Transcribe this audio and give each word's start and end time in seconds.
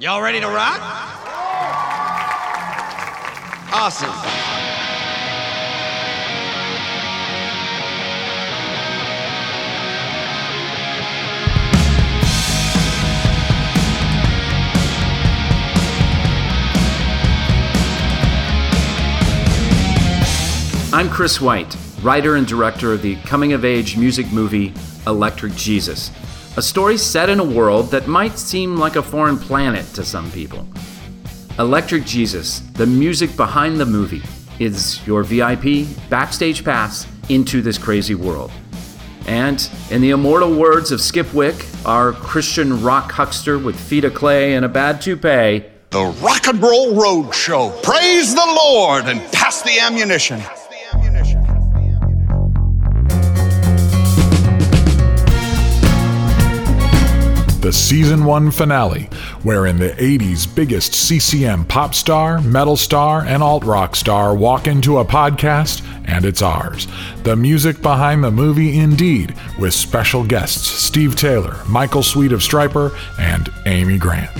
Y'all 0.00 0.22
ready 0.22 0.40
to 0.40 0.46
rock? 0.46 0.80
Awesome. 3.70 4.08
I'm 20.94 21.10
Chris 21.10 21.42
White, 21.42 21.76
writer 22.02 22.36
and 22.36 22.46
director 22.46 22.94
of 22.94 23.02
the 23.02 23.16
coming 23.16 23.52
of 23.52 23.66
age 23.66 23.98
music 23.98 24.32
movie 24.32 24.72
Electric 25.06 25.54
Jesus, 25.56 26.10
a 26.60 26.62
story 26.62 26.98
set 26.98 27.30
in 27.30 27.40
a 27.40 27.44
world 27.58 27.90
that 27.90 28.06
might 28.06 28.38
seem 28.38 28.76
like 28.76 28.96
a 28.96 29.02
foreign 29.02 29.38
planet 29.38 29.86
to 29.94 30.04
some 30.04 30.30
people. 30.30 30.68
Electric 31.58 32.04
Jesus, 32.04 32.60
the 32.74 32.86
music 32.86 33.34
behind 33.34 33.80
the 33.80 33.86
movie, 33.86 34.20
is 34.58 35.00
your 35.06 35.22
VIP 35.22 35.86
backstage 36.10 36.62
pass 36.62 37.06
into 37.30 37.62
this 37.62 37.78
crazy 37.78 38.14
world. 38.14 38.50
And 39.26 39.70
in 39.90 40.02
the 40.02 40.10
immortal 40.10 40.54
words 40.54 40.92
of 40.92 41.00
Skip 41.00 41.32
Wick, 41.32 41.64
our 41.86 42.12
Christian 42.12 42.82
rock 42.82 43.10
huckster 43.10 43.58
with 43.58 43.80
feet 43.80 44.04
of 44.04 44.12
clay 44.12 44.52
and 44.52 44.62
a 44.62 44.68
bad 44.68 45.00
toupee, 45.00 45.64
The 45.88 46.14
Rock 46.20 46.46
and 46.46 46.62
Roll 46.62 46.94
Road 46.94 47.34
Show. 47.34 47.70
Praise 47.82 48.34
the 48.34 48.46
Lord 48.54 49.06
and 49.06 49.20
pass 49.32 49.62
the 49.62 49.78
ammunition. 49.80 50.42
The 57.70 57.76
season 57.76 58.24
one 58.24 58.50
finale, 58.50 59.04
wherein 59.44 59.78
the 59.78 59.90
80s 59.90 60.52
biggest 60.52 60.92
CCM 60.92 61.64
pop 61.66 61.94
star, 61.94 62.40
metal 62.40 62.76
star, 62.76 63.24
and 63.24 63.44
alt 63.44 63.62
rock 63.62 63.94
star 63.94 64.34
walk 64.34 64.66
into 64.66 64.98
a 64.98 65.04
podcast, 65.04 65.86
and 66.04 66.24
it's 66.24 66.42
ours. 66.42 66.88
The 67.22 67.36
music 67.36 67.80
behind 67.80 68.24
the 68.24 68.32
movie, 68.32 68.76
indeed, 68.76 69.36
with 69.56 69.72
special 69.72 70.24
guests 70.24 70.66
Steve 70.66 71.14
Taylor, 71.14 71.58
Michael 71.68 72.02
Sweet 72.02 72.32
of 72.32 72.40
Stryper, 72.40 72.90
and 73.20 73.48
Amy 73.66 73.98
Grant. 73.98 74.36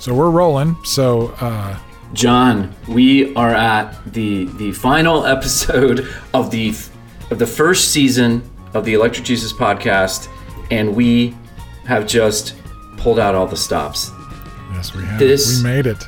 So 0.00 0.14
we're 0.14 0.30
rolling. 0.30 0.76
So, 0.84 1.34
uh, 1.40 1.76
John, 2.12 2.72
we 2.86 3.34
are 3.34 3.52
at 3.52 3.98
the 4.12 4.44
the 4.44 4.70
final 4.70 5.26
episode 5.26 6.08
of 6.32 6.52
the 6.52 6.72
of 7.30 7.38
the 7.38 7.46
first 7.46 7.90
season 7.90 8.42
of 8.74 8.84
the 8.84 8.94
Electric 8.94 9.24
Jesus 9.24 9.52
podcast, 9.52 10.28
and 10.70 10.94
we 10.94 11.36
have 11.86 12.06
just 12.06 12.54
pulled 12.96 13.18
out 13.18 13.34
all 13.34 13.46
the 13.46 13.56
stops. 13.56 14.10
yes, 14.72 14.94
we 14.94 15.02
have. 15.04 15.18
This- 15.18 15.58
we 15.62 15.68
made 15.68 15.86
it. 15.86 16.04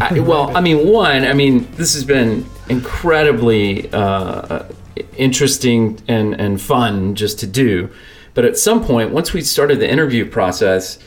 I, 0.00 0.20
well, 0.20 0.56
I 0.56 0.60
mean, 0.62 0.88
one, 0.88 1.24
I 1.24 1.34
mean, 1.34 1.70
this 1.72 1.92
has 1.94 2.02
been 2.04 2.46
incredibly 2.70 3.92
uh, 3.92 4.64
interesting 5.18 5.98
and, 6.08 6.34
and 6.40 6.60
fun 6.60 7.14
just 7.14 7.38
to 7.40 7.46
do. 7.46 7.90
But 8.34 8.46
at 8.46 8.56
some 8.56 8.82
point, 8.82 9.10
once 9.10 9.34
we 9.34 9.42
started 9.42 9.80
the 9.80 9.90
interview 9.90 10.24
process, 10.28 10.98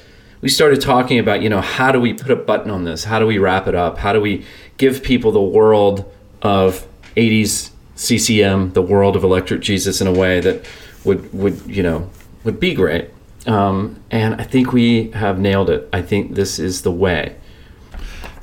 we 0.42 0.50
started 0.50 0.82
talking 0.82 1.18
about, 1.18 1.42
you 1.42 1.50
know, 1.50 1.62
how 1.62 1.92
do 1.92 2.00
we 2.00 2.14
put 2.14 2.30
a 2.30 2.36
button 2.36 2.70
on 2.70 2.84
this? 2.84 3.04
How 3.04 3.18
do 3.18 3.26
we 3.26 3.40
wrap 3.40 3.68
it 3.68 3.74
up? 3.74 3.98
How 3.98 4.14
do 4.14 4.22
we 4.22 4.46
give 4.78 5.02
people 5.02 5.32
the 5.32 5.42
world 5.42 6.06
of 6.44 6.86
80s 7.18 7.72
CCM, 7.96 8.74
the 8.74 8.82
world 8.82 9.16
of 9.16 9.24
Electric 9.24 9.62
Jesus 9.62 10.02
in 10.02 10.08
a 10.08 10.12
way 10.12 10.40
that 10.42 10.66
would, 11.04 11.34
would 11.34 11.62
you 11.68 11.84
know, 11.84 12.10
would 12.44 12.60
be 12.60 12.74
great? 12.74 13.10
Um, 13.48 14.02
and 14.12 14.36
I 14.36 14.44
think 14.44 14.74
we 14.74 15.12
have 15.12 15.40
nailed 15.40 15.70
it. 15.70 15.88
I 15.94 16.02
think 16.02 16.36
this 16.36 16.60
is 16.60 16.82
the 16.82 16.92
way. 16.92 17.36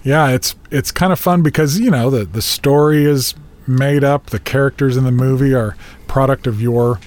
Yeah, 0.04 0.30
it's 0.30 0.54
it's 0.70 0.90
kind 0.90 1.12
of 1.12 1.20
fun 1.20 1.42
because 1.42 1.78
you 1.78 1.90
know 1.90 2.10
the 2.10 2.24
the 2.24 2.42
story 2.42 3.04
is 3.04 3.34
made 3.66 4.02
up. 4.02 4.26
The 4.26 4.40
characters 4.40 4.96
in 4.96 5.04
the 5.04 5.12
movie 5.12 5.54
are 5.54 5.76
product 6.08 6.46
of 6.46 6.60
your 6.60 6.98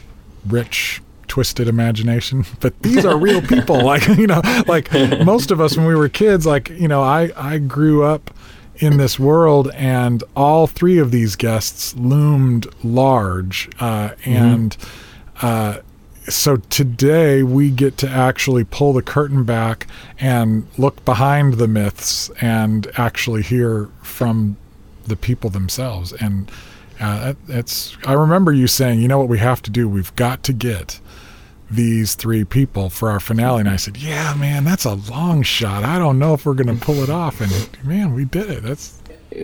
rich, 0.45 1.01
twisted 1.27 1.67
imagination. 1.67 2.45
But 2.59 2.81
these 2.81 3.05
are 3.05 3.17
real 3.17 3.41
people. 3.41 3.81
Like 3.83 4.07
you 4.07 4.27
know, 4.27 4.41
like 4.67 4.91
most 5.25 5.51
of 5.51 5.59
us 5.59 5.77
when 5.77 5.85
we 5.85 5.95
were 5.95 6.09
kids. 6.09 6.45
Like 6.45 6.69
you 6.69 6.87
know, 6.87 7.01
I 7.01 7.31
I 7.35 7.57
grew 7.57 8.03
up 8.03 8.31
in 8.77 8.97
this 8.97 9.19
world, 9.19 9.71
and 9.73 10.23
all 10.35 10.67
three 10.67 10.97
of 10.97 11.11
these 11.11 11.35
guests 11.35 11.95
loomed 11.95 12.67
large, 12.83 13.69
uh, 13.79 14.11
and. 14.25 14.75
Uh, 15.41 15.79
so 16.27 16.55
today 16.57 17.43
we 17.43 17.69
get 17.69 17.97
to 17.97 18.09
actually 18.09 18.63
pull 18.63 18.93
the 18.93 19.01
curtain 19.01 19.43
back 19.43 19.85
and 20.19 20.67
look 20.77 21.03
behind 21.05 21.55
the 21.55 21.67
myths 21.67 22.31
and 22.41 22.87
actually 22.97 23.43
hear 23.43 23.89
from 24.01 24.57
the 25.05 25.15
people 25.15 25.49
themselves 25.49 26.13
and 26.13 26.51
uh, 26.99 27.33
it's 27.47 27.95
i 28.05 28.13
remember 28.13 28.51
you 28.51 28.65
saying 28.65 28.99
you 28.99 29.07
know 29.07 29.19
what 29.19 29.27
we 29.27 29.37
have 29.37 29.61
to 29.61 29.69
do 29.69 29.87
we've 29.87 30.15
got 30.15 30.41
to 30.41 30.53
get 30.53 30.99
these 31.75 32.15
three 32.15 32.43
people 32.43 32.89
for 32.89 33.09
our 33.09 33.19
finale. 33.19 33.61
And 33.61 33.69
i 33.69 33.75
said 33.75 33.97
yeah 33.97 34.33
man 34.35 34.63
that's 34.63 34.85
a 34.85 34.93
long 34.93 35.41
shot. 35.43 35.83
I 35.83 35.99
don't 35.99 36.19
know 36.19 36.33
if 36.33 36.45
we're 36.45 36.53
going 36.53 36.77
to 36.77 36.85
pull 36.85 37.03
it 37.03 37.09
off. 37.09 37.41
And 37.41 37.69
man 37.83 38.13
we 38.13 38.25
did 38.25 38.49
it. 38.49 38.63
That's 38.63 38.99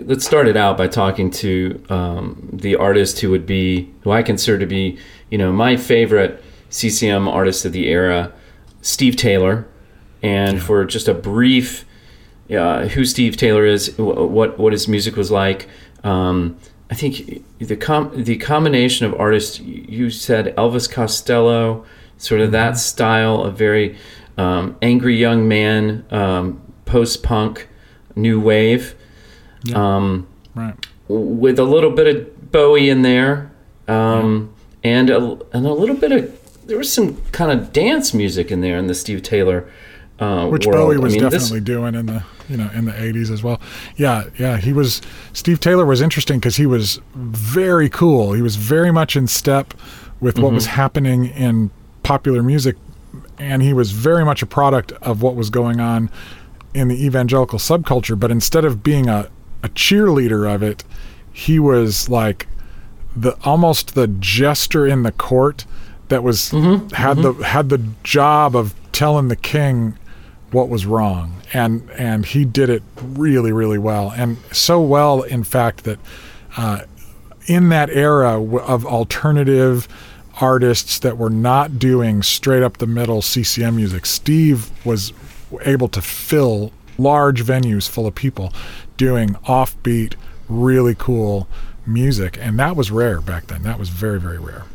let's 0.05 0.25
start 0.25 0.47
it 0.47 0.57
out 0.57 0.77
by 0.77 0.87
talking 0.87 1.29
to 1.29 1.83
um, 1.89 2.49
the 2.51 2.75
artist 2.75 3.19
who 3.19 3.29
would 3.29 3.45
be 3.45 3.93
who 4.01 4.11
I 4.11 4.23
consider 4.23 4.57
to 4.59 4.65
be 4.65 4.97
you 5.29 5.37
know 5.37 5.51
my 5.51 5.77
favorite 5.77 6.43
CCM 6.69 7.27
artist 7.27 7.65
of 7.65 7.73
the 7.73 7.87
era, 7.89 8.31
Steve 8.81 9.17
Taylor, 9.17 9.67
and 10.23 10.61
for 10.61 10.85
just 10.85 11.07
a 11.07 11.13
brief 11.13 11.85
uh, 12.49 12.87
who 12.87 13.05
Steve 13.05 13.37
Taylor 13.37 13.65
is, 13.65 13.97
what 13.97 14.57
what 14.57 14.73
his 14.73 14.87
music 14.87 15.15
was 15.15 15.31
like. 15.31 15.67
Um, 16.03 16.57
I 16.89 16.95
think 16.95 17.43
the 17.59 17.77
com- 17.77 18.23
the 18.23 18.37
combination 18.37 19.05
of 19.05 19.13
artists 19.19 19.59
you 19.59 20.09
said 20.09 20.55
Elvis 20.55 20.89
Costello, 20.89 21.85
sort 22.21 22.41
of 22.41 22.51
that 22.51 22.77
style 22.77 23.41
of 23.43 23.57
very 23.57 23.97
um, 24.37 24.75
angry 24.81 25.15
young 25.17 25.47
man, 25.47 26.05
um, 26.11 26.61
post 26.85 27.23
punk, 27.23 27.67
new 28.15 28.39
wave 28.39 28.95
um, 29.75 30.27
right 30.55 30.75
with 31.07 31.59
a 31.59 31.63
little 31.63 31.91
bit 31.91 32.07
of 32.15 32.51
Bowie 32.51 32.89
in 32.89 33.01
there, 33.01 33.51
um, 33.87 34.53
and 34.83 35.09
a, 35.09 35.17
and 35.53 35.65
a 35.65 35.73
little 35.73 35.95
bit 35.95 36.11
of 36.11 36.67
there 36.67 36.77
was 36.77 36.91
some 36.91 37.17
kind 37.31 37.51
of 37.51 37.71
dance 37.73 38.13
music 38.13 38.51
in 38.51 38.61
there 38.61 38.77
in 38.77 38.87
the 38.87 38.95
Steve 38.95 39.21
Taylor 39.23 39.69
uh, 40.19 40.47
which 40.47 40.65
world. 40.65 40.77
Bowie 40.77 40.95
I 40.95 40.99
was 40.99 41.13
mean, 41.13 41.23
this- 41.29 41.33
definitely 41.43 41.61
doing 41.61 41.95
in 41.95 42.05
the 42.07 42.23
you 42.49 42.57
know 42.57 42.69
in 42.73 42.85
the 42.85 42.91
80s 42.91 43.31
as 43.31 43.43
well. 43.43 43.59
Yeah, 43.95 44.25
yeah, 44.37 44.57
he 44.57 44.73
was 44.73 45.01
Steve 45.33 45.59
Taylor 45.59 45.85
was 45.85 46.01
interesting 46.01 46.39
because 46.39 46.55
he 46.57 46.65
was 46.65 46.99
very 47.15 47.89
cool. 47.89 48.33
He 48.33 48.41
was 48.41 48.55
very 48.57 48.91
much 48.91 49.15
in 49.15 49.27
step 49.27 49.73
with 50.19 50.37
what 50.37 50.47
Mm-hmm. 50.47 50.55
was 50.55 50.65
happening 50.67 51.25
in 51.25 51.71
popular 52.11 52.43
music 52.43 52.75
and 53.39 53.61
he 53.61 53.71
was 53.71 53.91
very 53.91 54.25
much 54.25 54.41
a 54.41 54.45
product 54.45 54.91
of 55.01 55.21
what 55.21 55.33
was 55.33 55.49
going 55.49 55.79
on 55.79 56.09
in 56.73 56.89
the 56.89 57.05
evangelical 57.05 57.57
subculture, 57.57 58.19
but 58.19 58.29
instead 58.31 58.65
of 58.65 58.83
being 58.83 59.07
a 59.07 59.29
a 59.63 59.69
cheerleader 59.69 60.53
of 60.53 60.61
it, 60.61 60.83
he 61.31 61.57
was 61.57 62.09
like 62.09 62.47
the 63.15 63.37
almost 63.45 63.95
the 63.95 64.07
jester 64.07 64.85
in 64.85 65.03
the 65.03 65.11
court 65.13 65.65
that 66.09 66.21
was 66.21 66.49
had 66.93 67.17
the 67.17 67.33
had 67.45 67.69
the 67.69 67.81
job 68.03 68.55
of 68.57 68.73
telling 68.91 69.29
the 69.29 69.35
king 69.37 69.97
what 70.51 70.67
was 70.67 70.85
wrong. 70.85 71.41
And 71.53 71.89
and 71.91 72.25
he 72.25 72.43
did 72.43 72.69
it 72.69 72.83
really 73.01 73.53
really 73.53 73.77
well. 73.77 74.11
And 74.11 74.37
so 74.51 74.81
well 74.81 75.21
in 75.21 75.43
fact 75.45 75.85
that 75.85 75.99
uh, 76.57 76.81
in 77.45 77.69
that 77.69 77.89
era 77.89 78.41
of 78.41 78.85
alternative 78.85 79.87
artists 80.39 80.99
that 80.99 81.17
were 81.17 81.29
not 81.29 81.77
doing 81.77 82.23
straight 82.23 82.63
up 82.63 82.77
the 82.77 82.87
middle 82.87 83.21
CCM 83.21 83.75
music 83.75 84.05
Steve 84.05 84.71
was 84.85 85.13
able 85.63 85.87
to 85.89 86.01
fill 86.01 86.71
large 86.97 87.43
venues 87.43 87.89
full 87.89 88.07
of 88.07 88.15
people 88.15 88.53
doing 88.97 89.29
offbeat 89.45 90.15
really 90.47 90.95
cool 90.95 91.47
music 91.85 92.37
and 92.39 92.59
that 92.59 92.75
was 92.75 92.91
rare 92.91 93.19
back 93.21 93.47
then 93.47 93.63
that 93.63 93.79
was 93.79 93.89
very 93.89 94.19
very 94.19 94.37
rare 94.39 94.65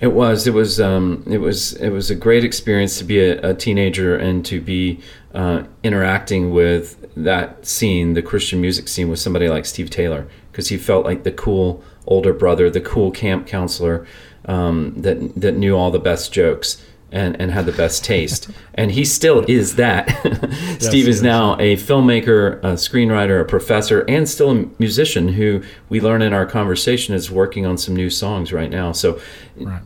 It 0.00 0.12
was. 0.12 0.46
It 0.46 0.52
was. 0.54 0.80
Um, 0.80 1.22
it 1.26 1.38
was. 1.38 1.72
It 1.74 1.90
was 1.90 2.10
a 2.10 2.14
great 2.14 2.44
experience 2.44 2.98
to 2.98 3.04
be 3.04 3.20
a, 3.20 3.50
a 3.50 3.54
teenager 3.54 4.16
and 4.16 4.44
to 4.44 4.60
be 4.60 5.00
uh, 5.34 5.62
interacting 5.82 6.52
with 6.52 7.10
that 7.16 7.64
scene, 7.64 8.14
the 8.14 8.22
Christian 8.22 8.60
music 8.60 8.88
scene, 8.88 9.08
with 9.08 9.20
somebody 9.20 9.48
like 9.48 9.64
Steve 9.64 9.90
Taylor, 9.90 10.26
because 10.50 10.68
he 10.68 10.76
felt 10.76 11.04
like 11.04 11.22
the 11.22 11.32
cool 11.32 11.82
older 12.06 12.32
brother, 12.32 12.68
the 12.68 12.80
cool 12.80 13.10
camp 13.12 13.46
counselor 13.46 14.06
um, 14.46 14.94
that 14.96 15.34
that 15.40 15.56
knew 15.56 15.76
all 15.76 15.90
the 15.90 15.98
best 15.98 16.32
jokes, 16.32 16.82
and, 17.14 17.40
and 17.40 17.52
had 17.52 17.64
the 17.64 17.72
best 17.72 18.04
taste. 18.04 18.50
And 18.76 18.90
he 18.90 19.04
still 19.04 19.44
is 19.46 19.76
that. 19.76 20.08
Steve 20.80 21.04
he 21.04 21.10
is 21.10 21.18
is. 21.18 21.22
now 21.22 21.54
a 21.60 21.76
filmmaker, 21.76 22.58
a 22.58 22.72
screenwriter, 22.74 23.40
a 23.40 23.44
professor, 23.44 24.00
and 24.08 24.28
still 24.28 24.50
a 24.50 24.66
musician 24.80 25.28
who 25.28 25.62
we 25.88 26.00
learn 26.00 26.22
in 26.22 26.32
our 26.32 26.44
conversation 26.44 27.14
is 27.14 27.30
working 27.30 27.66
on 27.66 27.78
some 27.78 27.94
new 27.94 28.10
songs 28.10 28.52
right 28.52 28.70
now. 28.70 28.90
So 28.90 29.20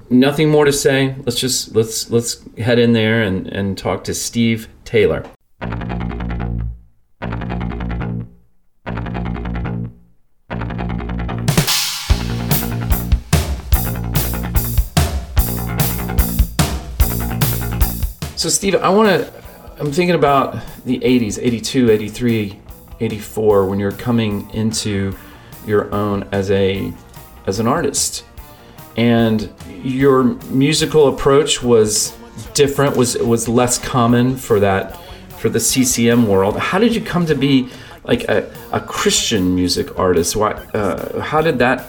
nothing 0.08 0.48
more 0.48 0.64
to 0.64 0.72
say. 0.72 1.16
Let's 1.26 1.38
just 1.38 1.74
let's 1.74 2.10
let's 2.10 2.42
head 2.56 2.78
in 2.78 2.94
there 2.94 3.22
and, 3.22 3.46
and 3.48 3.76
talk 3.76 4.04
to 4.04 4.14
Steve 4.14 4.68
Taylor. 4.86 5.22
So, 18.48 18.52
Steve, 18.54 18.76
I 18.76 18.88
want 18.88 19.10
to. 19.10 19.30
I'm 19.78 19.92
thinking 19.92 20.14
about 20.14 20.54
the 20.86 20.98
80s, 21.00 21.38
82, 21.38 21.90
83, 21.90 22.58
84, 22.98 23.66
when 23.66 23.78
you're 23.78 23.92
coming 23.92 24.48
into 24.54 25.14
your 25.66 25.92
own 25.94 26.26
as 26.32 26.50
a 26.50 26.90
as 27.46 27.60
an 27.60 27.66
artist, 27.66 28.24
and 28.96 29.52
your 29.82 30.22
musical 30.48 31.08
approach 31.08 31.62
was 31.62 32.16
different, 32.54 32.96
was 32.96 33.18
was 33.18 33.50
less 33.50 33.78
common 33.78 34.34
for 34.34 34.58
that 34.60 34.98
for 35.36 35.50
the 35.50 35.60
CCM 35.60 36.26
world. 36.26 36.56
How 36.56 36.78
did 36.78 36.94
you 36.94 37.02
come 37.02 37.26
to 37.26 37.34
be 37.34 37.68
like 38.04 38.30
a, 38.30 38.50
a 38.72 38.80
Christian 38.80 39.54
music 39.54 39.98
artist? 39.98 40.36
Why? 40.36 40.52
Uh, 40.72 41.20
how 41.20 41.42
did 41.42 41.58
that? 41.58 41.84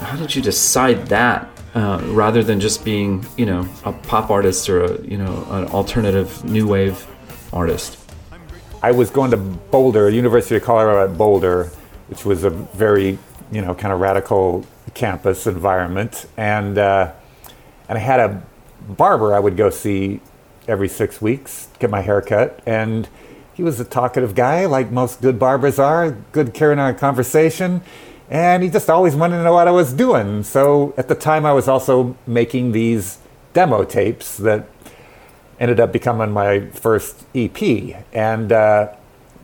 How 0.00 0.16
did 0.16 0.34
you 0.34 0.42
decide 0.42 1.06
that 1.06 1.48
uh, 1.76 2.00
rather 2.06 2.42
than 2.42 2.58
just 2.58 2.84
being, 2.86 3.24
you 3.36 3.44
know, 3.44 3.68
a 3.84 3.92
pop 3.92 4.30
artist 4.30 4.68
or 4.70 4.84
a, 4.84 5.02
you 5.02 5.18
know, 5.18 5.46
an 5.50 5.66
alternative 5.66 6.42
new 6.42 6.66
wave 6.66 7.06
artist? 7.52 7.98
I 8.82 8.92
was 8.92 9.10
going 9.10 9.30
to 9.32 9.36
Boulder, 9.36 10.08
University 10.08 10.56
of 10.56 10.62
Colorado 10.62 11.10
at 11.10 11.18
Boulder, 11.18 11.70
which 12.08 12.24
was 12.24 12.44
a 12.44 12.50
very, 12.50 13.18
you 13.52 13.60
know, 13.60 13.74
kind 13.74 13.92
of 13.92 14.00
radical 14.00 14.64
campus 14.94 15.46
environment, 15.46 16.26
and 16.38 16.78
uh, 16.78 17.12
and 17.90 17.98
I 17.98 18.00
had 18.00 18.20
a 18.20 18.42
barber 18.88 19.34
I 19.34 19.38
would 19.38 19.56
go 19.56 19.68
see 19.68 20.20
every 20.66 20.88
six 20.88 21.20
weeks, 21.20 21.68
get 21.78 21.90
my 21.90 22.00
hair 22.00 22.22
cut, 22.22 22.60
and 22.64 23.06
he 23.52 23.62
was 23.62 23.78
a 23.80 23.84
talkative 23.84 24.34
guy, 24.34 24.64
like 24.64 24.90
most 24.90 25.20
good 25.20 25.38
barbers 25.38 25.78
are, 25.78 26.12
good 26.32 26.54
carrying 26.54 26.78
on 26.78 26.94
a 26.94 26.98
conversation, 26.98 27.82
and 28.30 28.62
he 28.62 28.68
just 28.68 28.90
always 28.90 29.14
wanted 29.14 29.36
to 29.38 29.44
know 29.44 29.52
what 29.52 29.68
I 29.68 29.70
was 29.70 29.92
doing. 29.92 30.42
So 30.42 30.94
at 30.96 31.08
the 31.08 31.14
time, 31.14 31.46
I 31.46 31.52
was 31.52 31.68
also 31.68 32.16
making 32.26 32.72
these 32.72 33.18
demo 33.52 33.84
tapes 33.84 34.36
that 34.38 34.66
ended 35.60 35.80
up 35.80 35.92
becoming 35.92 36.32
my 36.32 36.66
first 36.70 37.24
EP. 37.34 37.62
And, 38.12 38.52
uh, 38.52 38.92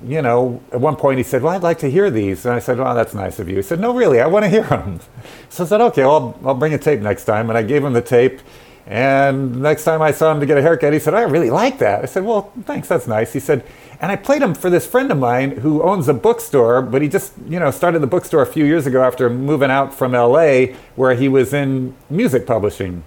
you 0.04 0.20
know, 0.20 0.60
at 0.72 0.80
one 0.80 0.96
point 0.96 1.18
he 1.18 1.22
said, 1.22 1.42
Well, 1.42 1.54
I'd 1.54 1.62
like 1.62 1.78
to 1.78 1.90
hear 1.90 2.10
these. 2.10 2.44
And 2.44 2.54
I 2.54 2.58
said, 2.58 2.78
Well, 2.78 2.94
that's 2.94 3.14
nice 3.14 3.38
of 3.38 3.48
you. 3.48 3.56
He 3.56 3.62
said, 3.62 3.80
No, 3.80 3.94
really, 3.94 4.20
I 4.20 4.26
want 4.26 4.44
to 4.44 4.48
hear 4.48 4.64
them. 4.64 5.00
So 5.48 5.64
I 5.64 5.66
said, 5.66 5.80
Okay, 5.80 6.02
well, 6.02 6.36
I'll, 6.42 6.48
I'll 6.48 6.54
bring 6.54 6.74
a 6.74 6.78
tape 6.78 7.00
next 7.00 7.24
time. 7.24 7.48
And 7.50 7.56
I 7.56 7.62
gave 7.62 7.84
him 7.84 7.92
the 7.92 8.02
tape. 8.02 8.40
And 8.86 9.62
next 9.62 9.84
time 9.84 10.02
I 10.02 10.10
saw 10.10 10.32
him 10.32 10.40
to 10.40 10.46
get 10.46 10.58
a 10.58 10.62
haircut, 10.62 10.92
he 10.92 10.98
said, 10.98 11.14
I 11.14 11.22
really 11.22 11.50
like 11.50 11.78
that. 11.78 12.02
I 12.02 12.06
said, 12.06 12.24
Well, 12.24 12.52
thanks, 12.64 12.88
that's 12.88 13.06
nice. 13.06 13.32
He 13.32 13.40
said, 13.40 13.64
and 14.02 14.10
I 14.10 14.16
played 14.16 14.42
him 14.42 14.52
for 14.52 14.68
this 14.68 14.84
friend 14.84 15.12
of 15.12 15.18
mine 15.18 15.58
who 15.58 15.80
owns 15.80 16.08
a 16.08 16.12
bookstore, 16.12 16.82
but 16.82 17.02
he 17.02 17.08
just, 17.08 17.34
you 17.48 17.60
know, 17.60 17.70
started 17.70 18.00
the 18.00 18.08
bookstore 18.08 18.42
a 18.42 18.46
few 18.46 18.64
years 18.64 18.84
ago 18.84 19.00
after 19.04 19.30
moving 19.30 19.70
out 19.70 19.94
from 19.94 20.10
LA, 20.10 20.74
where 20.96 21.14
he 21.14 21.28
was 21.28 21.54
in 21.54 21.94
music 22.10 22.44
publishing. 22.44 23.04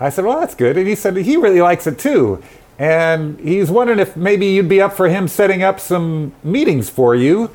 I 0.00 0.08
said, 0.08 0.24
Well, 0.24 0.40
that's 0.40 0.54
good. 0.54 0.78
And 0.78 0.88
he 0.88 0.94
said 0.94 1.14
he 1.18 1.36
really 1.36 1.60
likes 1.60 1.86
it 1.86 1.98
too. 1.98 2.42
And 2.78 3.38
he's 3.38 3.70
wondering 3.70 3.98
if 3.98 4.16
maybe 4.16 4.46
you'd 4.46 4.68
be 4.68 4.80
up 4.80 4.94
for 4.94 5.08
him 5.10 5.28
setting 5.28 5.62
up 5.62 5.78
some 5.78 6.32
meetings 6.42 6.88
for 6.88 7.14
you 7.14 7.50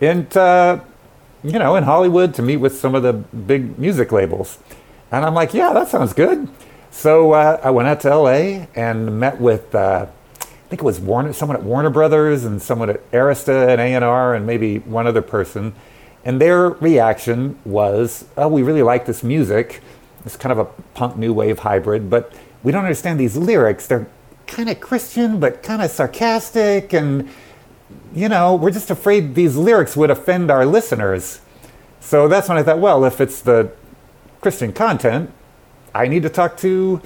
in, 0.00 0.26
uh, 0.34 0.82
you 1.42 1.58
know, 1.58 1.76
in 1.76 1.84
Hollywood 1.84 2.32
to 2.34 2.42
meet 2.42 2.56
with 2.56 2.74
some 2.74 2.94
of 2.94 3.02
the 3.02 3.12
big 3.12 3.78
music 3.78 4.12
labels. 4.12 4.58
And 5.12 5.26
I'm 5.26 5.34
like, 5.34 5.52
Yeah, 5.52 5.74
that 5.74 5.88
sounds 5.88 6.14
good. 6.14 6.48
So 6.90 7.32
uh, 7.32 7.60
I 7.62 7.70
went 7.70 7.86
out 7.86 8.00
to 8.00 8.16
LA 8.16 8.66
and 8.74 9.20
met 9.20 9.38
with, 9.42 9.74
uh, 9.74 10.06
I 10.64 10.68
think 10.68 10.80
it 10.80 10.84
was 10.84 10.98
Warner, 10.98 11.32
someone 11.32 11.56
at 11.56 11.62
Warner 11.62 11.90
Brothers 11.90 12.44
and 12.44 12.60
someone 12.60 12.88
at 12.88 13.10
Arista 13.10 13.68
and 13.68 13.80
A&R 13.80 14.34
and 14.34 14.46
maybe 14.46 14.78
one 14.78 15.06
other 15.06 15.22
person. 15.22 15.74
And 16.24 16.40
their 16.40 16.70
reaction 16.70 17.58
was, 17.66 18.24
oh, 18.36 18.48
we 18.48 18.62
really 18.62 18.82
like 18.82 19.04
this 19.04 19.22
music. 19.22 19.82
It's 20.24 20.36
kind 20.36 20.52
of 20.52 20.58
a 20.58 20.64
punk 20.94 21.18
new 21.18 21.34
wave 21.34 21.60
hybrid, 21.60 22.08
but 22.08 22.32
we 22.62 22.72
don't 22.72 22.84
understand 22.84 23.20
these 23.20 23.36
lyrics. 23.36 23.86
They're 23.86 24.06
kind 24.46 24.70
of 24.70 24.80
Christian, 24.80 25.38
but 25.38 25.62
kind 25.62 25.82
of 25.82 25.90
sarcastic. 25.90 26.94
And, 26.94 27.28
you 28.14 28.30
know, 28.30 28.54
we're 28.54 28.70
just 28.70 28.90
afraid 28.90 29.34
these 29.34 29.56
lyrics 29.56 29.96
would 29.96 30.10
offend 30.10 30.50
our 30.50 30.64
listeners. 30.64 31.42
So 32.00 32.26
that's 32.26 32.48
when 32.48 32.56
I 32.56 32.62
thought, 32.62 32.78
well, 32.78 33.04
if 33.04 33.20
it's 33.20 33.42
the 33.42 33.70
Christian 34.40 34.72
content, 34.72 35.30
I 35.94 36.08
need 36.08 36.22
to 36.22 36.30
talk 36.30 36.56
to 36.58 37.02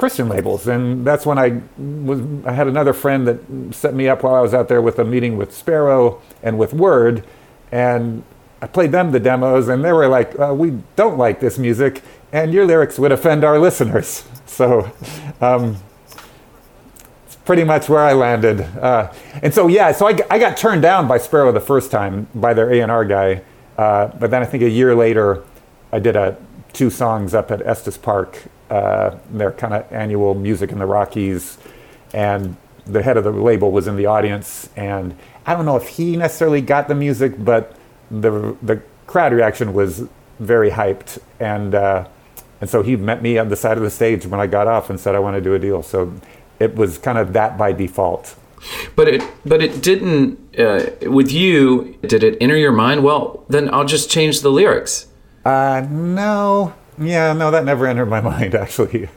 Christian 0.00 0.28
labels, 0.28 0.66
and 0.66 1.06
that's 1.06 1.24
when 1.26 1.38
I 1.38 1.60
was. 1.78 2.20
I 2.44 2.52
had 2.52 2.66
another 2.66 2.92
friend 2.92 3.28
that 3.28 3.38
set 3.72 3.94
me 3.94 4.08
up 4.08 4.22
while 4.24 4.34
I 4.34 4.40
was 4.40 4.54
out 4.54 4.68
there 4.68 4.82
with 4.82 4.98
a 4.98 5.04
meeting 5.04 5.36
with 5.36 5.54
Sparrow 5.54 6.20
and 6.42 6.58
with 6.58 6.72
Word, 6.72 7.22
and 7.70 8.24
I 8.62 8.66
played 8.66 8.92
them 8.92 9.12
the 9.12 9.20
demos, 9.20 9.68
and 9.68 9.84
they 9.84 9.92
were 9.92 10.08
like, 10.08 10.36
uh, 10.40 10.54
"We 10.54 10.82
don't 10.96 11.18
like 11.18 11.40
this 11.40 11.58
music, 11.58 12.02
and 12.32 12.52
your 12.52 12.66
lyrics 12.66 12.98
would 12.98 13.12
offend 13.12 13.44
our 13.44 13.58
listeners." 13.58 14.24
So. 14.50 14.90
Um, 15.40 15.76
it's 17.24 17.36
Pretty 17.36 17.62
much 17.62 17.88
where 17.88 18.00
I 18.00 18.14
landed, 18.14 18.60
uh, 18.60 19.12
and 19.44 19.54
so 19.54 19.68
yeah, 19.68 19.92
so 19.92 20.08
I, 20.08 20.18
I 20.28 20.38
got 20.40 20.56
turned 20.56 20.82
down 20.82 21.06
by 21.06 21.18
Sparrow 21.18 21.52
the 21.52 21.60
first 21.60 21.92
time 21.92 22.26
by 22.34 22.52
their 22.52 22.72
A 22.72 22.80
and 22.80 22.90
R 22.90 23.04
guy, 23.04 23.42
uh, 23.78 24.08
but 24.08 24.30
then 24.32 24.42
I 24.42 24.44
think 24.44 24.64
a 24.64 24.68
year 24.68 24.94
later, 24.96 25.44
I 25.92 26.00
did 26.00 26.16
a 26.16 26.36
two 26.72 26.90
songs 26.90 27.34
up 27.34 27.50
at 27.50 27.66
Estes 27.66 27.98
Park, 27.98 28.44
uh, 28.70 29.16
their 29.30 29.52
kind 29.52 29.74
of 29.74 29.90
annual 29.92 30.34
music 30.34 30.72
in 30.72 30.78
the 30.78 30.86
Rockies, 30.86 31.58
and 32.12 32.56
the 32.86 33.02
head 33.02 33.16
of 33.16 33.24
the 33.24 33.30
label 33.30 33.70
was 33.70 33.86
in 33.86 33.96
the 33.96 34.06
audience, 34.06 34.68
and 34.76 35.16
I 35.46 35.54
don't 35.54 35.64
know 35.64 35.76
if 35.76 35.88
he 35.88 36.16
necessarily 36.16 36.60
got 36.60 36.88
the 36.88 36.94
music, 36.94 37.44
but 37.44 37.76
the 38.10 38.56
the 38.62 38.82
crowd 39.06 39.32
reaction 39.32 39.72
was 39.72 40.08
very 40.38 40.70
hyped, 40.70 41.18
and 41.38 41.74
uh, 41.74 42.06
and 42.60 42.68
so 42.68 42.82
he 42.82 42.96
met 42.96 43.22
me 43.22 43.38
on 43.38 43.48
the 43.48 43.56
side 43.56 43.76
of 43.76 43.82
the 43.82 43.90
stage 43.90 44.26
when 44.26 44.40
I 44.40 44.46
got 44.46 44.66
off 44.66 44.90
and 44.90 44.98
said 44.98 45.14
I 45.14 45.18
want 45.18 45.36
to 45.36 45.40
do 45.40 45.54
a 45.54 45.58
deal. 45.58 45.82
So 45.82 46.12
it 46.58 46.74
was 46.74 46.98
kind 46.98 47.18
of 47.18 47.32
that 47.32 47.56
by 47.56 47.72
default. 47.72 48.36
But 48.94 49.08
it 49.08 49.22
but 49.44 49.62
it 49.62 49.82
didn't 49.82 50.38
uh, 50.58 50.90
with 51.10 51.32
you. 51.32 51.98
Did 52.02 52.22
it 52.22 52.36
enter 52.40 52.56
your 52.56 52.72
mind? 52.72 53.02
Well, 53.02 53.44
then 53.48 53.72
I'll 53.72 53.86
just 53.86 54.10
change 54.10 54.40
the 54.42 54.50
lyrics. 54.50 55.06
Uh, 55.44 55.86
no, 55.90 56.74
yeah, 56.98 57.32
no, 57.32 57.50
that 57.50 57.64
never 57.64 57.86
entered 57.86 58.06
my 58.06 58.20
mind 58.32 58.54
actually. 58.54 59.08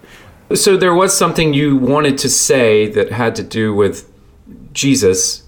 So 0.54 0.78
there 0.78 0.94
was 0.94 1.18
something 1.18 1.54
you 1.54 1.78
wanted 1.78 2.18
to 2.20 2.30
say 2.30 2.88
that 2.90 3.12
had 3.12 3.36
to 3.38 3.44
do 3.44 3.74
with 3.74 4.10
Jesus 4.74 5.44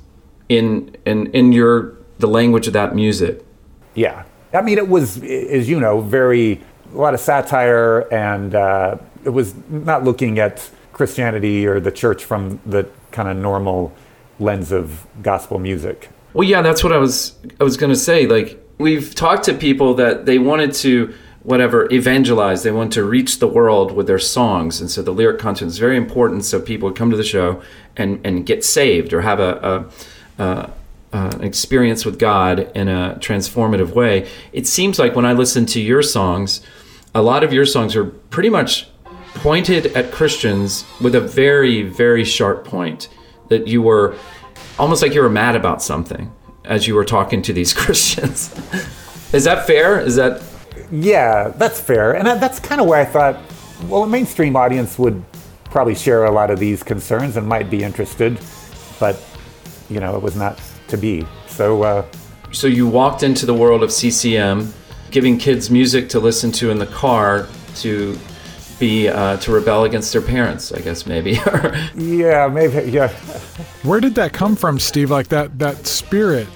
in 0.50 0.96
in 1.05 1.27
in 1.27 1.51
your 1.51 1.94
the 2.20 2.27
language 2.27 2.67
of 2.67 2.74
that 2.74 2.96
music. 2.96 3.44
Yeah, 3.94 4.24
I 4.53 4.62
mean, 4.62 4.77
it 4.77 4.88
was, 4.88 5.22
as 5.24 5.70
you 5.70 5.79
know, 5.79 6.01
very 6.01 6.62
a 6.94 6.98
lot 6.98 7.13
of 7.13 7.20
satire, 7.20 8.01
and 8.13 8.55
uh, 8.55 8.98
it 9.24 9.29
was 9.29 9.53
not 9.70 10.03
looking 10.03 10.39
at 10.39 10.70
Christianity 10.94 11.67
or 11.67 11.79
the 11.79 11.91
church 11.91 12.24
from 12.24 12.60
the 12.65 12.89
kind 13.12 13.27
of 13.27 13.38
normal 13.38 13.94
lens 14.39 14.72
of 14.72 15.05
gospel 15.22 15.60
music. 15.60 16.10
Well, 16.34 16.48
yeah, 16.48 16.62
that's 16.62 16.84
what 16.84 16.94
I 16.94 16.98
was 16.98 17.36
I 17.60 17.63
was 17.63 17.77
going 17.77 17.91
to 17.91 17.98
say. 18.00 18.27
Like 18.27 18.64
we've 18.77 19.15
talked 19.15 19.44
to 19.46 19.53
people 19.53 19.94
that 19.96 20.25
they 20.25 20.39
wanted 20.39 20.74
to 20.74 21.13
whatever 21.46 21.88
evangelize, 21.94 22.63
they 22.63 22.72
want 22.72 22.91
to 22.94 23.03
reach 23.03 23.38
the 23.38 23.48
world 23.48 23.91
with 23.91 24.08
their 24.08 24.20
songs, 24.20 24.82
and 24.82 24.89
so 24.89 25.03
the 25.03 25.12
lyric 25.12 25.39
content 25.39 25.70
is 25.70 25.77
very 25.77 25.96
important. 25.96 26.44
So 26.44 26.60
people 26.60 26.89
would 26.89 26.98
come 26.98 27.12
to 27.12 27.17
the 27.17 27.24
show 27.24 27.62
and 27.96 28.20
and 28.25 28.46
get 28.46 28.65
saved 28.65 29.13
or 29.13 29.22
have 29.22 29.39
a, 29.39 29.88
a, 30.39 30.72
a 31.13 31.39
experience 31.41 32.03
with 32.03 32.20
God 32.20 32.72
in 32.75 32.88
a 32.88 33.17
transformative 33.22 33.91
way. 33.94 34.27
It 34.51 34.67
seems 34.67 35.00
like 35.00 35.15
when 35.15 35.25
I 35.25 35.34
listen 35.34 35.65
to 35.67 35.79
your 35.79 36.01
songs, 36.01 36.62
a 37.13 37.22
lot 37.22 37.44
of 37.44 37.53
your 37.53 37.65
songs 37.65 37.96
are 37.96 38.05
pretty 38.05 38.50
much 38.50 38.89
pointed 39.36 39.88
at 39.98 40.12
Christians 40.12 40.84
with 41.00 41.13
a 41.13 41.22
very, 41.22 41.84
very 41.84 42.24
sharp 42.24 42.65
point. 42.65 43.08
That 43.50 43.67
you 43.67 43.84
were 43.84 44.15
almost 44.79 45.03
like 45.03 45.13
you 45.13 45.22
were 45.22 45.29
mad 45.29 45.55
about 45.55 45.84
something 45.84 46.32
as 46.67 46.88
you 46.88 46.95
were 46.95 47.05
talking 47.05 47.41
to 47.43 47.53
these 47.53 47.74
Christians. 47.81 48.53
Is 49.34 49.43
that 49.45 49.65
fair? 49.67 50.00
Is 50.00 50.15
that 50.15 50.43
Yeah, 50.91 51.50
that's 51.50 51.79
fair, 51.79 52.15
and 52.15 52.27
that's 52.27 52.60
kind 52.60 52.81
of 52.81 52.88
where 52.88 53.00
I 53.00 53.05
thought, 53.05 53.39
well, 53.88 54.03
a 54.03 54.07
mainstream 54.07 54.55
audience 54.55 54.98
would 54.98 55.24
probably 55.65 55.95
share 55.95 56.25
a 56.25 56.31
lot 56.31 56.51
of 56.51 56.60
these 56.60 56.84
concerns 56.84 57.36
and 57.38 57.48
might 57.48 57.69
be 57.69 57.84
interested, 57.84 58.39
but 59.00 59.22
you 59.89 60.00
know, 60.00 60.15
it 60.15 60.22
was 60.22 60.36
not 60.36 60.62
to 60.88 60.98
be. 60.98 61.25
So. 61.48 61.84
Uh, 61.84 62.05
so? 62.51 62.67
You 62.67 62.88
walked 62.88 63.24
into 63.24 63.45
the 63.45 63.53
world 63.53 63.84
of 63.84 63.91
CCM, 63.91 64.74
giving 65.12 65.38
kids 65.38 65.69
music 65.69 66.07
to 66.10 66.19
listen 66.19 66.51
to 66.53 66.72
in 66.72 66.79
the 66.79 66.88
car 66.88 67.48
to 67.77 68.17
be 68.79 69.08
uh, 69.08 69.38
to 69.38 69.51
rebel 69.51 69.86
against 69.86 70.12
their 70.12 70.22
parents, 70.22 70.72
I 70.72 70.82
guess 70.82 71.05
maybe. 71.05 71.39
Yeah, 71.96 72.48
maybe. 72.48 72.91
Yeah, 72.91 73.10
Where 73.84 74.00
did 74.00 74.15
that 74.15 74.34
come 74.34 74.55
from, 74.55 74.79
Steve? 74.79 75.12
Like 75.12 75.27
that 75.29 75.58
that 75.60 75.86
spirit, 75.88 76.48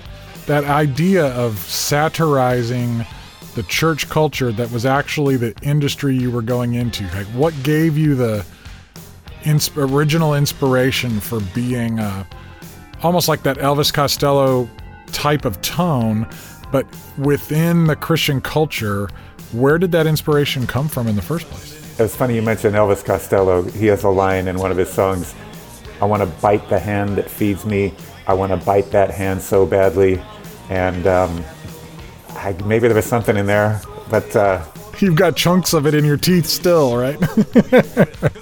that 0.45 0.65
idea 0.65 1.27
of 1.35 1.57
satirizing 1.59 3.05
the 3.55 3.63
church 3.63 4.09
culture 4.09 4.51
that 4.51 4.71
was 4.71 4.85
actually 4.85 5.37
the 5.37 5.53
industry 5.61 6.15
you 6.15 6.31
were 6.31 6.41
going 6.41 6.75
into. 6.75 7.03
Like, 7.15 7.25
what 7.27 7.53
gave 7.63 7.97
you 7.97 8.15
the 8.15 8.45
ins- 9.45 9.75
original 9.75 10.35
inspiration 10.35 11.19
for 11.19 11.39
being 11.53 11.99
uh, 11.99 12.23
almost 13.01 13.27
like 13.27 13.43
that 13.43 13.57
Elvis 13.57 13.93
Costello 13.93 14.69
type 15.07 15.45
of 15.45 15.59
tone, 15.61 16.27
but 16.71 16.85
within 17.17 17.85
the 17.87 17.95
Christian 17.95 18.41
culture? 18.41 19.09
Where 19.51 19.79
did 19.79 19.91
that 19.93 20.05
inspiration 20.05 20.67
come 20.67 20.87
from 20.87 21.07
in 21.07 21.15
the 21.15 21.23
first 21.23 21.47
place? 21.47 21.78
It's 22.05 22.15
funny 22.15 22.35
you 22.35 22.41
mentioned 22.41 22.75
Elvis 22.75 23.03
Costello. 23.03 23.63
He 23.63 23.87
has 23.87 24.03
a 24.03 24.09
line 24.09 24.47
in 24.47 24.57
one 24.57 24.71
of 24.71 24.77
his 24.77 24.89
songs. 24.91 25.35
I 26.01 26.05
want 26.05 26.21
to 26.21 26.27
bite 26.41 26.69
the 26.69 26.79
hand 26.79 27.17
that 27.17 27.29
feeds 27.29 27.65
me. 27.65 27.93
I 28.27 28.33
want 28.33 28.51
to 28.51 28.57
bite 28.57 28.91
that 28.91 29.11
hand 29.11 29.41
so 29.41 29.65
badly, 29.65 30.21
and 30.69 31.05
um, 31.07 31.43
I, 32.29 32.55
maybe 32.65 32.87
there 32.87 32.95
was 32.95 33.05
something 33.05 33.35
in 33.35 33.45
there, 33.45 33.81
but 34.09 34.35
uh, 34.35 34.63
You've 34.99 35.15
got 35.15 35.35
chunks 35.37 35.73
of 35.73 35.87
it 35.87 35.93
in 35.93 36.03
your 36.03 36.17
teeth 36.17 36.45
still, 36.45 36.97
right? 36.97 37.19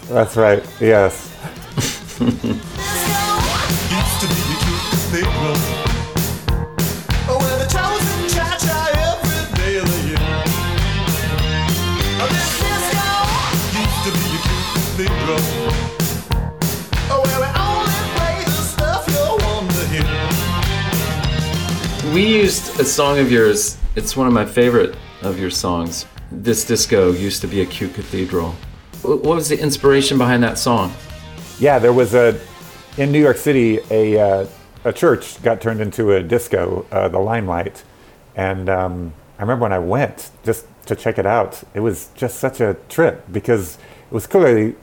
that's 0.07 0.35
right. 0.35 0.63
Yes. 0.81 1.33
we 22.17 22.25
used 22.25 22.79
a 22.79 22.83
song 22.83 23.19
of 23.19 23.31
yours. 23.31 23.77
It's 23.95 24.17
one 24.17 24.25
of 24.25 24.33
my 24.33 24.43
favorite 24.43 24.95
of 25.21 25.39
your 25.39 25.51
songs. 25.51 26.07
This 26.31 26.65
disco 26.65 27.12
used 27.12 27.41
to 27.41 27.47
be 27.47 27.62
a 27.62 27.65
cute 27.67 27.93
cathedral. 27.93 28.55
What 29.03 29.21
was 29.21 29.50
the 29.50 29.59
inspiration 29.62 30.17
behind 30.17 30.41
that 30.41 30.57
song? 30.57 30.91
Yeah, 31.59 31.77
there 31.77 31.93
was 31.93 32.15
a 32.15 32.39
in 32.97 33.12
New 33.12 33.21
York 33.21 33.38
City 33.38 33.81
a 33.91 34.19
uh, 34.19 34.47
a 34.83 34.91
church 34.91 35.39
got 35.43 35.62
turned 35.62 35.79
into 35.79 36.13
a 36.13 36.24
disco, 36.24 36.88
uh, 36.91 37.07
the 37.07 37.19
Limelight, 37.19 37.83
and 38.36 38.67
um, 38.67 39.13
I 39.38 39.43
remember 39.43 39.62
when 39.62 39.74
I 39.74 39.77
went 39.77 40.31
just 40.43 40.65
to 40.88 40.95
check 40.95 41.19
it 41.19 41.27
out. 41.27 41.62
It 41.75 41.81
was 41.81 42.09
just 42.15 42.39
such 42.39 42.59
a 42.59 42.77
trip 42.89 43.25
because 43.31 43.77
it 44.09 44.13
was 44.15 44.25
clearly 44.25 44.75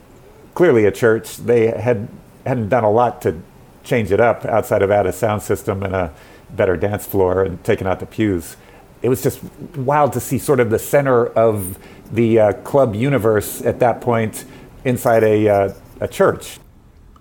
clearly 0.53 0.85
a 0.85 0.91
church. 0.91 1.35
They 1.35 1.67
had 1.67 2.07
hadn't 2.45 2.69
done 2.69 2.85
a 2.85 2.91
lot 2.91 3.21
to 3.23 3.41
change 3.83 4.13
it 4.13 4.21
up 4.21 4.45
outside 4.45 4.81
of 4.81 4.89
add 4.89 5.05
a 5.05 5.11
sound 5.11 5.41
system 5.41 5.83
and 5.83 5.93
a 5.93 6.13
better 6.55 6.77
dance 6.77 7.05
floor 7.05 7.43
and 7.43 7.63
taking 7.63 7.87
out 7.87 7.99
the 7.99 8.05
pews. 8.05 8.57
It 9.01 9.09
was 9.09 9.21
just 9.21 9.41
wild 9.75 10.13
to 10.13 10.19
see 10.19 10.39
sort 10.39 10.59
of 10.59 10.69
the 10.69 10.79
center 10.79 11.27
of 11.27 11.77
the 12.11 12.39
uh, 12.39 12.53
club 12.63 12.95
universe 12.95 13.61
at 13.61 13.79
that 13.79 14.01
point 14.01 14.45
inside 14.83 15.23
a 15.23 15.47
uh, 15.47 15.73
a 15.99 16.07
church. 16.07 16.59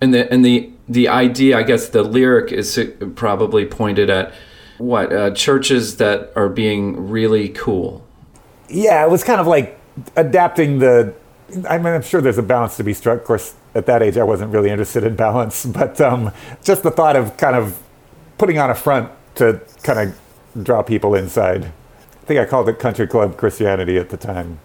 And 0.00 0.12
the 0.12 0.30
and 0.32 0.44
the 0.44 0.70
the 0.88 1.08
idea, 1.08 1.58
I 1.58 1.62
guess, 1.62 1.88
the 1.88 2.02
lyric 2.02 2.52
is 2.52 2.78
probably 3.14 3.64
pointed 3.64 4.10
at 4.10 4.32
what 4.78 5.12
uh, 5.12 5.30
churches 5.30 5.96
that 5.96 6.32
are 6.36 6.48
being 6.48 7.08
really 7.08 7.48
cool. 7.50 8.04
Yeah, 8.68 9.04
it 9.04 9.10
was 9.10 9.24
kind 9.24 9.40
of 9.40 9.46
like 9.46 9.78
adapting 10.16 10.78
the. 10.78 11.14
I 11.68 11.78
mean, 11.78 11.88
I'm 11.88 12.02
sure 12.02 12.20
there's 12.20 12.38
a 12.38 12.42
balance 12.42 12.76
to 12.78 12.84
be 12.84 12.94
struck. 12.94 13.20
Of 13.20 13.24
course, 13.24 13.54
at 13.74 13.86
that 13.86 14.02
age, 14.02 14.16
I 14.16 14.24
wasn't 14.24 14.52
really 14.52 14.70
interested 14.70 15.04
in 15.04 15.14
balance, 15.14 15.64
but 15.80 16.00
um, 16.00 16.32
just 16.62 16.82
the 16.82 16.90
thought 16.90 17.16
of 17.16 17.36
kind 17.36 17.56
of 17.56 17.80
putting 18.38 18.58
on 18.58 18.70
a 18.70 18.74
front 18.74 19.10
to 19.36 19.60
kind 19.82 20.10
of 20.10 20.64
draw 20.64 20.82
people 20.82 21.14
inside. 21.14 21.64
I 21.64 22.26
think 22.26 22.40
I 22.40 22.46
called 22.46 22.68
it 22.68 22.78
country 22.78 23.06
club 23.06 23.36
Christianity 23.36 23.98
at 23.98 24.10
the 24.10 24.16
time. 24.16 24.60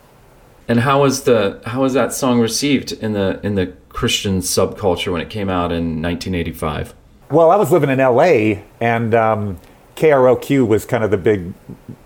And 0.68 0.82
how 0.82 1.02
was 1.02 1.24
the 1.24 1.62
how 1.66 1.82
was 1.82 1.94
that 1.94 2.14
song 2.14 2.40
received 2.40 2.92
in 2.92 3.14
the 3.14 3.40
in 3.44 3.56
the 3.56 3.74
Christian 3.90 4.40
subculture 4.40 5.12
when 5.12 5.20
it 5.20 5.30
came 5.30 5.50
out 5.50 5.72
in 5.72 6.02
1985? 6.02 6.94
Well, 7.32 7.52
I 7.52 7.56
was 7.56 7.72
living 7.72 7.90
in 7.90 7.98
LA, 8.00 8.62
and 8.80 9.14
um, 9.14 9.60
KROQ 9.96 10.68
was 10.68 10.86
kind 10.86 11.04
of 11.04 11.12
the 11.12 11.18
big 11.18 11.54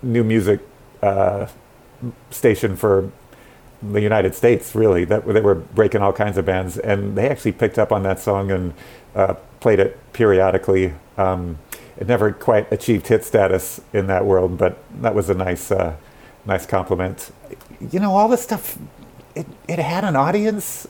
new 0.02 0.24
music 0.24 0.60
uh, 1.02 1.46
station 2.30 2.76
for 2.76 3.10
the 3.82 4.00
United 4.00 4.34
States, 4.34 4.74
really. 4.74 5.04
That 5.04 5.26
they 5.26 5.40
were 5.40 5.54
breaking 5.54 6.00
all 6.00 6.12
kinds 6.12 6.38
of 6.38 6.46
bands, 6.46 6.78
and 6.78 7.16
they 7.16 7.28
actually 7.28 7.52
picked 7.52 7.78
up 7.78 7.92
on 7.92 8.02
that 8.02 8.18
song 8.18 8.50
and 8.50 8.74
uh, 9.14 9.34
played 9.60 9.78
it 9.78 9.98
periodically. 10.12 10.94
Um, 11.16 11.58
it 11.96 12.06
never 12.06 12.32
quite 12.32 12.70
achieved 12.72 13.06
hit 13.06 13.24
status 13.24 13.80
in 13.92 14.06
that 14.08 14.24
world, 14.24 14.58
but 14.58 14.82
that 15.00 15.14
was 15.14 15.30
a 15.30 15.34
nice, 15.34 15.70
uh, 15.70 15.96
nice 16.44 16.66
compliment. 16.66 17.30
You 17.80 18.00
know, 18.00 18.16
all 18.16 18.28
this 18.28 18.42
stuff, 18.42 18.78
it, 19.34 19.46
it 19.68 19.78
had 19.78 20.04
an 20.04 20.16
audience 20.16 20.88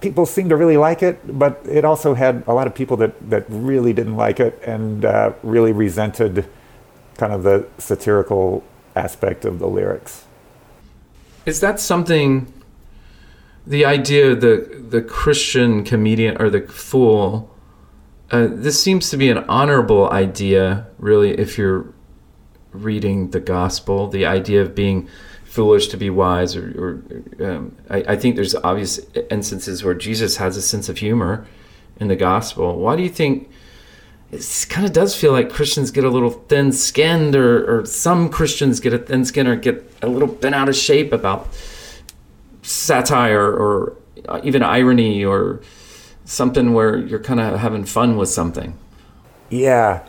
people 0.00 0.26
seemed 0.26 0.50
to 0.50 0.56
really 0.56 0.76
like 0.76 1.02
it, 1.02 1.38
but 1.38 1.60
it 1.68 1.84
also 1.84 2.14
had 2.14 2.42
a 2.46 2.52
lot 2.52 2.66
of 2.66 2.74
people 2.74 2.96
that, 2.96 3.30
that 3.30 3.44
really 3.48 3.92
didn't 3.92 4.16
like 4.16 4.40
it 4.40 4.60
and 4.64 5.04
uh, 5.04 5.32
really 5.42 5.72
resented 5.72 6.48
kind 7.16 7.32
of 7.32 7.42
the 7.42 7.66
satirical 7.78 8.64
aspect 8.96 9.44
of 9.44 9.58
the 9.58 9.68
lyrics. 9.68 10.24
Is 11.46 11.60
that 11.60 11.80
something? 11.80 12.52
The 13.66 13.84
idea 13.84 14.32
of 14.32 14.40
the 14.40 14.84
the 14.88 15.02
Christian 15.02 15.84
comedian 15.84 16.40
or 16.40 16.50
the 16.50 16.62
fool. 16.62 17.54
Uh, 18.30 18.46
this 18.48 18.80
seems 18.80 19.10
to 19.10 19.16
be 19.16 19.28
an 19.28 19.38
honorable 19.48 20.08
idea, 20.10 20.86
really, 20.98 21.30
if 21.32 21.58
you're 21.58 21.92
reading 22.72 23.30
the 23.30 23.40
gospel. 23.40 24.06
The 24.06 24.24
idea 24.24 24.62
of 24.62 24.74
being 24.74 25.08
foolish 25.44 25.88
to 25.88 25.96
be 25.96 26.10
wise, 26.10 26.54
or, 26.54 27.02
or 27.40 27.44
um, 27.44 27.76
I, 27.88 28.04
I 28.08 28.16
think 28.16 28.36
there's 28.36 28.54
obvious 28.54 29.00
instances 29.30 29.82
where 29.82 29.94
Jesus 29.94 30.36
has 30.36 30.56
a 30.56 30.62
sense 30.62 30.88
of 30.88 30.98
humor 30.98 31.44
in 31.98 32.06
the 32.06 32.14
gospel. 32.14 32.78
Why 32.78 32.94
do 32.94 33.02
you 33.02 33.08
think? 33.08 33.50
It 34.30 34.66
kind 34.68 34.86
of 34.86 34.92
does 34.92 35.16
feel 35.16 35.32
like 35.32 35.50
Christians 35.50 35.90
get 35.90 36.04
a 36.04 36.08
little 36.08 36.30
thin 36.30 36.70
skinned, 36.70 37.34
or, 37.34 37.80
or 37.80 37.84
some 37.84 38.28
Christians 38.28 38.78
get 38.78 38.92
a 38.92 38.98
thin 38.98 39.24
skin, 39.24 39.48
or 39.48 39.56
get 39.56 39.92
a 40.02 40.06
little 40.06 40.28
bent 40.28 40.54
out 40.54 40.68
of 40.68 40.76
shape 40.76 41.12
about 41.12 41.48
satire, 42.62 43.50
or 43.50 43.96
even 44.44 44.62
irony, 44.62 45.24
or 45.24 45.60
something 46.30 46.72
where 46.72 46.96
you're 46.96 47.18
kind 47.18 47.40
of 47.40 47.58
having 47.58 47.84
fun 47.84 48.16
with 48.16 48.28
something. 48.28 48.78
Yeah, 49.50 50.06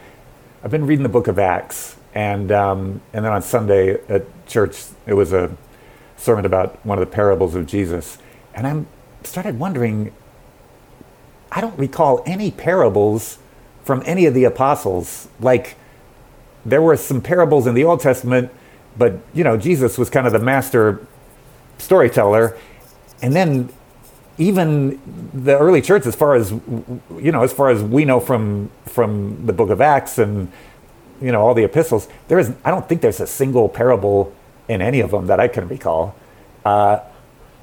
I've 0.63 0.69
been 0.69 0.85
reading 0.85 1.01
the 1.01 1.09
book 1.09 1.27
of 1.27 1.39
Acts, 1.39 1.97
and 2.13 2.51
um, 2.51 3.01
and 3.11 3.25
then 3.25 3.33
on 3.33 3.41
Sunday 3.41 3.99
at 4.07 4.23
church 4.45 4.83
it 5.07 5.15
was 5.15 5.33
a 5.33 5.57
sermon 6.17 6.45
about 6.45 6.85
one 6.85 6.99
of 6.99 7.09
the 7.09 7.11
parables 7.11 7.55
of 7.55 7.65
Jesus, 7.65 8.19
and 8.53 8.67
I'm 8.67 8.87
started 9.23 9.57
wondering. 9.59 10.13
I 11.53 11.59
don't 11.59 11.77
recall 11.77 12.23
any 12.25 12.49
parables 12.49 13.37
from 13.83 14.01
any 14.05 14.25
of 14.25 14.33
the 14.33 14.45
apostles. 14.45 15.27
Like 15.41 15.75
there 16.65 16.81
were 16.81 16.95
some 16.95 17.19
parables 17.19 17.67
in 17.67 17.73
the 17.73 17.83
Old 17.83 17.99
Testament, 17.99 18.51
but 18.95 19.19
you 19.33 19.43
know 19.43 19.57
Jesus 19.57 19.97
was 19.97 20.09
kind 20.09 20.27
of 20.27 20.33
the 20.33 20.39
master 20.39 21.05
storyteller, 21.79 22.55
and 23.23 23.35
then 23.35 23.73
even 24.41 24.99
the 25.33 25.57
early 25.57 25.81
church, 25.81 26.07
as 26.07 26.15
far 26.15 26.33
as 26.33 26.49
you 26.51 27.31
know, 27.31 27.43
as 27.43 27.53
far 27.53 27.69
as 27.69 27.83
we 27.83 28.05
know 28.05 28.19
from 28.19 28.71
from 28.85 29.45
the 29.45 29.53
Book 29.53 29.69
of 29.69 29.79
Acts 29.81 30.17
and 30.17 30.51
you 31.21 31.31
know 31.31 31.41
all 31.41 31.53
the 31.53 31.63
epistles, 31.63 32.07
there 32.27 32.39
is 32.39 32.51
I 32.65 32.71
don't 32.71 32.89
think 32.89 33.01
there's 33.01 33.19
a 33.19 33.27
single 33.27 33.69
parable 33.69 34.33
in 34.67 34.81
any 34.81 34.99
of 34.99 35.11
them 35.11 35.27
that 35.27 35.39
I 35.39 35.47
can 35.47 35.67
recall. 35.67 36.15
Uh, 36.65 36.99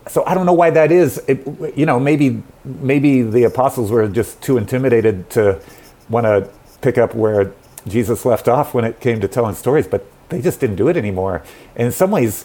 so 0.06 0.24
I 0.24 0.34
don't 0.34 0.46
know 0.46 0.52
why 0.52 0.70
that 0.70 0.92
is. 0.92 1.18
It, 1.26 1.44
you 1.76 1.84
know, 1.84 1.98
maybe 1.98 2.44
maybe 2.64 3.22
the 3.22 3.42
apostles 3.42 3.90
were 3.90 4.06
just 4.06 4.40
too 4.40 4.56
intimidated 4.56 5.28
to 5.30 5.60
want 6.08 6.26
to 6.26 6.48
pick 6.80 6.96
up 6.96 7.12
where 7.12 7.52
Jesus 7.88 8.24
left 8.24 8.46
off 8.46 8.72
when 8.72 8.84
it 8.84 9.00
came 9.00 9.20
to 9.20 9.26
telling 9.26 9.56
stories, 9.56 9.88
but 9.88 10.06
they 10.28 10.40
just 10.40 10.60
didn't 10.60 10.76
do 10.76 10.86
it 10.86 10.96
anymore. 10.96 11.42
And 11.74 11.86
in 11.86 11.92
some 11.92 12.12
ways, 12.12 12.44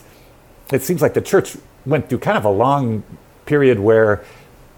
it 0.72 0.82
seems 0.82 1.04
like 1.04 1.13
the 1.13 1.22
church 1.22 1.56
went 1.86 2.10
through 2.10 2.20
kind 2.20 2.38
of 2.38 2.46
a 2.46 2.50
long 2.50 3.04
period 3.46 3.80
where 3.80 4.24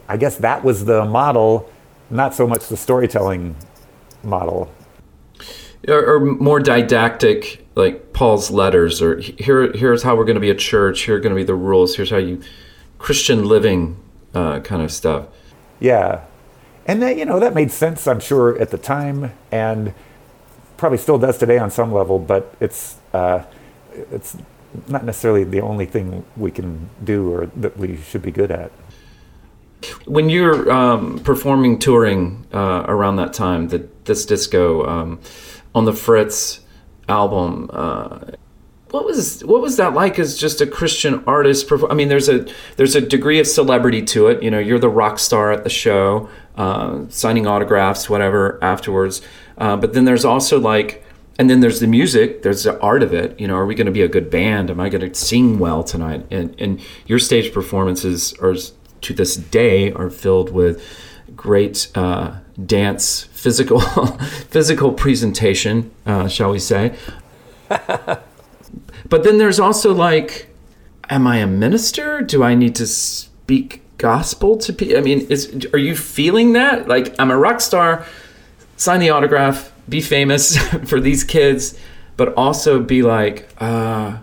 I 0.08 0.18
guess 0.18 0.38
that 0.38 0.64
was 0.64 0.86
the 0.86 1.06
model, 1.06 1.70
not 2.10 2.34
so 2.34 2.48
much 2.48 2.68
the 2.68 2.78
storytelling 2.78 3.56
model. 4.24 4.72
or, 5.88 6.16
or 6.16 6.20
more 6.20 6.60
didactic, 6.60 7.66
like 7.76 8.14
Paul's 8.14 8.52
letters, 8.52 9.02
or 9.02 9.20
here, 9.20 9.72
here's 9.74 10.04
how 10.04 10.16
we're 10.16 10.26
going 10.26 10.36
to 10.36 10.42
be 10.42 10.50
a 10.50 10.56
church. 10.56 11.02
Here 11.02 11.16
are 11.16 11.20
going 11.20 11.36
to 11.36 11.40
be 11.40 11.44
the 11.44 11.56
rules. 11.56 11.96
Here's 11.96 12.10
how 12.10 12.18
you 12.18 12.42
Christian 12.98 13.46
living 13.46 13.98
uh, 14.34 14.60
kind 14.62 14.82
of 14.82 14.92
stuff. 14.92 15.28
Yeah. 15.80 16.22
And 16.86 17.02
that, 17.02 17.18
you 17.18 17.26
know, 17.26 17.40
that 17.40 17.54
made 17.54 17.72
sense, 17.72 18.08
I'm 18.08 18.20
sure, 18.20 18.60
at 18.60 18.70
the 18.70 18.78
time, 18.78 19.32
and 19.52 19.94
probably 20.78 20.98
still 20.98 21.18
does 21.18 21.38
today 21.38 21.58
on 21.58 21.72
some 21.72 21.92
level, 21.92 22.20
but 22.20 22.54
it's, 22.60 22.98
uh, 23.14 23.44
it's 24.12 24.38
not 24.88 25.05
necessarily 25.05 25.44
the 25.44 25.62
only 25.62 25.86
thing 25.86 26.25
we 26.36 26.51
can 26.51 26.89
do 27.03 27.32
or 27.34 27.48
that 27.55 27.77
we 27.77 27.98
should 27.98 28.22
be 28.22 28.32
good 28.32 28.51
at. 28.51 28.72
When 30.05 30.29
you're 30.29 30.72
um, 30.72 31.20
performing 31.20 31.79
touring 31.79 32.46
uh, 32.53 32.86
around 32.88 33.17
that 33.17 33.34
time, 33.34 33.67
the 33.67 33.88
this 34.05 34.25
disco 34.25 34.86
um, 34.88 35.20
on 35.74 35.86
the 35.86 35.94
Fritz 35.94 36.62
album, 37.08 37.70
uh, 37.72 38.20
what 38.91 39.05
was 39.05 39.44
what 39.44 39.62
was 39.62 39.77
that 39.77 39.94
like 39.94 40.17
as 40.17 40.38
just 40.38 40.62
a 40.62 40.65
Christian 40.65 41.24
artist? 41.27 41.72
I 41.89 41.94
mean, 41.94 42.08
there's 42.08 42.29
a 42.29 42.46
there's 42.77 42.96
a 42.96 43.01
degree 43.01 43.39
of 43.39 43.48
celebrity 43.48 44.01
to 44.03 44.27
it. 44.27 44.41
You 44.41 44.50
know, 44.50 44.60
you're 44.60 44.79
the 44.79 44.89
rock 44.89 45.20
star 45.20 45.51
at 45.51 45.63
the 45.63 45.70
show, 45.70 46.29
uh, 46.55 47.05
signing 47.10 47.46
autographs, 47.46 48.10
whatever 48.10 48.58
afterwards. 48.63 49.22
Uh, 49.58 49.75
but 49.77 49.94
then 49.94 50.05
there's 50.05 50.25
also 50.25 50.60
like, 50.60 51.05
and 51.38 51.50
then 51.50 51.60
there's 51.60 51.80
the 51.80 51.88
music. 51.88 52.44
There's 52.44 52.63
the 52.63 52.80
art 52.80 53.04
of 53.04 53.13
it. 53.13 53.39
You 53.39 53.48
know, 53.48 53.56
are 53.56 53.65
we 53.65 53.75
going 53.75 53.86
to 53.86 53.92
be 53.92 54.01
a 54.01 54.08
good 54.08 54.30
band? 54.30 54.70
Am 54.70 54.80
I 54.80 54.89
going 54.89 55.10
to 55.10 55.13
sing 55.13 55.60
well 55.60 55.84
tonight? 55.84 56.25
And 56.32 56.56
and 56.60 56.82
your 57.06 57.20
stage 57.20 57.54
performances 57.54 58.34
are 58.42 58.56
to 59.01 59.13
this 59.13 59.36
day 59.36 59.92
are 59.92 60.10
filled 60.10 60.51
with 60.51 60.82
great 61.36 61.92
uh, 61.96 62.36
dance, 62.65 63.24
physical 63.24 63.80
physical 64.50 64.94
presentation, 64.94 65.92
uh, 66.06 66.27
shall 66.27 66.51
we 66.51 66.60
say? 66.60 66.96
But 69.08 69.24
then 69.24 69.38
there's 69.38 69.60
also 69.60 69.94
like, 69.94 70.50
am 71.10 71.27
I 71.27 71.38
a 71.38 71.48
minister? 71.48 72.22
Do 72.22 72.44
I 72.44 72.56
need 72.56 72.75
to 72.75 72.88
speak 72.88 73.82
gospel 73.98 74.58
to 74.58 74.74
people? 74.74 74.98
I 74.98 75.01
mean, 75.01 75.27
is 75.30 75.68
are 75.74 75.80
you 75.80 75.96
feeling 75.96 76.54
that? 76.54 76.88
Like, 76.88 77.15
I'm 77.20 77.32
a 77.32 77.38
rock 77.38 77.62
star, 77.62 78.06
sign 78.77 79.00
the 79.00 79.12
autograph, 79.12 79.72
be 79.88 80.01
famous 80.01 80.58
for 80.86 81.00
these 81.00 81.24
kids, 81.24 81.77
but 82.18 82.34
also 82.36 82.82
be 82.82 83.01
like, 83.01 83.50
uh, 83.60 84.18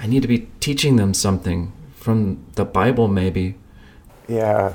I 0.00 0.06
need 0.06 0.22
to 0.22 0.28
be 0.28 0.48
teaching 0.60 0.96
them 0.96 1.14
something 1.14 1.72
from 1.94 2.44
the 2.54 2.64
Bible, 2.64 3.08
maybe. 3.08 3.56
Yeah, 4.28 4.74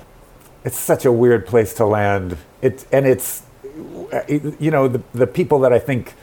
it's 0.63 0.77
such 0.77 1.05
a 1.05 1.11
weird 1.11 1.45
place 1.45 1.73
to 1.75 1.85
land. 1.85 2.37
It 2.61 2.85
and 2.91 3.05
it's 3.05 3.43
you 4.27 4.71
know 4.71 4.87
the 4.87 5.01
the 5.13 5.27
people 5.27 5.59
that 5.59 5.73
I 5.73 5.79
think 5.79 6.13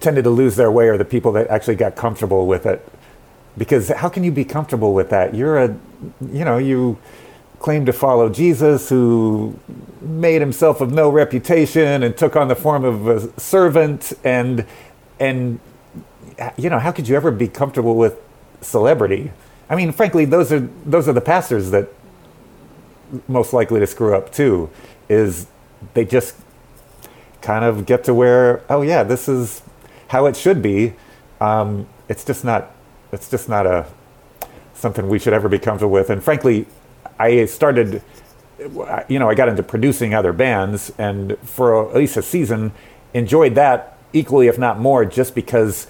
tended 0.00 0.24
to 0.24 0.30
lose 0.30 0.56
their 0.56 0.70
way 0.70 0.88
are 0.88 0.96
the 0.96 1.04
people 1.04 1.32
that 1.32 1.48
actually 1.48 1.76
got 1.76 1.96
comfortable 1.96 2.46
with 2.46 2.66
it. 2.66 2.86
Because 3.56 3.88
how 3.88 4.08
can 4.08 4.22
you 4.22 4.30
be 4.30 4.44
comfortable 4.44 4.94
with 4.94 5.10
that? 5.10 5.34
You're 5.34 5.58
a 5.58 5.76
you 6.20 6.44
know 6.44 6.58
you 6.58 6.98
claim 7.58 7.84
to 7.86 7.92
follow 7.92 8.28
Jesus 8.28 8.88
who 8.88 9.58
made 10.00 10.40
himself 10.40 10.80
of 10.80 10.92
no 10.92 11.10
reputation 11.10 12.02
and 12.02 12.16
took 12.16 12.36
on 12.36 12.48
the 12.48 12.54
form 12.54 12.84
of 12.84 13.06
a 13.08 13.40
servant. 13.40 14.12
And 14.24 14.64
and 15.18 15.60
you 16.56 16.70
know 16.70 16.78
how 16.78 16.92
could 16.92 17.08
you 17.08 17.16
ever 17.16 17.30
be 17.30 17.48
comfortable 17.48 17.96
with 17.96 18.16
celebrity? 18.60 19.32
I 19.68 19.76
mean, 19.76 19.92
frankly, 19.92 20.24
those 20.24 20.52
are 20.52 20.60
those 20.84 21.08
are 21.08 21.12
the 21.12 21.20
pastors 21.20 21.70
that 21.72 21.88
most 23.26 23.52
likely 23.52 23.80
to 23.80 23.86
screw 23.86 24.14
up 24.14 24.32
too 24.32 24.70
is 25.08 25.46
they 25.94 26.04
just 26.04 26.36
kind 27.40 27.64
of 27.64 27.86
get 27.86 28.04
to 28.04 28.12
where 28.12 28.62
oh 28.68 28.82
yeah 28.82 29.02
this 29.02 29.28
is 29.28 29.62
how 30.08 30.26
it 30.26 30.36
should 30.36 30.62
be. 30.62 30.94
Um, 31.40 31.88
it's 32.08 32.24
just 32.24 32.44
not 32.44 32.74
it's 33.12 33.30
just 33.30 33.48
not 33.48 33.66
a 33.66 33.86
something 34.74 35.08
we 35.08 35.18
should 35.18 35.32
ever 35.32 35.48
be 35.48 35.58
comfortable 35.58 35.92
with. 35.92 36.08
And 36.08 36.22
frankly 36.22 36.66
i 37.18 37.44
started 37.44 38.02
you 39.08 39.18
know 39.18 39.28
i 39.28 39.34
got 39.34 39.48
into 39.48 39.62
producing 39.62 40.14
other 40.14 40.32
bands 40.32 40.92
and 40.98 41.38
for 41.40 41.88
at 41.88 41.96
least 41.96 42.16
a 42.16 42.22
season 42.22 42.72
enjoyed 43.14 43.54
that 43.54 43.96
equally 44.12 44.48
if 44.48 44.58
not 44.58 44.78
more 44.78 45.04
just 45.04 45.34
because 45.34 45.86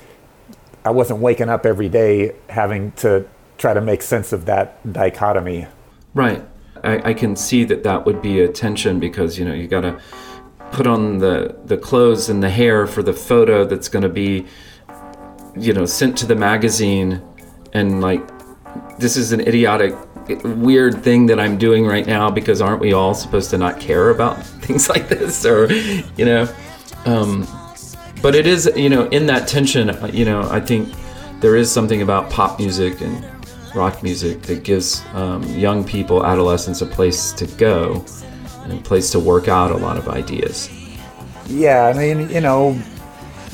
i 0.85 0.91
wasn't 0.91 1.19
waking 1.19 1.49
up 1.49 1.65
every 1.65 1.89
day 1.89 2.35
having 2.49 2.93
to 2.93 3.27
try 3.57 3.75
to 3.75 3.81
make 3.81 4.03
sense 4.03 4.33
of 4.33 4.45
that 4.45 4.93
dichotomy 4.93 5.67
Right. 6.15 6.45
I, 6.83 7.11
I 7.11 7.15
can 7.15 7.37
see 7.37 7.65
that 7.65 7.83
that 7.83 8.07
would 8.07 8.23
be 8.23 8.41
a 8.41 8.49
tension 8.49 9.01
because 9.01 9.39
you 9.39 9.45
know 9.45 9.55
you 9.55 9.67
got 9.67 9.83
to 9.83 10.01
put 10.73 10.87
on 10.87 11.19
the 11.19 11.57
the 11.65 11.77
clothes 11.77 12.29
and 12.29 12.43
the 12.43 12.51
hair 12.51 12.87
for 12.87 13.03
the 13.03 13.13
photo 13.13 13.65
that's 13.65 13.89
going 13.89 14.03
to 14.03 14.09
be 14.09 14.47
you 15.57 15.73
know 15.73 15.85
sent 15.87 16.17
to 16.19 16.27
the 16.27 16.37
magazine 16.37 17.23
and 17.73 18.01
like 18.01 18.23
this 18.99 19.17
is 19.17 19.33
an 19.33 19.41
idiotic 19.41 19.95
weird 20.45 21.03
thing 21.03 21.27
that 21.27 21.41
I'm 21.41 21.57
doing 21.57 21.87
right 21.87 22.07
now 22.07 22.31
because 22.31 22.61
aren't 22.61 22.81
we 22.81 22.93
all 22.93 23.15
supposed 23.15 23.51
to 23.51 23.59
not 23.59 23.81
care 23.81 24.11
about 24.11 24.45
things 24.63 24.89
like 24.89 25.09
this? 25.09 25.45
Or 25.45 25.73
you 25.73 26.25
know 26.25 26.49
um, 27.07 27.47
but 28.21 28.35
it 28.35 28.47
is 28.47 28.71
you 28.77 28.89
know 28.89 29.09
in 29.09 29.27
that 29.27 29.49
tension 29.49 29.97
you 30.13 30.25
know 30.25 30.49
I 30.51 30.61
think 30.61 30.93
there 31.41 31.57
is 31.57 31.71
something 31.71 32.03
about 32.03 32.31
pop 32.31 32.59
music 32.59 33.01
and 33.01 33.25
rock 33.75 34.03
music 34.03 34.43
that 34.43 34.65
gives 34.65 35.05
um, 35.15 35.43
young 35.45 35.85
people 35.85 36.25
adolescents 36.27 36.83
a 36.83 36.87
place 36.87 37.33
to 37.33 37.47
go 37.57 38.05
and 38.65 38.73
a 38.73 38.83
place 38.83 39.11
to 39.11 39.21
work 39.21 39.49
out 39.49 39.71
a 39.71 39.77
lot 39.77 39.97
of 39.97 40.09
ideas. 40.09 40.69
Yeah, 41.47 41.87
I 41.87 41.93
mean, 41.93 42.29
you 42.29 42.41
know, 42.41 42.79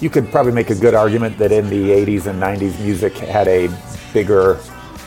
you 0.00 0.10
could 0.10 0.30
probably 0.30 0.52
make 0.52 0.70
a 0.70 0.74
good 0.74 0.94
argument 0.94 1.38
that 1.38 1.52
in 1.52 1.68
the 1.68 1.90
80s 1.90 2.26
and 2.26 2.42
90s, 2.42 2.80
music 2.80 3.16
had 3.16 3.46
a 3.48 3.68
bigger 4.12 4.58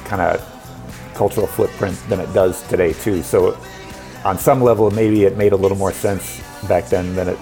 kind 0.08 0.22
of 0.22 1.13
cultural 1.13 1.48
footprint 1.48 1.98
than 2.10 2.20
it 2.20 2.32
does 2.34 2.67
today, 2.67 2.93
too. 2.93 3.22
So, 3.24 3.58
on 4.26 4.38
some 4.38 4.62
level, 4.62 4.89
maybe 4.91 5.24
it 5.26 5.38
made 5.38 5.52
a 5.52 5.56
little 5.56 5.78
more 5.78 5.91
sense 5.91 6.41
back 6.67 6.88
then 6.88 7.15
than 7.15 7.30
it. 7.30 7.38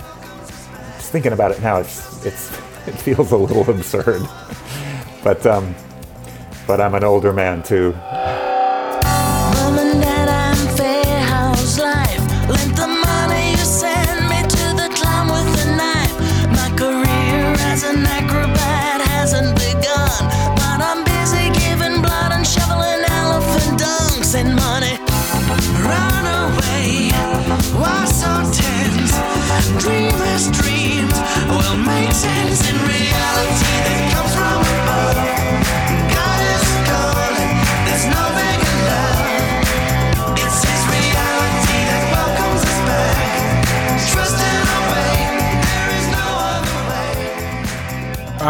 Just 0.98 1.12
thinking 1.12 1.34
about 1.34 1.52
it 1.52 1.62
now, 1.62 1.78
it's 1.78 2.26
it's 2.26 2.52
it 2.88 2.94
feels 2.94 3.32
a 3.32 3.38
little 3.38 3.70
absurd. 3.76 4.22
But 5.24 5.46
um, 5.46 5.76
but 6.68 6.82
I'm 6.82 6.96
an 6.96 7.04
older 7.04 7.34
man 7.34 7.64
too. 7.64 7.94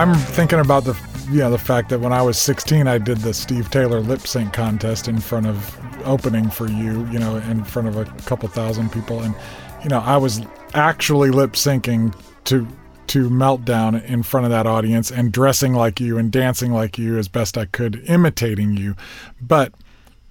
I'm 0.06 0.14
thinking 0.14 0.60
about 0.60 0.84
the 0.84 0.96
yeah 1.32 1.50
the 1.50 1.58
fact 1.58 1.90
that 1.90 2.00
when 2.00 2.14
I 2.14 2.22
was 2.22 2.38
16, 2.38 2.88
I 2.88 3.00
did 3.00 3.18
the 3.18 3.34
Steve 3.34 3.72
Taylor 3.72 4.02
lip 4.02 4.28
sync 4.28 4.54
contest 4.54 5.08
in 5.08 5.20
front 5.20 5.48
of 5.48 5.76
opening 6.06 6.52
for 6.52 6.68
you, 6.68 7.08
you 7.08 7.18
know, 7.18 7.38
in 7.38 7.64
front 7.64 7.88
of 7.88 7.98
a 7.98 8.06
couple 8.22 8.48
thousand 8.48 8.92
people, 8.92 9.22
and 9.22 9.34
you 9.82 9.90
know 9.90 10.02
I 10.02 10.18
was 10.18 10.44
actually 10.76 11.32
lip 11.32 11.54
syncing 11.54 12.16
to 12.44 12.68
to 13.08 13.32
meltdown 13.32 14.06
in 14.06 14.22
front 14.22 14.46
of 14.46 14.52
that 14.52 14.68
audience 14.68 15.10
and 15.10 15.32
dressing 15.32 15.74
like 15.74 16.00
you 16.00 16.20
and 16.20 16.32
dancing 16.32 16.72
like 16.72 17.00
you 17.00 17.18
as 17.18 17.28
best 17.28 17.58
I 17.58 17.66
could, 17.66 18.04
imitating 18.06 18.78
you, 18.78 18.96
but 19.42 19.74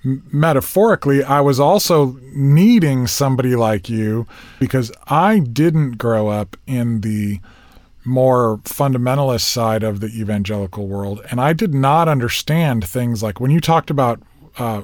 metaphorically, 0.04 1.24
I 1.24 1.40
was 1.40 1.58
also 1.58 2.16
needing 2.32 3.08
somebody 3.08 3.56
like 3.56 3.88
you 3.88 4.28
because 4.60 4.92
I 5.08 5.40
didn't 5.40 5.98
grow 5.98 6.28
up 6.28 6.56
in 6.64 7.00
the 7.00 7.40
more 8.04 8.58
fundamentalist 8.58 9.42
side 9.42 9.82
of 9.82 10.00
the 10.00 10.08
evangelical 10.08 10.86
world. 10.86 11.20
And 11.30 11.40
I 11.40 11.52
did 11.52 11.74
not 11.74 12.08
understand 12.08 12.84
things 12.84 13.22
like 13.22 13.40
when 13.40 13.50
you 13.50 13.60
talked 13.60 13.90
about 13.90 14.22
uh, 14.58 14.82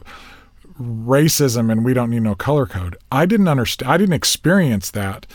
racism 0.81 1.71
and 1.71 1.85
we 1.85 1.95
don't 1.95 2.11
need 2.11 2.23
no 2.23 2.35
color 2.35 2.67
code, 2.67 2.97
I 3.13 3.27
didn't 3.27 3.49
understand, 3.49 3.93
I 3.93 3.99
didn't 3.99 4.15
experience 4.15 4.91
that. 4.93 5.27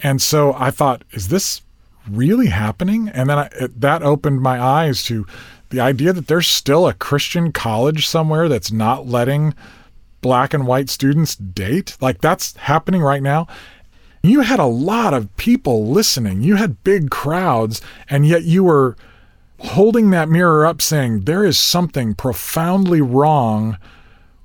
And 0.00 0.20
so 0.20 0.54
I 0.54 0.70
thought, 0.70 1.04
is 1.12 1.28
this 1.28 1.62
really 2.08 2.48
happening? 2.48 3.08
And 3.08 3.30
then 3.30 3.38
I, 3.38 3.48
it, 3.58 3.80
that 3.80 4.02
opened 4.02 4.42
my 4.42 4.60
eyes 4.60 5.02
to 5.04 5.26
the 5.70 5.80
idea 5.80 6.12
that 6.12 6.26
there's 6.26 6.48
still 6.48 6.86
a 6.86 6.94
Christian 6.94 7.52
college 7.52 8.06
somewhere 8.06 8.48
that's 8.48 8.72
not 8.72 9.06
letting 9.06 9.54
black 10.20 10.52
and 10.52 10.66
white 10.66 10.90
students 10.90 11.34
date. 11.34 11.96
Like 12.00 12.20
that's 12.20 12.56
happening 12.56 13.00
right 13.00 13.22
now. 13.22 13.46
You 14.22 14.40
had 14.42 14.60
a 14.60 14.66
lot 14.66 15.14
of 15.14 15.34
people 15.36 15.88
listening. 15.88 16.42
You 16.42 16.56
had 16.56 16.84
big 16.84 17.10
crowds, 17.10 17.80
and 18.08 18.26
yet 18.26 18.44
you 18.44 18.62
were 18.64 18.96
holding 19.58 20.10
that 20.10 20.28
mirror 20.28 20.66
up 20.66 20.80
saying, 20.82 21.20
there 21.22 21.44
is 21.44 21.58
something 21.58 22.14
profoundly 22.14 23.00
wrong 23.00 23.78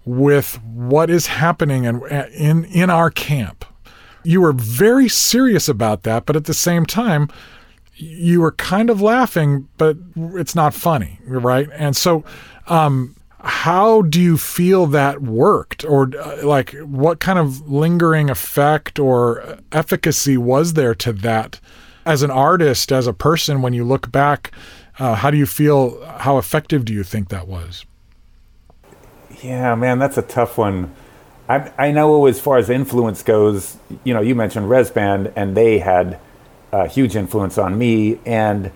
with 0.06 0.62
what 0.64 1.10
is 1.10 1.28
happening 1.28 1.84
in, 1.84 2.02
in, 2.34 2.66
in 2.66 2.90
our 2.90 3.12
camp. 3.12 3.66
You 4.24 4.42
were 4.42 4.54
very 4.54 5.10
serious 5.10 5.68
about 5.68 6.04
that, 6.04 6.26
but 6.26 6.36
at 6.36 6.46
the 6.46 6.54
same 6.54 6.86
time, 6.86 7.30
you 7.96 8.42
were 8.42 8.54
kind 8.54 8.90
of 8.90 9.02
laughing, 9.02 9.68
but 9.78 9.98
it's 10.16 10.56
not 10.56 10.74
funny, 10.74 11.20
right? 11.26 11.68
And 11.74 11.96
so, 11.96 12.24
um, 12.68 13.17
how 13.48 14.02
do 14.02 14.22
you 14.22 14.38
feel 14.38 14.88
that 14.88 15.22
worked, 15.22 15.86
or 15.86 16.12
uh, 16.18 16.44
like 16.44 16.76
what 16.80 17.20
kind 17.22 17.40
of 17.40 17.72
lingering 17.72 18.30
effect 18.30 19.00
or 19.00 19.58
efficacy 19.72 20.36
was 20.36 20.74
there 20.74 20.94
to 20.96 21.14
that 21.14 21.60
as 22.06 22.24
an 22.24 22.32
artist, 22.32 22.92
as 22.92 23.08
a 23.08 23.14
person? 23.14 23.62
When 23.62 23.74
you 23.74 23.86
look 23.86 24.12
back, 24.12 24.52
uh, 25.00 25.16
how 25.16 25.32
do 25.32 25.38
you 25.38 25.46
feel? 25.46 26.04
How 26.06 26.38
effective 26.38 26.84
do 26.84 26.94
you 26.94 27.04
think 27.04 27.30
that 27.30 27.48
was? 27.48 27.86
Yeah, 29.42 29.76
man, 29.76 29.98
that's 29.98 30.18
a 30.18 30.24
tough 30.24 30.58
one. 30.58 30.94
I, 31.48 31.72
I 31.78 31.92
know 31.92 32.26
as 32.26 32.42
far 32.42 32.58
as 32.58 32.70
influence 32.70 33.24
goes, 33.24 33.78
you 34.04 34.14
know, 34.14 34.20
you 34.20 34.36
mentioned 34.36 34.70
Rez 34.70 34.92
Band, 34.92 35.32
and 35.36 35.56
they 35.56 35.80
had 35.80 36.20
a 36.74 36.88
huge 36.88 37.16
influence 37.16 37.58
on 37.58 37.78
me, 37.78 38.20
and 38.26 38.72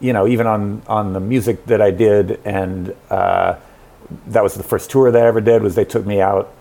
you 0.00 0.12
know, 0.12 0.26
even 0.26 0.46
on 0.48 0.82
on 0.88 1.12
the 1.12 1.20
music 1.20 1.66
that 1.66 1.80
I 1.80 1.92
did, 1.92 2.40
and 2.44 2.94
uh, 3.08 3.54
that 4.28 4.42
was 4.42 4.54
the 4.54 4.62
first 4.62 4.90
tour 4.90 5.10
that 5.10 5.22
I 5.22 5.26
ever 5.26 5.40
did. 5.40 5.62
Was 5.62 5.74
they 5.74 5.84
took 5.84 6.06
me 6.06 6.20
out 6.20 6.52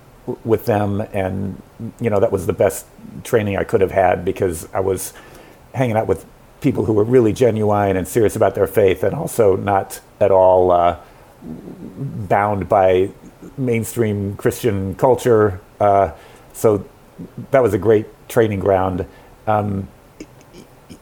with 0.44 0.66
them, 0.66 1.02
and 1.14 1.62
you 2.00 2.10
know, 2.10 2.20
that 2.20 2.32
was 2.32 2.46
the 2.48 2.54
best 2.54 2.86
training 3.24 3.58
I 3.58 3.64
could 3.64 3.82
have 3.82 3.92
had 3.92 4.24
because 4.24 4.68
I 4.74 4.80
was 4.80 5.14
hanging 5.74 5.96
out 5.96 6.08
with 6.08 6.26
people 6.62 6.86
who 6.86 6.94
were 6.94 7.04
really 7.04 7.32
genuine 7.32 7.96
and 7.96 8.08
serious 8.08 8.36
about 8.36 8.56
their 8.56 8.68
faith, 8.68 9.04
and 9.04 9.14
also 9.14 9.56
not 9.56 10.02
at 10.20 10.32
all. 10.32 10.72
Uh, 10.72 11.00
bound 11.42 12.68
by 12.68 13.10
mainstream 13.58 14.36
Christian 14.36 14.96
culture. 14.96 15.62
Uh, 15.80 16.12
so 16.54 16.86
that 17.52 17.62
was 17.62 17.74
a 17.74 17.78
great 17.78 18.08
training 18.28 18.60
ground. 18.60 19.06
Um, 19.48 19.88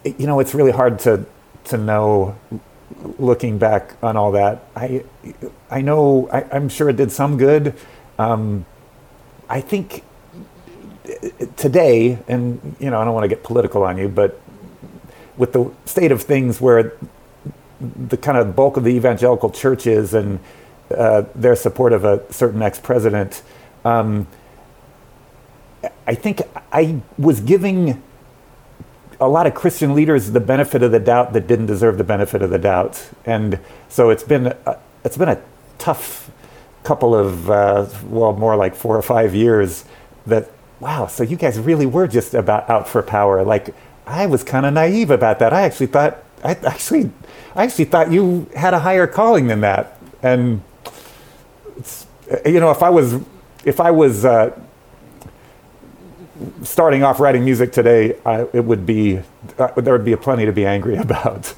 you 0.04 0.28
know, 0.28 0.40
it's 0.40 0.54
really 0.54 0.72
hard 0.72 1.00
to 1.00 1.26
to 1.66 1.78
know 1.78 2.38
looking 3.18 3.58
back 3.58 3.96
on 4.02 4.18
all 4.18 4.32
that. 4.34 4.64
I 4.76 5.04
I 5.70 5.82
know 5.82 6.30
I, 6.32 6.46
I'm 6.52 6.70
sure 6.70 6.90
it 6.90 6.96
did 6.96 7.12
some 7.12 7.38
good. 7.38 7.74
Um, 8.18 8.66
I 9.50 9.62
think 9.62 10.04
today, 11.56 12.20
and 12.28 12.76
you 12.80 12.90
know, 12.90 13.00
I 13.00 13.06
don't 13.06 13.14
want 13.14 13.24
to 13.24 13.30
get 13.30 13.44
political 13.44 13.84
on 13.84 13.98
you, 13.98 14.08
but 14.10 14.40
with 15.38 15.54
the 15.54 15.72
state 15.86 16.12
of 16.12 16.22
things 16.24 16.60
where 16.60 16.94
the 17.80 18.18
kind 18.18 18.38
of 18.38 18.56
bulk 18.56 18.78
of 18.78 18.84
the 18.84 18.90
evangelical 18.90 19.52
churches 19.52 20.14
and 20.14 20.40
uh, 20.96 21.24
their 21.36 21.56
support 21.56 21.94
of 21.94 22.04
a 22.04 22.32
certain 22.34 22.62
ex-president, 22.62 23.44
um, 23.86 24.28
I 26.08 26.16
think 26.16 26.42
I 26.72 27.02
was 27.18 27.40
giving 27.40 28.02
a 29.20 29.28
lot 29.28 29.48
of 29.48 29.56
Christian 29.56 29.96
leaders 29.96 30.32
the 30.32 30.40
benefit 30.40 30.84
of 30.84 30.92
the 30.92 31.00
doubt 31.00 31.34
that 31.34 31.48
didn't 31.48 31.66
deserve 31.66 31.98
the 31.98 32.04
benefit 32.04 32.42
of 32.42 32.50
the 32.50 32.60
doubt, 32.60 33.10
and 33.26 33.60
so 33.90 34.10
it's 34.10 34.24
been 34.24 34.48
a, 34.48 34.80
it's 35.04 35.18
been 35.18 35.30
a 35.30 35.42
tough 35.78 36.30
couple 36.84 37.16
of 37.16 37.50
uh, 37.50 37.88
well, 38.06 38.34
more 38.34 38.56
like 38.56 38.76
four 38.76 38.96
or 38.96 39.02
five 39.02 39.34
years. 39.34 39.86
That 40.26 40.52
wow, 40.80 41.08
so 41.08 41.24
you 41.24 41.36
guys 41.36 41.60
really 41.60 41.86
were 41.86 42.08
just 42.08 42.34
about 42.34 42.70
out 42.70 42.88
for 42.88 43.02
power. 43.02 43.44
Like 43.44 43.74
I 44.06 44.26
was 44.26 44.44
kind 44.44 44.66
of 44.66 44.74
naive 44.74 45.10
about 45.10 45.40
that. 45.40 45.54
I 45.54 45.62
actually 45.62 45.88
thought 45.88 46.24
I 46.44 46.52
actually 46.52 47.12
I 47.56 47.64
actually 47.64 47.86
thought 47.86 48.12
you 48.12 48.48
had 48.56 48.74
a 48.74 48.80
higher 48.80 49.08
calling 49.08 49.48
than 49.48 49.62
that, 49.62 50.00
and 50.22 50.62
it's 51.78 52.06
you 52.46 52.60
know 52.60 52.72
if 52.72 52.84
I 52.84 52.90
was 52.90 53.20
if 53.66 53.80
I 53.80 53.92
was 53.92 54.26
uh, 54.26 54.58
starting 56.64 57.04
off 57.04 57.20
writing 57.20 57.46
music 57.46 57.72
today, 57.72 58.18
I, 58.26 58.42
it 58.54 58.66
would 58.66 58.86
be 58.86 59.20
uh, 59.58 59.68
there 59.76 59.94
would 59.94 60.06
be 60.06 60.16
plenty 60.16 60.46
to 60.46 60.52
be 60.52 60.66
angry 60.66 60.96
about. 61.08 61.54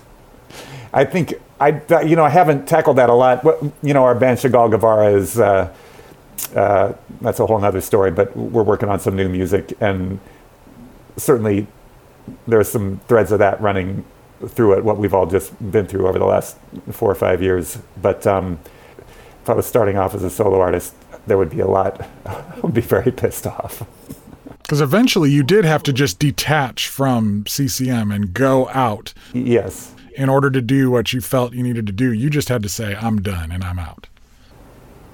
I 0.94 1.06
think 1.06 1.34
I 1.60 1.82
you 2.02 2.16
know 2.16 2.24
I 2.24 2.30
haven't 2.30 2.68
tackled 2.68 2.98
that 2.98 3.10
a 3.10 3.14
lot. 3.14 3.44
You 3.82 3.94
know 3.94 4.04
our 4.04 4.16
band 4.16 4.40
Chagall 4.40 4.70
Guevara 4.72 5.12
is 5.12 5.40
uh, 5.40 5.74
uh, 6.56 6.94
that's 7.22 7.40
a 7.40 7.46
whole 7.46 7.64
other 7.64 7.82
story. 7.82 8.12
But 8.12 8.36
we're 8.36 8.64
working 8.64 8.90
on 8.90 9.00
some 9.00 9.16
new 9.16 9.30
music, 9.30 9.74
and 9.80 10.20
certainly 11.18 11.68
there's 12.48 12.70
some 12.70 13.00
threads 13.08 13.32
of 13.32 13.40
that 13.40 13.60
running 13.62 14.06
through 14.48 14.78
it. 14.78 14.84
What 14.84 14.98
we've 14.98 15.14
all 15.14 15.26
just 15.26 15.54
been 15.72 15.86
through 15.86 16.08
over 16.08 16.20
the 16.20 16.26
last 16.26 16.58
four 16.92 17.12
or 17.12 17.16
five 17.16 17.42
years. 17.42 17.78
But 18.02 18.26
um, 18.26 18.60
if 19.44 19.50
I 19.50 19.54
was 19.54 19.66
starting 19.66 19.98
off 19.98 20.16
as 20.16 20.24
a 20.24 20.30
solo 20.30 20.60
artist, 20.60 20.96
there 21.28 21.38
would 21.38 21.50
be 21.50 21.60
a 21.60 21.68
lot. 21.68 22.02
I 22.26 22.60
would 22.62 22.74
be 22.74 22.82
very 22.82 23.12
pissed 23.12 23.46
off. 23.48 23.84
Because 24.70 24.82
eventually 24.82 25.32
you 25.32 25.42
did 25.42 25.66
have 25.66 25.82
to 25.82 25.92
just 25.92 26.20
detach 26.20 26.88
from 26.88 27.44
CCM 27.48 28.12
and 28.12 28.36
go 28.36 28.70
out 28.70 29.16
Yes. 29.34 29.96
in 30.16 30.30
order 30.30 30.52
to 30.52 30.62
do 30.62 30.92
what 30.92 31.12
you 31.12 31.22
felt 31.22 31.54
you 31.54 31.64
needed 31.64 31.88
to 31.88 31.92
do. 31.92 32.14
You 32.14 32.30
just 32.30 32.50
had 32.50 32.62
to 32.62 32.70
say, 32.70 32.96
I'm 32.96 33.20
done 33.20 33.52
and 33.52 33.64
I'm 33.64 33.80
out. 33.80 34.08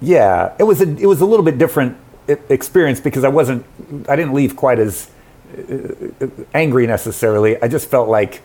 Yeah, 0.02 0.54
it 0.60 0.64
was 0.64 0.82
a 0.82 0.98
it 0.98 1.06
was 1.06 1.22
a 1.22 1.26
little 1.26 1.46
bit 1.46 1.58
different 1.58 1.96
experience 2.28 3.00
because 3.00 3.24
I 3.24 3.30
wasn't 3.30 3.66
I 4.10 4.18
didn't 4.18 4.34
leave 4.34 4.58
quite 4.58 4.78
as 4.78 5.10
uh, 5.58 6.28
angry 6.54 6.86
necessarily. 6.86 7.56
I 7.64 7.70
just 7.70 7.90
felt 7.90 8.10
like 8.10 8.42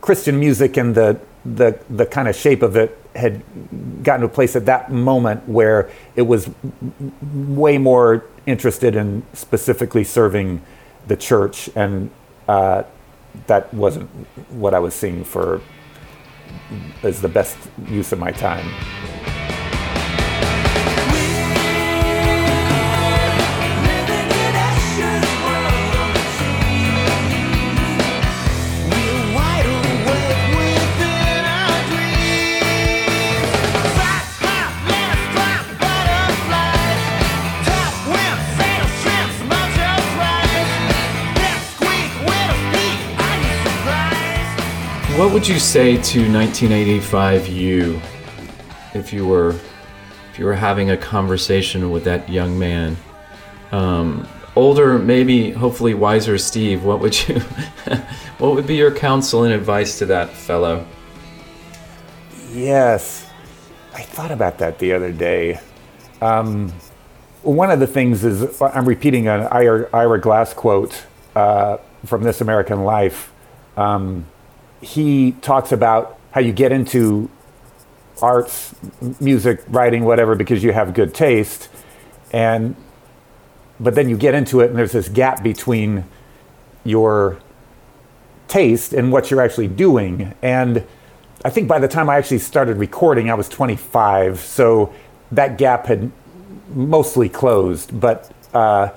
Christian 0.00 0.38
music 0.38 0.76
and 0.76 0.94
the 0.94 1.18
the 1.44 1.80
the 1.90 2.06
kind 2.06 2.28
of 2.28 2.36
shape 2.36 2.62
of 2.62 2.76
it 2.76 2.96
had 3.14 3.42
gotten 4.02 4.20
to 4.20 4.26
a 4.26 4.28
place 4.28 4.56
at 4.56 4.66
that 4.66 4.90
moment 4.90 5.48
where 5.48 5.90
it 6.16 6.22
was 6.22 6.50
way 7.32 7.78
more 7.78 8.24
interested 8.46 8.96
in 8.96 9.22
specifically 9.32 10.04
serving 10.04 10.60
the 11.06 11.16
church 11.16 11.70
and 11.76 12.10
uh, 12.48 12.82
that 13.46 13.72
wasn't 13.74 14.08
what 14.50 14.74
I 14.74 14.78
was 14.78 14.94
seeing 14.94 15.24
for 15.24 15.60
as 17.02 17.20
the 17.20 17.28
best 17.28 17.56
use 17.88 18.12
of 18.12 18.18
my 18.18 18.30
time. 18.30 19.43
What 45.16 45.32
would 45.32 45.46
you 45.46 45.60
say 45.60 45.92
to 45.92 46.32
1985 46.32 47.46
you 47.46 48.00
if 48.94 49.12
you 49.12 49.24
were 49.24 49.50
if 50.32 50.40
you 50.40 50.44
were 50.44 50.54
having 50.54 50.90
a 50.90 50.96
conversation 50.96 51.92
with 51.92 52.02
that 52.02 52.28
young 52.28 52.58
man? 52.58 52.96
Um, 53.70 54.26
older, 54.56 54.98
maybe 54.98 55.52
hopefully 55.52 55.94
wiser 55.94 56.36
Steve, 56.36 56.82
what 56.82 56.98
would 56.98 57.28
you 57.28 57.38
what 58.38 58.56
would 58.56 58.66
be 58.66 58.74
your 58.74 58.90
counsel 58.90 59.44
and 59.44 59.54
advice 59.54 60.00
to 60.00 60.06
that 60.06 60.30
fellow? 60.30 60.84
Yes, 62.50 63.30
I 63.94 64.02
thought 64.02 64.32
about 64.32 64.58
that 64.58 64.80
the 64.80 64.94
other 64.94 65.12
day. 65.12 65.60
Um, 66.20 66.72
one 67.42 67.70
of 67.70 67.78
the 67.78 67.86
things 67.86 68.24
is 68.24 68.60
I'm 68.60 68.84
repeating 68.84 69.28
an 69.28 69.42
Ira, 69.42 69.88
Ira 69.92 70.20
Glass 70.20 70.52
quote 70.54 71.06
uh, 71.36 71.76
from 72.04 72.24
This 72.24 72.40
American 72.40 72.82
Life. 72.82 73.32
Um, 73.76 74.26
he 74.84 75.32
talks 75.40 75.72
about 75.72 76.18
how 76.32 76.40
you 76.40 76.52
get 76.52 76.72
into 76.72 77.30
arts, 78.22 78.74
music, 79.20 79.62
writing, 79.68 80.04
whatever, 80.04 80.34
because 80.34 80.62
you 80.62 80.72
have 80.72 80.94
good 80.94 81.14
taste, 81.14 81.68
and 82.32 82.76
but 83.80 83.94
then 83.94 84.08
you 84.08 84.16
get 84.16 84.34
into 84.34 84.60
it, 84.60 84.70
and 84.70 84.78
there's 84.78 84.92
this 84.92 85.08
gap 85.08 85.42
between 85.42 86.04
your 86.84 87.38
taste 88.46 88.92
and 88.92 89.10
what 89.10 89.30
you're 89.30 89.40
actually 89.40 89.68
doing. 89.68 90.34
And 90.42 90.84
I 91.44 91.50
think 91.50 91.66
by 91.66 91.78
the 91.78 91.88
time 91.88 92.08
I 92.08 92.16
actually 92.16 92.38
started 92.38 92.76
recording, 92.76 93.30
I 93.30 93.34
was 93.34 93.48
25, 93.48 94.38
so 94.38 94.94
that 95.32 95.58
gap 95.58 95.86
had 95.86 96.12
mostly 96.68 97.28
closed. 97.28 97.98
But 97.98 98.30
uh, 98.52 98.90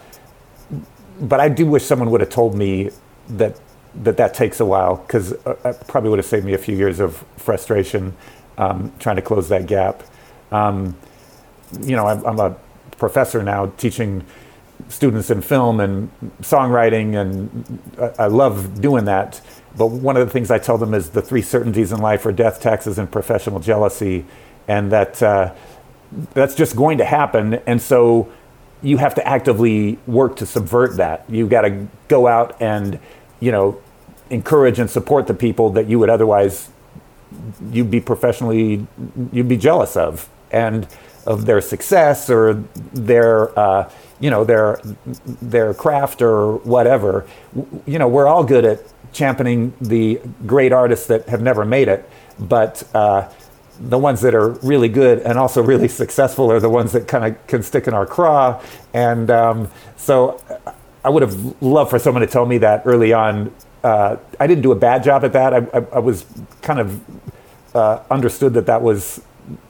but 1.20 1.40
I 1.40 1.50
do 1.50 1.66
wish 1.66 1.84
someone 1.84 2.12
would 2.12 2.22
have 2.22 2.30
told 2.30 2.56
me 2.56 2.92
that 3.30 3.60
that 4.04 4.18
that 4.18 4.34
takes 4.34 4.60
a 4.60 4.66
while 4.66 4.98
because 4.98 5.34
uh, 5.46 5.56
it 5.66 5.88
probably 5.88 6.10
would 6.10 6.20
have 6.20 6.26
saved 6.26 6.46
me 6.46 6.54
a 6.54 6.58
few 6.58 6.76
years 6.76 7.00
of 7.00 7.24
frustration 7.38 8.16
um, 8.58 8.92
trying 9.00 9.16
to 9.16 9.22
close 9.22 9.50
that 9.50 9.68
gap. 9.68 10.04
Um, 10.52 10.96
you 11.82 11.96
know, 11.96 12.08
I'm, 12.08 12.26
I'm 12.26 12.40
a 12.40 12.56
professor 12.98 13.44
now 13.44 13.68
teaching 13.78 14.24
students 14.90 15.30
in 15.30 15.42
film 15.42 15.80
and 15.80 16.12
songwriting, 16.42 17.16
and 17.20 17.82
I, 18.00 18.24
I 18.24 18.28
love 18.28 18.82
doing 18.82 19.06
that. 19.06 19.42
But 19.76 19.88
one 19.88 20.18
of 20.18 20.26
the 20.26 20.32
things 20.32 20.50
I 20.50 20.60
tell 20.60 20.78
them 20.78 20.94
is 20.94 21.10
the 21.10 21.22
three 21.22 21.42
certainties 21.42 21.92
in 21.92 22.00
life 22.00 22.26
are 22.26 22.32
death, 22.32 22.62
taxes, 22.62 22.98
and 22.98 23.12
professional 23.12 23.60
jealousy, 23.60 24.26
and 24.68 24.92
that 24.92 25.22
uh, 25.22 25.54
that's 26.34 26.56
just 26.56 26.76
going 26.76 26.98
to 27.00 27.06
happen. 27.06 27.56
And 27.66 27.82
so 27.82 28.32
you 28.82 28.98
have 28.98 29.16
to 29.16 29.28
actively 29.28 29.98
work 30.08 30.36
to 30.38 30.46
subvert 30.46 30.98
that. 30.98 31.26
You've 31.30 31.50
got 31.50 31.62
to 31.62 31.88
go 32.08 32.28
out 32.28 32.60
and, 32.62 33.00
you 33.40 33.52
know, 33.52 33.82
encourage 34.30 34.80
and 34.80 34.90
support 34.90 35.28
the 35.28 35.34
people 35.34 35.70
that 35.72 35.88
you 35.88 36.00
would 36.00 36.10
otherwise 36.10 36.70
you'd 37.72 37.92
be 37.92 38.00
professionally 38.00 38.86
you'd 39.32 39.50
be 39.50 39.58
jealous 39.58 39.98
of 39.98 40.30
and 40.52 40.88
of 41.26 41.46
their 41.46 41.60
success 41.60 42.30
or 42.30 42.64
their 42.94 43.58
uh, 43.60 43.90
you 44.20 44.30
know 44.30 44.44
their 44.44 44.80
their 45.42 45.74
craft 45.74 46.22
or 46.22 46.58
whatever 46.58 47.26
you 47.86 48.00
know 48.00 48.08
we're 48.08 48.28
all 48.28 48.44
good 48.44 48.66
at 48.66 48.80
championing 49.12 49.74
the 49.82 50.20
great 50.46 50.72
artists 50.72 51.08
that 51.08 51.28
have 51.28 51.42
never 51.42 51.66
made 51.66 51.88
it 51.88 52.10
but 52.40 52.88
uh, 52.94 53.28
the 53.80 53.98
ones 53.98 54.22
that 54.22 54.34
are 54.34 54.50
really 54.64 54.90
good 54.90 55.20
and 55.20 55.38
also 55.38 55.62
really 55.62 55.88
successful 55.88 56.52
are 56.52 56.60
the 56.60 56.70
ones 56.70 56.92
that 56.94 57.08
kind 57.08 57.26
of 57.26 57.48
can 57.48 57.62
stick 57.62 57.88
in 57.88 57.94
our 57.94 58.06
craw 58.06 58.62
and 58.94 59.30
um, 59.30 59.70
so 59.98 60.42
I 61.08 61.10
would 61.10 61.24
have 61.24 61.62
loved 61.62 61.90
for 61.90 62.00
someone 62.00 62.20
to 62.20 62.28
tell 62.28 62.46
me 62.46 62.58
that 62.58 62.82
early 62.84 63.14
on. 63.14 63.54
Uh, 63.88 64.18
I 64.38 64.48
didn't 64.48 64.64
do 64.64 64.74
a 64.74 64.76
bad 64.76 65.02
job 65.02 65.24
at 65.24 65.32
that. 65.32 65.54
I, 65.54 65.60
I, 65.74 65.86
I 65.94 66.00
was 66.00 66.26
kind 66.62 66.82
of 66.82 67.00
uh, 67.74 68.04
understood 68.12 68.54
that 68.56 68.66
that 68.66 68.82
was 68.82 69.22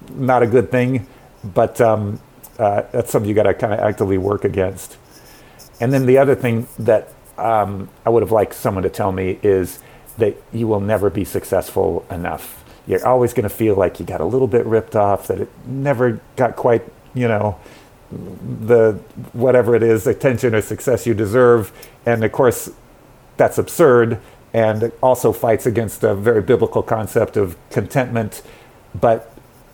not 0.10 0.41
a 0.41 0.47
good 0.47 0.71
thing, 0.71 1.06
but 1.43 1.80
um, 1.80 2.19
uh, 2.58 2.82
that's 2.91 3.12
something 3.12 3.30
you 3.30 3.36
got 3.36 3.43
to 3.43 3.53
kind 3.53 3.73
of 3.73 3.80
actively 3.80 4.17
work 4.17 4.43
against. 4.43 4.97
And 5.80 5.93
then 5.93 6.08
the 6.08 6.17
other 6.17 6.34
thing 6.34 6.67
that 6.80 7.13
um, 7.38 7.89
I 8.08 8.10
would 8.10 8.23
have 8.23 8.32
liked 8.32 8.56
someone 8.56 8.82
to 8.82 8.89
tell 8.89 9.12
me 9.12 9.38
is 9.43 9.77
that 10.17 10.36
you 10.51 10.67
will 10.67 10.80
never 10.80 11.12
be 11.12 11.23
successful 11.23 12.03
enough. 12.10 12.63
You're 12.88 13.06
always 13.06 13.36
going 13.36 13.43
to 13.43 13.56
feel 13.56 13.75
like 13.75 13.99
you 13.99 14.06
got 14.08 14.19
a 14.19 14.25
little 14.25 14.47
bit 14.47 14.65
ripped 14.65 14.95
off, 14.95 15.27
that 15.27 15.41
it 15.41 15.49
never 15.67 16.19
got 16.38 16.56
quite, 16.56 16.82
you 17.13 17.27
know, 17.27 17.60
the 18.10 18.93
whatever 19.34 19.75
it 19.75 19.84
is, 19.84 20.08
attention 20.08 20.56
or 20.56 20.63
success 20.63 21.06
you 21.06 21.13
deserve. 21.13 21.71
And 22.03 22.23
of 22.23 22.32
course, 22.32 22.71
that's 23.38 23.58
absurd 23.58 24.19
and 24.54 24.91
also 25.02 25.32
fights 25.32 25.65
against 25.65 26.04
a 26.04 26.15
very 26.15 26.41
biblical 26.41 26.82
concept 26.82 27.38
of 27.38 27.56
contentment. 27.69 28.41
But 29.00 29.32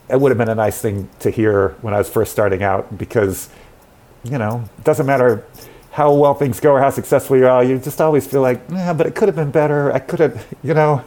it 0.08 0.20
would 0.20 0.30
have 0.30 0.38
been 0.38 0.48
a 0.48 0.54
nice 0.54 0.80
thing 0.80 1.08
to 1.20 1.30
hear 1.30 1.70
when 1.80 1.94
I 1.94 1.98
was 1.98 2.10
first 2.10 2.32
starting 2.32 2.62
out 2.62 2.98
because, 2.98 3.48
you 4.24 4.38
know, 4.38 4.68
it 4.78 4.84
doesn't 4.84 5.06
matter 5.06 5.46
how 5.92 6.12
well 6.12 6.34
things 6.34 6.58
go 6.58 6.72
or 6.72 6.80
how 6.80 6.90
successful 6.90 7.36
you 7.36 7.46
are, 7.46 7.62
you 7.62 7.78
just 7.78 8.00
always 8.00 8.26
feel 8.26 8.42
like, 8.42 8.60
yeah, 8.68 8.92
but 8.92 9.06
it 9.06 9.14
could 9.14 9.28
have 9.28 9.36
been 9.36 9.52
better. 9.52 9.92
I 9.92 10.00
could 10.00 10.18
have, 10.18 10.44
you 10.62 10.74
know, 10.74 11.04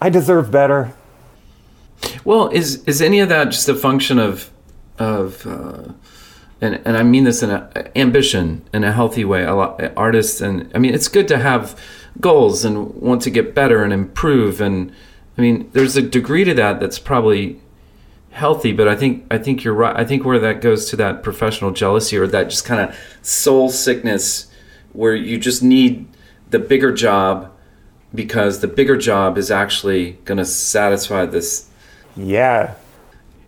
I 0.00 0.08
deserve 0.08 0.50
better. 0.52 0.94
Well, 2.24 2.48
is 2.48 2.84
is 2.84 3.02
any 3.02 3.18
of 3.18 3.28
that 3.30 3.46
just 3.46 3.68
a 3.68 3.74
function 3.74 4.20
of 4.20 4.50
of 4.98 5.44
uh, 5.46 5.92
and 6.60 6.80
and 6.84 6.96
I 6.96 7.02
mean 7.02 7.24
this 7.24 7.42
in 7.42 7.50
a 7.50 7.90
ambition 7.96 8.62
in 8.72 8.84
a 8.84 8.92
healthy 8.92 9.24
way. 9.24 9.44
A 9.44 9.54
lot 9.54 9.92
artists 9.96 10.40
and 10.40 10.70
I 10.74 10.78
mean 10.78 10.94
it's 10.94 11.08
good 11.08 11.28
to 11.28 11.38
have 11.38 11.78
goals 12.20 12.64
and 12.64 12.94
want 12.94 13.22
to 13.22 13.30
get 13.30 13.54
better 13.54 13.84
and 13.84 13.92
improve 13.92 14.60
and 14.60 14.92
I 15.36 15.40
mean 15.40 15.70
there's 15.72 15.96
a 15.96 16.02
degree 16.02 16.44
to 16.44 16.54
that 16.54 16.80
that's 16.80 16.98
probably 16.98 17.60
healthy, 18.30 18.72
but 18.72 18.88
I 18.88 18.94
think 18.94 19.26
I 19.30 19.38
think 19.38 19.64
you're 19.64 19.74
right. 19.74 19.96
I 19.96 20.04
think 20.04 20.24
where 20.24 20.38
that 20.38 20.60
goes 20.60 20.88
to 20.90 20.96
that 20.96 21.22
professional 21.22 21.70
jealousy 21.70 22.16
or 22.16 22.26
that 22.28 22.50
just 22.50 22.64
kind 22.64 22.80
of 22.80 22.96
soul 23.22 23.68
sickness 23.68 24.50
where 24.92 25.14
you 25.14 25.38
just 25.38 25.62
need 25.62 26.06
the 26.50 26.58
bigger 26.58 26.92
job 26.92 27.52
because 28.14 28.60
the 28.60 28.68
bigger 28.68 28.96
job 28.96 29.36
is 29.36 29.50
actually 29.50 30.12
going 30.24 30.38
to 30.38 30.44
satisfy 30.44 31.26
this 31.26 31.68
Yeah, 32.16 32.74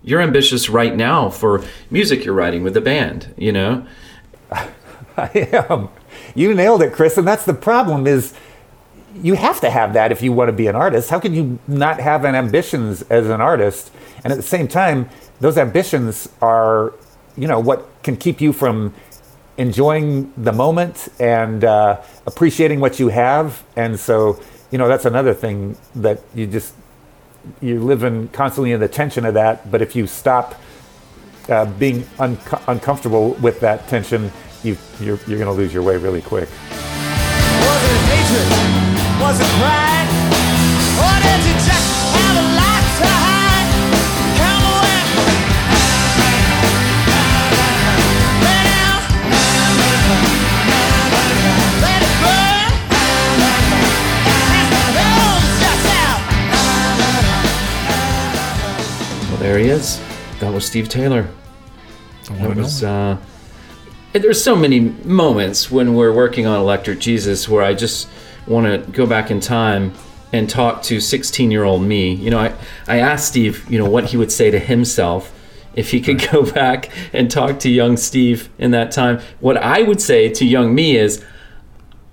you're 0.03 0.21
ambitious 0.21 0.69
right 0.69 0.97
now 0.97 1.29
for 1.29 1.63
music 1.91 2.25
you're 2.25 2.35
writing 2.35 2.63
with 2.63 2.75
the 2.75 2.81
band 2.81 3.33
you 3.37 3.53
know 3.53 3.87
I 5.17 5.49
am. 5.53 5.89
You 6.35 6.55
nailed 6.55 6.83
it, 6.83 6.93
Chris. 6.93 7.17
And 7.17 7.27
that's 7.27 7.45
the 7.45 7.55
problem 7.55 8.07
is 8.07 8.35
you 9.15 9.35
have 9.35 9.61
to 9.61 9.71
have 9.71 9.93
that 9.95 10.13
if 10.13 10.23
you 10.23 10.33
want 10.33 10.49
to 10.49 10.53
be 10.53 10.67
an 10.67 10.77
artist. 10.77 11.11
How 11.11 11.19
can 11.19 11.35
you 11.35 11.59
not 11.67 12.01
have 12.01 12.25
an 12.25 12.35
ambitions 12.35 13.03
as 13.03 13.29
an 13.29 13.41
artist? 13.41 13.91
And 14.25 14.33
at 14.33 14.37
the 14.37 14.43
same 14.43 14.69
time, 14.69 15.09
those 15.41 15.59
ambitions 15.59 16.29
are, 16.41 16.95
you 17.37 17.49
know, 17.49 17.59
what 17.59 17.89
can 18.03 18.17
keep 18.17 18.41
you 18.41 18.53
from 18.53 18.95
enjoying 19.57 20.33
the 20.37 20.53
moment 20.53 21.09
and 21.19 21.65
uh, 21.65 22.01
appreciating 22.27 22.81
what 22.81 22.99
you 22.99 23.09
have. 23.09 23.63
And 23.77 23.99
so, 23.99 24.41
you 24.71 24.79
know, 24.79 24.89
that's 24.89 25.05
another 25.05 25.35
thing 25.35 25.77
that 25.95 26.23
you 26.35 26.47
just 26.47 26.75
you're 27.61 27.81
living 27.81 28.29
constantly 28.29 28.73
in 28.73 28.81
the 28.81 28.89
tension 28.89 29.25
of 29.25 29.35
that. 29.35 29.71
But 29.71 29.83
if 29.83 29.97
you 29.97 30.07
stop 30.07 30.61
uh, 31.49 31.65
being 31.65 32.07
unco- 32.19 32.61
uncomfortable 32.69 33.31
with 33.35 33.61
that 33.61 33.89
tension, 33.89 34.31
you, 34.63 34.77
you're, 35.01 35.19
you're 35.27 35.39
going 35.39 35.47
to 35.47 35.53
lose 35.53 35.73
your 35.73 35.83
way 35.83 35.97
really 35.97 36.23
quick. 36.23 36.49
Was 36.49 37.83
it 37.85 38.01
hatred? 38.09 39.21
Was 39.21 39.41
it 39.41 39.47
pride? 39.59 39.91
There 59.51 59.59
he 59.59 59.69
is 59.69 60.01
that 60.39 60.55
was 60.55 60.65
steve 60.65 60.89
taylor 60.89 61.29
That 62.31 62.55
was, 62.55 62.85
uh, 62.85 63.17
there's 64.13 64.41
so 64.41 64.55
many 64.55 64.79
moments 64.79 65.73
when 65.73 65.95
we're 65.95 66.13
working 66.13 66.47
on 66.47 66.61
Electric 66.61 67.01
Jesus 67.01 67.49
where 67.49 67.65
I 67.65 67.75
just 67.75 68.09
want 68.47 68.67
to 68.67 68.89
go 68.93 69.07
back 69.07 69.33
in 69.33 69.41
time 69.41 69.93
and 70.33 70.49
talk 70.49 70.83
to 70.85 71.01
16 71.01 71.51
year 71.51 71.65
old 71.65 71.83
me. 71.83 72.15
You 72.15 72.31
know, 72.31 72.39
I, 72.39 72.55
I 72.87 72.99
asked 72.99 73.27
Steve, 73.27 73.69
you 73.69 73.79
know, 73.79 73.91
what 73.91 74.05
he 74.05 74.17
would 74.17 74.31
say 74.31 74.53
to 74.53 74.59
himself 74.61 75.33
if 75.75 75.91
he 75.91 76.01
could 76.01 76.21
go 76.31 76.49
back 76.49 76.91
and 77.13 77.29
talk 77.29 77.59
to 77.61 77.69
young 77.69 77.97
Steve 77.97 78.49
in 78.59 78.71
that 78.71 78.93
time. 78.93 79.21
What 79.41 79.57
I 79.57 79.83
would 79.83 80.01
say 80.01 80.29
to 80.29 80.45
young 80.45 80.73
me 80.73 80.97
is, 80.97 81.25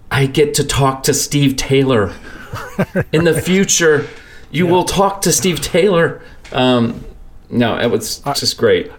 I 0.10 0.26
get 0.26 0.56
to 0.56 0.64
talk 0.64 1.04
to 1.04 1.14
Steve 1.14 1.56
Taylor. 1.56 2.14
In 3.12 3.26
the 3.26 3.40
future, 3.40 4.08
you 4.50 4.66
will 4.66 4.86
talk 4.86 5.22
to 5.22 5.32
Steve 5.32 5.62
Taylor. 5.62 6.22
Um, 6.52 7.04
no, 7.50 7.78
it 7.80 7.88
was 7.92 8.20
just 8.36 8.58
great. 8.58 8.92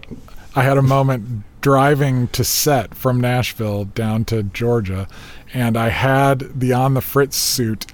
I 0.55 0.63
had 0.63 0.77
a 0.77 0.81
moment 0.81 1.43
driving 1.61 2.27
to 2.29 2.43
set 2.43 2.95
from 2.95 3.19
Nashville 3.19 3.85
down 3.85 4.25
to 4.25 4.43
Georgia, 4.43 5.07
and 5.53 5.77
I 5.77 5.89
had 5.89 6.59
the 6.59 6.73
On 6.73 6.93
the 6.93 7.01
Fritz 7.01 7.37
suit 7.37 7.85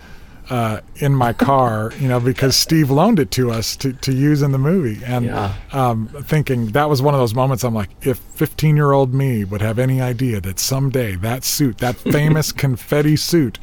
uh, 0.50 0.80
in 0.98 1.16
my 1.16 1.34
car, 1.34 1.92
you 2.00 2.08
know, 2.08 2.20
because 2.20 2.56
Steve 2.56 2.92
loaned 2.92 3.18
it 3.20 3.32
to 3.32 3.50
us 3.52 3.76
to, 3.78 3.94
to 3.94 4.12
use 4.14 4.42
in 4.44 4.52
the 4.52 4.60
movie. 4.60 5.04
And 5.04 5.26
Yeah. 5.26 5.54
um, 5.72 6.08
thinking 6.22 6.68
that 6.68 6.88
was 6.88 7.02
one 7.02 7.16
of 7.16 7.20
those 7.20 7.34
moments 7.34 7.64
I'm 7.64 7.74
like, 7.74 7.90
if 8.04 8.20
15 8.20 8.76
year 8.76 8.92
old 8.92 9.12
me 9.14 9.44
would 9.44 9.62
have 9.62 9.80
any 9.80 10.00
idea 10.02 10.40
that 10.42 10.60
someday 10.60 11.16
that 11.16 11.44
suit, 11.44 11.80
that 11.80 11.96
famous 12.12 12.52
confetti 12.52 13.16
suit, 13.16 13.58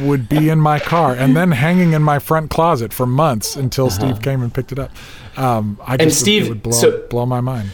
would 0.00 0.28
be 0.28 0.48
in 0.48 0.58
my 0.58 0.78
car 0.80 1.14
and 1.14 1.36
then 1.36 1.52
hanging 1.52 1.92
in 1.92 2.02
my 2.02 2.18
front 2.18 2.50
closet 2.50 2.92
for 2.92 3.06
months 3.06 3.54
until 3.54 3.88
Steve 3.90 4.20
came 4.22 4.42
and 4.42 4.52
picked 4.52 4.72
it 4.72 4.78
up. 4.78 4.90
Um, 5.36 5.78
I 5.84 5.96
just, 5.96 6.20
Steve- 6.20 6.46
it 6.46 6.48
would 6.50 6.62
blow, 6.62 6.72
so- 6.72 7.06
blow 7.08 7.26
my 7.26 7.40
mind. 7.40 7.70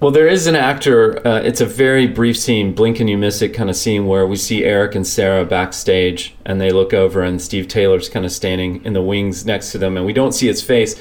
Well, 0.00 0.10
there 0.10 0.28
is 0.28 0.46
an 0.46 0.54
actor. 0.54 1.26
Uh, 1.26 1.40
it's 1.40 1.62
a 1.62 1.66
very 1.66 2.06
brief 2.06 2.36
scene, 2.36 2.74
blink 2.74 3.00
and 3.00 3.08
you 3.08 3.16
miss 3.16 3.40
it 3.40 3.50
kind 3.50 3.70
of 3.70 3.76
scene 3.76 4.06
where 4.06 4.26
we 4.26 4.36
see 4.36 4.62
Eric 4.62 4.94
and 4.94 5.06
Sarah 5.06 5.46
backstage, 5.46 6.34
and 6.44 6.60
they 6.60 6.70
look 6.70 6.92
over, 6.92 7.22
and 7.22 7.40
Steve 7.40 7.68
Taylor's 7.68 8.10
kind 8.10 8.26
of 8.26 8.32
standing 8.32 8.84
in 8.84 8.92
the 8.92 9.00
wings 9.00 9.46
next 9.46 9.72
to 9.72 9.78
them, 9.78 9.96
and 9.96 10.04
we 10.04 10.12
don't 10.12 10.32
see 10.32 10.46
his 10.46 10.62
face. 10.62 11.00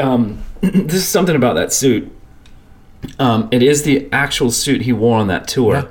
Um, 0.00 0.42
this 0.60 0.94
is 0.94 1.06
something 1.06 1.36
about 1.36 1.54
that 1.54 1.72
suit. 1.72 2.10
Um, 3.20 3.48
it 3.52 3.62
is 3.62 3.84
the 3.84 4.08
actual 4.10 4.50
suit 4.50 4.82
he 4.82 4.92
wore 4.92 5.18
on 5.20 5.28
that 5.28 5.46
tour. 5.46 5.74
Yeah. 5.74 5.88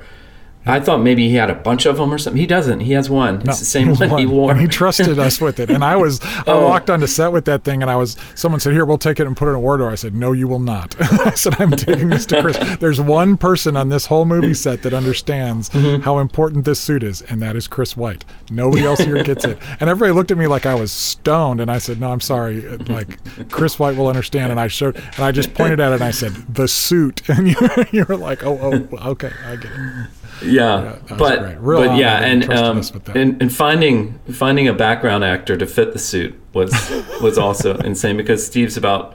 I 0.66 0.80
thought 0.80 1.02
maybe 1.02 1.28
he 1.28 1.34
had 1.34 1.50
a 1.50 1.54
bunch 1.54 1.84
of 1.84 1.98
them 1.98 2.12
or 2.12 2.16
something. 2.18 2.40
He 2.40 2.46
doesn't. 2.46 2.80
He 2.80 2.92
has 2.92 3.10
one. 3.10 3.40
No, 3.40 3.50
it's 3.50 3.58
the 3.58 3.64
same 3.66 3.88
was 3.90 4.00
one, 4.00 4.18
he 4.18 4.24
wore. 4.26 4.50
And 4.50 4.60
he 4.60 4.66
trusted 4.66 5.18
us 5.18 5.40
with 5.40 5.60
it. 5.60 5.70
And 5.70 5.84
I 5.84 5.96
was, 5.96 6.20
I 6.24 6.42
Oh. 6.46 6.64
walked 6.68 6.88
onto 6.88 7.06
set 7.06 7.32
with 7.32 7.44
that 7.44 7.64
thing, 7.64 7.82
and 7.82 7.90
I 7.90 7.96
was, 7.96 8.16
someone 8.34 8.60
said, 8.60 8.72
"Here, 8.72 8.84
we'll 8.84 8.96
take 8.98 9.20
it 9.20 9.26
and 9.26 9.36
put 9.36 9.46
it 9.46 9.50
in 9.50 9.56
a 9.56 9.60
wardrobe." 9.60 9.92
I 9.92 9.96
said, 9.96 10.14
"No, 10.14 10.32
you 10.32 10.48
will 10.48 10.58
not." 10.60 10.94
I 11.26 11.30
said, 11.32 11.60
"I'm 11.60 11.70
taking 11.72 12.08
this 12.08 12.24
to 12.26 12.40
Chris." 12.40 12.56
There's 12.80 13.00
one 13.00 13.36
person 13.36 13.76
on 13.76 13.88
this 13.90 14.06
whole 14.06 14.24
movie 14.24 14.54
set 14.54 14.82
that 14.82 14.94
understands 14.94 15.68
Mm-hmm. 15.70 16.02
how 16.02 16.18
important 16.18 16.64
this 16.64 16.80
suit 16.80 17.02
is, 17.02 17.20
and 17.22 17.42
that 17.42 17.56
is 17.56 17.66
Chris 17.68 17.96
White. 17.96 18.24
Nobody 18.50 18.84
else 18.84 19.00
here 19.00 19.22
gets 19.22 19.44
it. 19.44 19.58
And 19.80 19.90
everybody 19.90 20.12
looked 20.12 20.30
at 20.30 20.38
me 20.38 20.46
like 20.46 20.66
I 20.66 20.74
was 20.74 20.92
stoned, 20.92 21.60
and 21.60 21.70
I 21.70 21.78
said, 21.78 22.00
"No, 22.00 22.10
I'm 22.12 22.20
sorry. 22.20 22.66
Uh, 22.66 22.78
Like 22.88 23.18
Chris 23.50 23.78
White 23.78 23.96
will 23.96 24.08
understand." 24.08 24.50
And 24.50 24.58
I 24.60 24.68
showed, 24.68 24.96
and 24.96 25.20
I 25.20 25.30
just 25.32 25.52
pointed 25.54 25.80
at 25.80 25.92
it, 25.92 25.96
and 25.96 26.04
I 26.04 26.10
said, 26.10 26.32
"The 26.54 26.68
suit," 26.68 27.28
and 27.28 27.48
you, 27.48 27.56
you 27.92 28.04
were 28.08 28.16
like, 28.16 28.44
"Oh, 28.44 28.58
oh, 28.62 29.10
okay, 29.10 29.30
I 29.46 29.56
get 29.56 29.70
it." 29.72 30.06
Yeah, 30.42 30.98
was 31.08 31.18
but. 31.18 31.60
But 31.88 31.98
yeah, 31.98 32.18
and 32.18 32.50
um, 32.52 32.78
us 32.78 32.92
with 32.92 33.04
that. 33.04 33.16
and 33.16 33.40
and 33.40 33.54
finding 33.54 34.18
finding 34.32 34.68
a 34.68 34.72
background 34.72 35.24
actor 35.24 35.56
to 35.56 35.66
fit 35.66 35.92
the 35.92 35.98
suit 35.98 36.38
was 36.52 36.72
was 37.22 37.38
also 37.38 37.76
insane 37.78 38.16
because 38.16 38.44
Steve's 38.46 38.76
about 38.76 39.14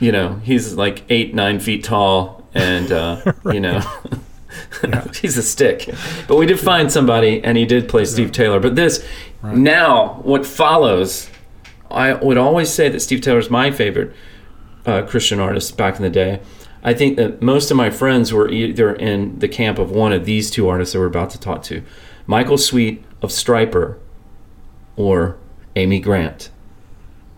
you 0.00 0.12
know 0.12 0.36
he's 0.42 0.74
like 0.74 1.04
eight 1.08 1.34
nine 1.34 1.60
feet 1.60 1.84
tall 1.84 2.44
and 2.54 2.90
uh, 2.92 3.32
you 3.52 3.60
know. 3.60 3.80
he's 5.14 5.36
a 5.38 5.42
stick, 5.42 5.88
but 6.26 6.36
we 6.36 6.44
did 6.44 6.58
find 6.58 6.92
somebody, 6.92 7.42
and 7.42 7.56
he 7.56 7.64
did 7.64 7.88
play 7.88 8.04
Steve 8.04 8.32
Taylor. 8.32 8.60
But 8.60 8.76
this, 8.76 9.04
Now, 9.42 10.20
what 10.22 10.44
follows, 10.44 11.30
I 11.90 12.14
would 12.14 12.36
always 12.36 12.68
say 12.70 12.88
that 12.88 13.00
Steve 13.00 13.20
Taylor 13.20 13.38
is 13.38 13.48
my 13.48 13.70
favorite 13.70 14.12
uh, 14.86 15.02
Christian 15.02 15.40
artist 15.40 15.76
back 15.76 15.96
in 15.96 16.02
the 16.02 16.10
day. 16.10 16.40
I 16.82 16.94
think 16.94 17.16
that 17.16 17.42
most 17.42 17.70
of 17.70 17.76
my 17.76 17.90
friends 17.90 18.32
were 18.32 18.48
either 18.50 18.94
in 18.94 19.38
the 19.38 19.48
camp 19.48 19.78
of 19.78 19.90
one 19.90 20.12
of 20.12 20.24
these 20.24 20.50
two 20.50 20.68
artists 20.68 20.92
that 20.94 20.98
we're 20.98 21.06
about 21.06 21.30
to 21.30 21.40
talk 21.40 21.62
to 21.64 21.82
Michael 22.26 22.56
Sweet 22.58 23.04
of 23.22 23.30
Stryper 23.30 23.96
or 24.96 25.36
Amy 25.76 26.00
Grant. 26.00 26.50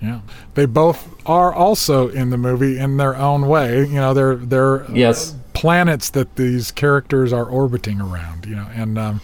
Yeah, 0.00 0.20
they 0.54 0.66
both 0.66 1.08
are 1.26 1.52
also 1.52 2.08
in 2.08 2.30
the 2.30 2.36
movie 2.38 2.78
in 2.78 2.96
their 2.96 3.16
own 3.16 3.46
way. 3.46 3.80
You 3.80 3.94
know, 3.94 4.14
they're 4.14 4.34
they're 4.36 4.84
uh, 4.84 4.92
Yes. 4.94 5.34
planets 5.54 6.10
that 6.10 6.34
these 6.36 6.72
characters 6.72 7.32
are 7.32 7.44
orbiting 7.44 8.00
around. 8.00 8.46
You 8.46 8.56
know, 8.56 8.66
and 8.74 8.98
um, 8.98 9.20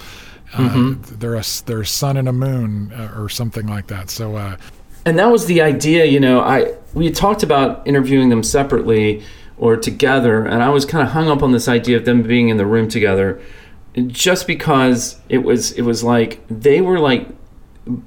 uh, 0.54 0.94
they're 1.18 1.34
a 1.34 1.40
s- 1.40 1.62
they're 1.62 1.80
a 1.80 1.86
sun 1.86 2.16
and 2.16 2.28
a 2.28 2.32
moon 2.32 2.92
uh, 2.92 3.12
or 3.16 3.28
something 3.28 3.66
like 3.66 3.88
that. 3.88 4.08
So 4.08 4.36
uh, 4.36 4.56
and 5.04 5.18
that 5.18 5.30
was 5.32 5.46
the 5.46 5.60
idea 5.62 6.04
you 6.04 6.20
know 6.20 6.40
i 6.40 6.74
we 6.92 7.06
had 7.06 7.14
talked 7.14 7.42
about 7.42 7.86
interviewing 7.86 8.28
them 8.28 8.42
separately 8.42 9.22
or 9.58 9.76
together 9.76 10.44
and 10.44 10.62
i 10.62 10.68
was 10.68 10.84
kind 10.84 11.06
of 11.06 11.12
hung 11.12 11.28
up 11.28 11.42
on 11.42 11.52
this 11.52 11.68
idea 11.68 11.96
of 11.96 12.04
them 12.04 12.22
being 12.22 12.48
in 12.48 12.56
the 12.56 12.66
room 12.66 12.88
together 12.88 13.40
just 14.06 14.46
because 14.46 15.20
it 15.28 15.38
was 15.38 15.72
it 15.72 15.82
was 15.82 16.04
like 16.04 16.40
they 16.48 16.80
were 16.80 16.98
like 16.98 17.28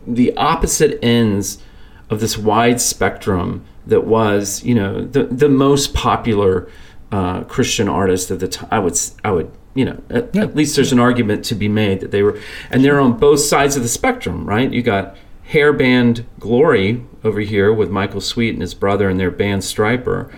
the 0.08 0.36
opposite 0.38 1.00
ends 1.04 1.62
of 2.10 2.20
this 2.20 2.38
wide 2.38 2.80
spectrum 2.80 3.66
that 3.86 4.06
was 4.06 4.64
you 4.64 4.76
know 4.76 5.04
the 5.06 5.24
the 5.26 5.50
most 5.50 5.94
popular 5.94 6.70
uh, 7.12 7.44
christian 7.44 7.90
artist 7.90 8.32
at 8.32 8.40
the 8.40 8.48
time 8.48 8.70
i 8.72 8.80
would 8.80 8.98
i 9.24 9.32
would 9.32 9.52
you 9.74 9.84
know 9.84 10.02
at, 10.10 10.36
at 10.36 10.56
least 10.56 10.76
there's 10.76 10.92
an 10.92 11.00
argument 11.00 11.44
to 11.44 11.56
be 11.56 11.68
made 11.68 12.00
that 12.00 12.12
they 12.12 12.22
were 12.22 12.40
and 12.70 12.84
they're 12.84 13.00
on 13.00 13.18
both 13.18 13.40
sides 13.40 13.76
of 13.76 13.84
the 13.84 13.90
spectrum 13.90 14.46
right? 14.46 14.72
You 14.72 14.82
got 14.82 15.16
hair 15.46 15.74
band 15.74 16.26
glory 16.40 17.04
over 17.24 17.40
here 17.42 17.74
with 17.74 17.90
michael 17.90 18.22
sweet 18.22 18.54
and 18.54 18.62
his 18.62 18.74
brother 18.74 19.10
and 19.10 19.20
their 19.20 19.32
band 19.32 19.64
Stryper 19.64 20.32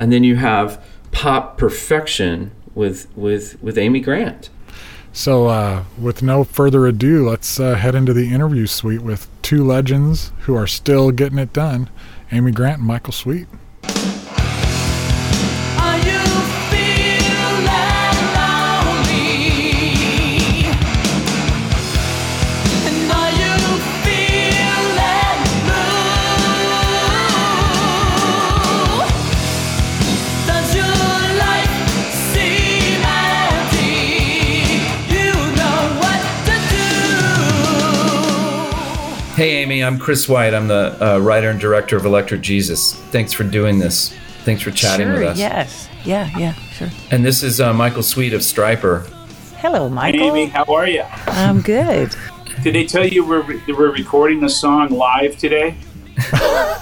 and 0.00 0.12
then 0.12 0.24
you 0.24 0.36
have 0.36 0.82
pop 1.12 1.56
perfection 1.56 2.50
with 2.74 3.06
with 3.16 3.62
with 3.62 3.78
amy 3.78 4.00
grant 4.00 4.50
so 5.12 5.48
uh, 5.48 5.84
with 5.98 6.22
no 6.22 6.44
further 6.44 6.86
ado, 6.86 7.28
let's 7.28 7.58
uh, 7.58 7.74
head 7.74 7.94
into 7.96 8.12
the 8.12 8.32
interview 8.32 8.66
suite 8.66 9.02
with 9.02 9.28
two 9.42 9.64
legends 9.64 10.30
who 10.42 10.54
are 10.54 10.68
still 10.68 11.10
getting 11.10 11.38
it 11.38 11.52
done: 11.52 11.90
Amy 12.30 12.52
Grant 12.52 12.78
and 12.78 12.86
Michael 12.86 13.12
Sweet. 13.12 13.48
Amy, 39.60 39.84
I'm 39.84 39.98
Chris 39.98 40.26
White. 40.26 40.54
I'm 40.54 40.68
the 40.68 40.96
uh, 41.04 41.18
writer 41.18 41.50
and 41.50 41.60
director 41.60 41.94
of 41.94 42.06
Electric 42.06 42.40
Jesus. 42.40 42.94
Thanks 43.10 43.34
for 43.34 43.44
doing 43.44 43.78
this. 43.78 44.16
Thanks 44.44 44.62
for 44.62 44.70
chatting 44.70 45.08
sure, 45.08 45.18
with 45.18 45.28
us. 45.28 45.38
yes. 45.38 45.86
Yeah, 46.02 46.30
yeah, 46.38 46.54
sure. 46.54 46.88
And 47.10 47.22
this 47.22 47.42
is 47.42 47.60
uh, 47.60 47.74
Michael 47.74 48.02
Sweet 48.02 48.32
of 48.32 48.40
Stryper. 48.40 49.06
Hello, 49.58 49.90
Michael. 49.90 50.34
Amy, 50.34 50.46
how 50.46 50.64
are 50.64 50.88
you? 50.88 51.04
I'm 51.26 51.60
good. 51.60 52.16
Did 52.62 52.74
they 52.74 52.86
tell 52.86 53.06
you 53.06 53.22
we're, 53.22 53.44
we're 53.68 53.92
recording 53.92 54.40
the 54.40 54.48
song 54.48 54.92
live 54.92 55.36
today? 55.36 55.74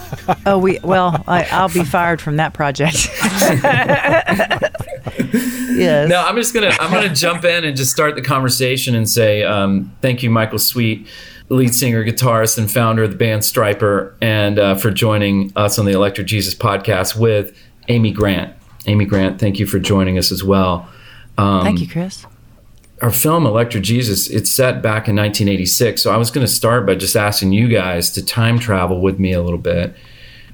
Oh, 0.44 0.58
we 0.58 0.78
well, 0.82 1.24
I, 1.26 1.44
I'll 1.44 1.68
be 1.68 1.84
fired 1.84 2.20
from 2.20 2.36
that 2.36 2.52
project. 2.52 3.08
yes. 5.74 6.08
No, 6.08 6.22
I'm 6.22 6.36
just 6.36 6.52
gonna 6.52 6.70
I'm 6.80 6.92
gonna 6.92 7.14
jump 7.14 7.44
in 7.44 7.64
and 7.64 7.76
just 7.76 7.90
start 7.90 8.14
the 8.14 8.22
conversation 8.22 8.94
and 8.94 9.08
say 9.08 9.42
um, 9.42 9.94
thank 10.02 10.22
you, 10.22 10.30
Michael 10.30 10.58
Sweet, 10.58 11.06
lead 11.48 11.74
singer, 11.74 12.04
guitarist, 12.04 12.58
and 12.58 12.70
founder 12.70 13.04
of 13.04 13.10
the 13.10 13.16
band 13.16 13.42
Stryper, 13.42 14.14
and 14.20 14.58
uh, 14.58 14.74
for 14.74 14.90
joining 14.90 15.52
us 15.56 15.78
on 15.78 15.86
the 15.86 15.92
Electric 15.92 16.26
Jesus 16.26 16.54
podcast 16.54 17.16
with 17.18 17.56
Amy 17.88 18.10
Grant. 18.12 18.54
Amy 18.86 19.04
Grant, 19.04 19.38
thank 19.38 19.58
you 19.58 19.66
for 19.66 19.78
joining 19.78 20.18
us 20.18 20.30
as 20.32 20.42
well. 20.44 20.88
Um, 21.36 21.62
Thank 21.62 21.80
you, 21.80 21.88
Chris. 21.88 22.26
Our 23.00 23.12
film 23.12 23.46
Electric 23.46 23.84
Jesus, 23.84 24.28
it's 24.28 24.50
set 24.50 24.82
back 24.82 25.06
in 25.06 25.14
1986. 25.14 26.02
So 26.02 26.12
I 26.12 26.16
was 26.16 26.32
going 26.32 26.44
to 26.44 26.52
start 26.52 26.84
by 26.84 26.96
just 26.96 27.14
asking 27.14 27.52
you 27.52 27.68
guys 27.68 28.10
to 28.10 28.24
time 28.24 28.58
travel 28.58 29.00
with 29.00 29.20
me 29.20 29.32
a 29.32 29.40
little 29.40 29.58
bit. 29.58 29.94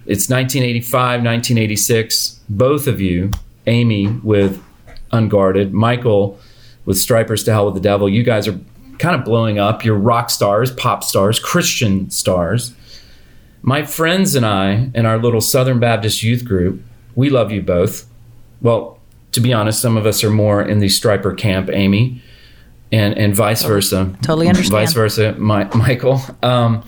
It's 0.05 0.29
1985, 0.29 0.93
1986. 1.23 2.41
Both 2.51 2.87
of 2.87 3.01
you, 3.01 3.31
Amy 3.67 4.09
with 4.09 4.63
Unguarded, 5.11 5.73
Michael 5.73 6.39
with 6.85 6.99
Stryper's 6.99 7.45
to 7.45 7.53
Hell 7.53 7.65
with 7.65 7.75
the 7.75 7.81
Devil, 7.81 8.11
you 8.11 8.23
guys 8.23 8.47
are 8.47 8.61
kind 8.99 9.17
of 9.17 9.25
blowing 9.25 9.59
up. 9.59 9.83
You're 9.83 9.97
rock 9.97 10.29
stars, 10.29 10.71
pop 10.71 11.03
stars, 11.03 11.39
Christian 11.39 12.11
stars. 12.11 12.75
My 13.63 13.85
friends 13.85 14.35
and 14.35 14.45
I, 14.45 14.91
and 14.95 15.07
our 15.07 15.17
little 15.17 15.41
Southern 15.41 15.81
Baptist 15.81 16.23
youth 16.23 16.45
group, 16.45 16.83
we 17.15 17.31
love 17.31 17.51
you 17.51 17.63
both. 17.63 18.07
Well, 18.61 18.99
to 19.33 19.41
be 19.41 19.55
honest, 19.55 19.81
some 19.81 19.97
of 19.97 20.05
us 20.05 20.23
are 20.23 20.31
more 20.31 20.63
in 20.63 20.81
the 20.81 20.89
Stryper 20.89 21.37
camp, 21.37 21.71
Amy, 21.73 22.23
and 22.95 23.19
and 23.19 23.35
vice 23.35 23.63
versa. 23.63 24.15
Totally 24.23 24.49
understand. 24.49 24.81
Vice 24.81 24.93
versa, 24.93 25.33
Mi- 25.33 25.69
Michael. 25.75 26.21
Um, 26.43 26.85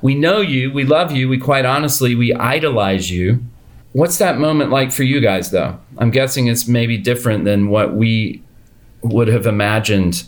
we 0.00 0.14
know 0.14 0.40
you, 0.40 0.70
we 0.72 0.84
love 0.84 1.10
you, 1.12 1.28
we 1.28 1.38
quite 1.38 1.64
honestly, 1.64 2.14
we 2.14 2.32
idolize 2.32 3.10
you. 3.10 3.40
What's 3.92 4.18
that 4.18 4.38
moment 4.38 4.70
like 4.70 4.92
for 4.92 5.02
you 5.02 5.20
guys, 5.20 5.50
though? 5.50 5.78
I'm 5.96 6.10
guessing 6.10 6.46
it's 6.46 6.68
maybe 6.68 6.96
different 6.96 7.44
than 7.44 7.68
what 7.68 7.94
we 7.94 8.42
would 9.02 9.28
have 9.28 9.46
imagined 9.46 10.24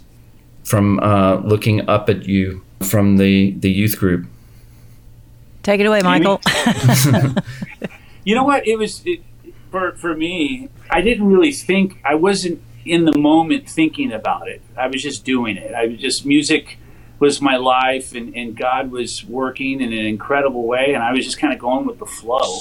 from 0.65 0.99
uh, 1.01 1.37
looking 1.37 1.89
up 1.89 2.09
at 2.09 2.25
you 2.27 2.63
from 2.81 3.17
the 3.19 3.53
the 3.53 3.71
youth 3.71 3.99
group. 3.99 4.27
Take 5.63 5.81
it 5.81 5.87
away, 5.87 6.03
Michael. 6.03 6.41
You 8.25 8.35
know 8.35 8.45
what? 8.45 8.67
It 8.67 8.77
was 8.77 9.03
it, 9.07 9.23
for 9.71 9.93
for 9.93 10.15
me. 10.15 10.69
I 10.91 11.01
didn't 11.01 11.27
really 11.27 11.53
think. 11.53 11.99
I 12.05 12.15
wasn't 12.15 12.61
in 12.85 13.05
the 13.05 13.17
moment 13.17 13.69
thinking 13.69 14.13
about 14.13 14.49
it. 14.49 14.63
I 14.77 14.87
was 14.87 15.03
just 15.03 15.25
doing 15.25 15.57
it. 15.57 15.75
I 15.75 15.87
was 15.87 15.99
just 15.99 16.25
music 16.25 16.79
was 17.19 17.41
my 17.41 17.57
life, 17.57 18.15
and, 18.15 18.35
and 18.35 18.57
God 18.57 18.91
was 18.91 19.25
working 19.25 19.83
in 19.83 19.93
an 19.93 20.07
incredible 20.07 20.67
way, 20.67 20.95
and 20.95 21.03
I 21.03 21.13
was 21.13 21.25
just 21.25 21.39
kind 21.39 21.53
of 21.53 21.59
going 21.59 21.87
with 21.87 21.99
the 21.99 22.07
flow. 22.07 22.61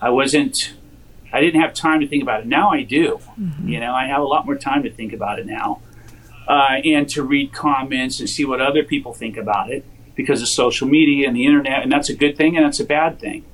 I 0.00 0.10
wasn't. 0.10 0.74
I 1.32 1.40
didn't 1.40 1.62
have 1.62 1.74
time 1.74 2.00
to 2.00 2.06
think 2.06 2.22
about 2.22 2.40
it. 2.40 2.46
Now 2.46 2.70
I 2.70 2.82
do. 2.82 3.18
You 3.64 3.80
know, 3.80 3.92
I 3.92 4.06
have 4.06 4.20
a 4.20 4.26
lot 4.26 4.46
more 4.46 4.56
time 4.56 4.84
to 4.84 4.90
think 4.90 5.12
about 5.12 5.38
it 5.38 5.46
now, 5.46 5.80
uh, 6.46 6.76
and 6.84 7.08
to 7.08 7.22
read 7.22 7.52
comments 7.52 8.20
and 8.20 8.28
see 8.28 8.44
what 8.44 8.60
other 8.60 8.84
people 8.84 9.14
think 9.14 9.36
about 9.36 9.70
it 9.70 9.84
because 10.14 10.42
of 10.42 10.48
social 10.48 10.86
media 10.86 11.26
and 11.26 11.34
the 11.34 11.46
internet, 11.46 11.82
and 11.82 11.90
that's 11.90 12.10
a 12.10 12.14
good 12.14 12.36
thing 12.36 12.56
and 12.56 12.64
that's 12.64 12.80
a 12.80 12.84
bad 12.84 13.18
thing. 13.18 13.44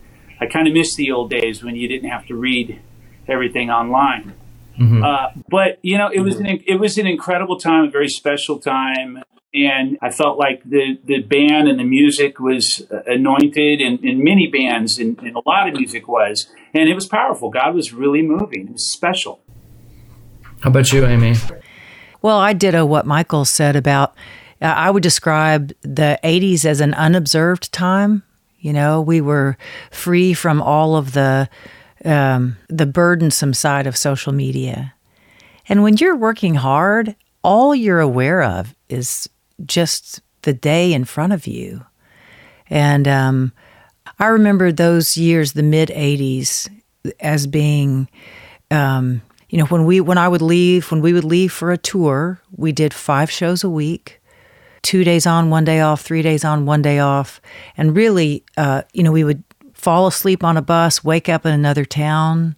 I 0.40 0.46
kind 0.46 0.66
of 0.66 0.74
miss 0.74 0.94
the 0.94 1.10
old 1.12 1.30
days 1.30 1.62
when 1.62 1.76
you 1.76 1.86
didn't 1.86 2.10
have 2.10 2.26
to 2.26 2.34
read 2.34 2.80
everything 3.28 3.70
online. 3.70 4.34
Uh, 4.80 5.28
but 5.48 5.78
you 5.82 5.98
know, 5.98 6.08
it 6.08 6.20
was 6.20 6.36
an 6.36 6.46
it 6.46 6.80
was 6.80 6.96
an 6.96 7.06
incredible 7.06 7.58
time, 7.58 7.84
a 7.84 7.90
very 7.90 8.08
special 8.08 8.58
time, 8.58 9.22
and 9.52 9.98
I 10.00 10.10
felt 10.10 10.38
like 10.38 10.62
the 10.64 10.98
the 11.04 11.20
band 11.20 11.68
and 11.68 11.78
the 11.78 11.84
music 11.84 12.40
was 12.40 12.86
uh, 12.90 13.02
anointed, 13.06 13.80
and, 13.80 14.00
and 14.00 14.24
many 14.24 14.46
bands 14.46 14.98
and, 14.98 15.18
and 15.18 15.36
a 15.36 15.42
lot 15.46 15.68
of 15.68 15.74
music 15.74 16.08
was, 16.08 16.48
and 16.72 16.88
it 16.88 16.94
was 16.94 17.06
powerful. 17.06 17.50
God 17.50 17.74
was 17.74 17.92
really 17.92 18.22
moving. 18.22 18.68
It 18.68 18.72
was 18.72 18.90
special. 18.90 19.40
How 20.60 20.70
about 20.70 20.92
you, 20.92 21.04
Amy? 21.04 21.34
Well, 22.22 22.38
I 22.38 22.52
ditto 22.52 22.84
what 22.86 23.06
Michael 23.06 23.44
said 23.44 23.76
about. 23.76 24.14
Uh, 24.62 24.66
I 24.66 24.90
would 24.90 25.02
describe 25.02 25.72
the 25.82 26.18
'80s 26.22 26.64
as 26.64 26.80
an 26.80 26.94
unobserved 26.94 27.72
time. 27.72 28.22
You 28.60 28.72
know, 28.72 29.00
we 29.00 29.20
were 29.20 29.56
free 29.90 30.32
from 30.34 30.62
all 30.62 30.96
of 30.96 31.12
the 31.12 31.48
um, 32.04 32.56
the 32.68 32.86
burdensome 32.86 33.54
side 33.54 33.86
of 33.86 33.96
social 33.96 34.32
media, 34.32 34.94
and 35.68 35.82
when 35.82 35.96
you're 35.96 36.16
working 36.16 36.54
hard, 36.54 37.14
all 37.42 37.74
you're 37.74 38.00
aware 38.00 38.42
of 38.42 38.74
is 38.88 39.28
just 39.64 40.20
the 40.42 40.52
day 40.52 40.92
in 40.92 41.04
front 41.04 41.32
of 41.32 41.46
you. 41.46 41.84
And 42.68 43.06
um, 43.06 43.52
I 44.18 44.26
remember 44.26 44.72
those 44.72 45.16
years, 45.16 45.52
the 45.52 45.62
mid 45.62 45.88
'80s, 45.90 46.68
as 47.20 47.46
being 47.46 48.08
um, 48.70 49.22
you 49.48 49.58
know 49.58 49.66
when 49.66 49.84
we 49.84 50.00
when 50.00 50.18
i 50.18 50.28
would 50.28 50.42
leave 50.42 50.90
when 50.90 51.00
we 51.00 51.12
would 51.12 51.24
leave 51.24 51.52
for 51.52 51.72
a 51.72 51.78
tour 51.78 52.40
we 52.56 52.72
did 52.72 52.94
five 52.94 53.30
shows 53.30 53.64
a 53.64 53.70
week. 53.70 54.20
Two 54.82 55.04
days 55.04 55.26
on 55.26 55.50
one 55.50 55.64
day 55.64 55.80
off 55.80 56.00
three 56.00 56.22
days 56.22 56.42
on 56.44 56.64
one 56.64 56.80
day 56.80 56.98
off. 57.00 57.40
And 57.76 57.94
really 57.94 58.44
uh, 58.56 58.82
you 58.92 59.02
know 59.02 59.12
we 59.12 59.24
would 59.24 59.42
fall 59.80 60.06
asleep 60.06 60.44
on 60.44 60.56
a 60.56 60.62
bus 60.62 61.02
wake 61.02 61.28
up 61.28 61.44
in 61.46 61.52
another 61.52 61.84
town 61.84 62.54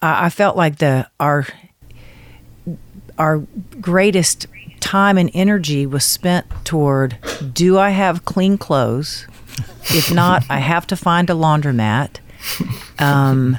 i, 0.00 0.30
felt 0.30 0.56
like 0.56 0.78
the 0.78 1.08
our 1.18 1.46
our 3.18 3.38
greatest 3.80 4.46
time 4.80 5.18
and 5.18 5.30
energy 5.34 5.86
was 5.86 6.04
spent 6.04 6.46
toward 6.64 7.18
do 7.52 7.78
I 7.78 7.90
have 7.90 8.24
clean 8.24 8.58
clothes? 8.58 9.26
If 9.84 10.12
not, 10.12 10.44
I 10.50 10.58
have 10.58 10.86
to 10.88 10.96
find 10.96 11.30
a 11.30 11.34
laundromat. 11.34 12.18
Um, 12.98 13.58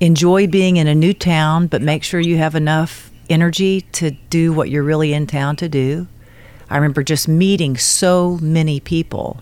enjoy 0.00 0.46
being 0.46 0.76
in 0.76 0.86
a 0.86 0.94
new 0.94 1.12
town, 1.12 1.66
but 1.66 1.82
make 1.82 2.02
sure 2.02 2.20
you 2.20 2.38
have 2.38 2.54
enough 2.54 3.10
energy 3.28 3.82
to 3.92 4.10
do 4.10 4.52
what 4.52 4.70
you're 4.70 4.82
really 4.82 5.12
in 5.12 5.26
town 5.26 5.56
to 5.56 5.68
do. 5.68 6.06
I 6.70 6.76
remember 6.76 7.02
just 7.02 7.28
meeting 7.28 7.76
so 7.76 8.38
many 8.40 8.80
people. 8.80 9.40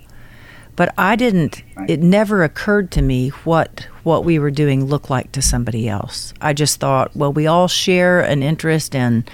But 0.77 0.93
I 0.99 1.17
didn't 1.17 1.63
it 1.89 2.01
never 2.01 2.45
occurred 2.45 2.91
to 2.93 3.03
me 3.03 3.31
what 3.45 3.89
what 4.03 4.25
we 4.25 4.39
were 4.39 4.51
doing 4.51 4.85
looked 4.85 5.11
like 5.11 5.33
to 5.33 5.43
somebody 5.43 5.89
else. 5.89 6.33
I 6.41 6.53
just 6.53 6.79
thought, 6.79 7.17
well, 7.17 7.33
we 7.33 7.47
all 7.47 7.67
share 7.67 8.21
an 8.21 8.43
interest 8.43 8.95
in 8.95 9.25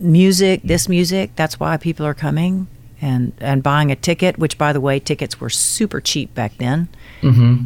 music, 0.00 0.62
this 0.64 0.88
music, 0.88 1.32
that's 1.36 1.60
why 1.60 1.76
people 1.76 2.06
are 2.06 2.14
coming 2.14 2.68
and 3.02 3.32
and 3.40 3.62
buying 3.62 3.90
a 3.90 3.96
ticket, 3.96 4.38
which 4.38 4.56
by 4.56 4.72
the 4.72 4.80
way, 4.80 4.98
tickets 5.00 5.40
were 5.40 5.50
super 5.50 6.00
cheap 6.00 6.34
back 6.34 6.56
then. 6.58 6.88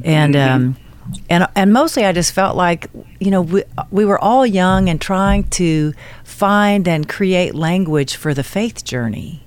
And 0.05 0.37
um 0.37 0.76
and 1.28 1.47
and 1.55 1.72
mostly 1.72 2.05
I 2.05 2.12
just 2.12 2.33
felt 2.33 2.57
like 2.57 2.89
you 3.20 3.31
know 3.31 3.43
we, 3.43 3.62
we 3.91 4.05
were 4.05 4.18
all 4.18 4.47
young 4.47 4.89
and 4.89 5.01
trying 5.01 5.45
to 5.51 5.93
find 6.24 6.89
and 6.89 7.09
create 7.09 7.55
language 7.55 8.16
for 8.16 8.33
the 8.35 8.45
faith 8.45 8.85
journey. 8.85 9.45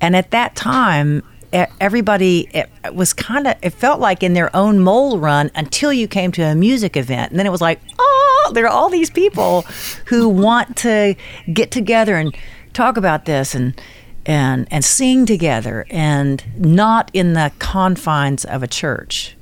And 0.00 0.16
at 0.16 0.30
that 0.32 0.56
time, 0.56 1.22
everybody 1.52 2.48
it 2.54 2.70
was 2.94 3.12
kind 3.12 3.46
of 3.46 3.56
it 3.62 3.70
felt 3.70 4.00
like 4.00 4.22
in 4.22 4.32
their 4.32 4.54
own 4.54 4.80
mole 4.80 5.18
run 5.18 5.50
until 5.54 5.92
you 5.92 6.08
came 6.08 6.32
to 6.32 6.42
a 6.42 6.54
music 6.54 6.96
event, 6.96 7.30
and 7.30 7.38
then 7.38 7.46
it 7.46 7.50
was 7.50 7.60
like, 7.60 7.80
oh, 7.98 8.50
there 8.54 8.64
are 8.64 8.70
all 8.70 8.88
these 8.88 9.10
people 9.10 9.62
who 10.06 10.28
want 10.28 10.76
to 10.78 11.14
get 11.52 11.70
together 11.70 12.16
and 12.16 12.36
talk 12.72 12.96
about 12.96 13.24
this 13.24 13.54
and 13.54 13.80
and 14.24 14.68
and 14.70 14.84
sing 14.84 15.26
together, 15.26 15.84
and 15.90 16.44
not 16.56 17.10
in 17.12 17.32
the 17.32 17.52
confines 17.58 18.44
of 18.44 18.62
a 18.62 18.68
church. 18.68 19.36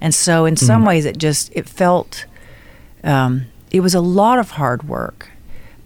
And 0.00 0.14
so, 0.14 0.46
in 0.46 0.56
some 0.56 0.84
ways, 0.84 1.04
it 1.04 1.16
just 1.18 1.52
it 1.54 1.68
felt 1.68 2.26
um, 3.04 3.46
it 3.70 3.80
was 3.80 3.94
a 3.94 4.00
lot 4.00 4.38
of 4.38 4.52
hard 4.52 4.88
work, 4.88 5.30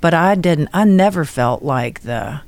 but 0.00 0.14
I 0.14 0.34
didn't. 0.34 0.68
I 0.72 0.84
never 0.84 1.24
felt 1.24 1.62
like 1.62 2.00
the 2.00 2.40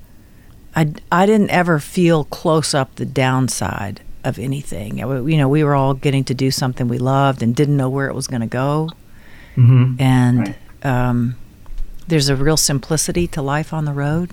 I, 0.79 0.93
I 1.11 1.27
didn't 1.27 1.51
ever 1.51 1.81
feel 1.81 2.23
close 2.25 2.73
up 2.73 2.95
the 2.95 3.05
downside 3.05 4.01
of 4.23 4.39
anything. 4.39 4.99
You 4.99 5.37
know, 5.37 5.49
we 5.49 5.65
were 5.65 5.75
all 5.75 5.93
getting 5.95 6.23
to 6.25 6.35
do 6.35 6.53
something 6.53 6.87
we 6.87 6.99
loved 6.99 7.43
and 7.43 7.55
didn't 7.55 7.77
know 7.77 7.89
where 7.89 8.09
it 8.09 8.15
was 8.15 8.29
going 8.29 8.43
to 8.43 8.47
go. 8.47 8.91
And 9.99 10.55
um, 10.85 11.35
there's 12.07 12.29
a 12.29 12.37
real 12.37 12.57
simplicity 12.57 13.27
to 13.29 13.43
life 13.43 13.73
on 13.73 13.87
the 13.87 13.93
road. 13.93 14.31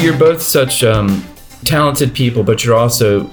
You're 0.00 0.16
both 0.16 0.40
such 0.40 0.82
um, 0.82 1.22
talented 1.66 2.14
people, 2.14 2.42
but 2.42 2.64
you're 2.64 2.74
also 2.74 3.30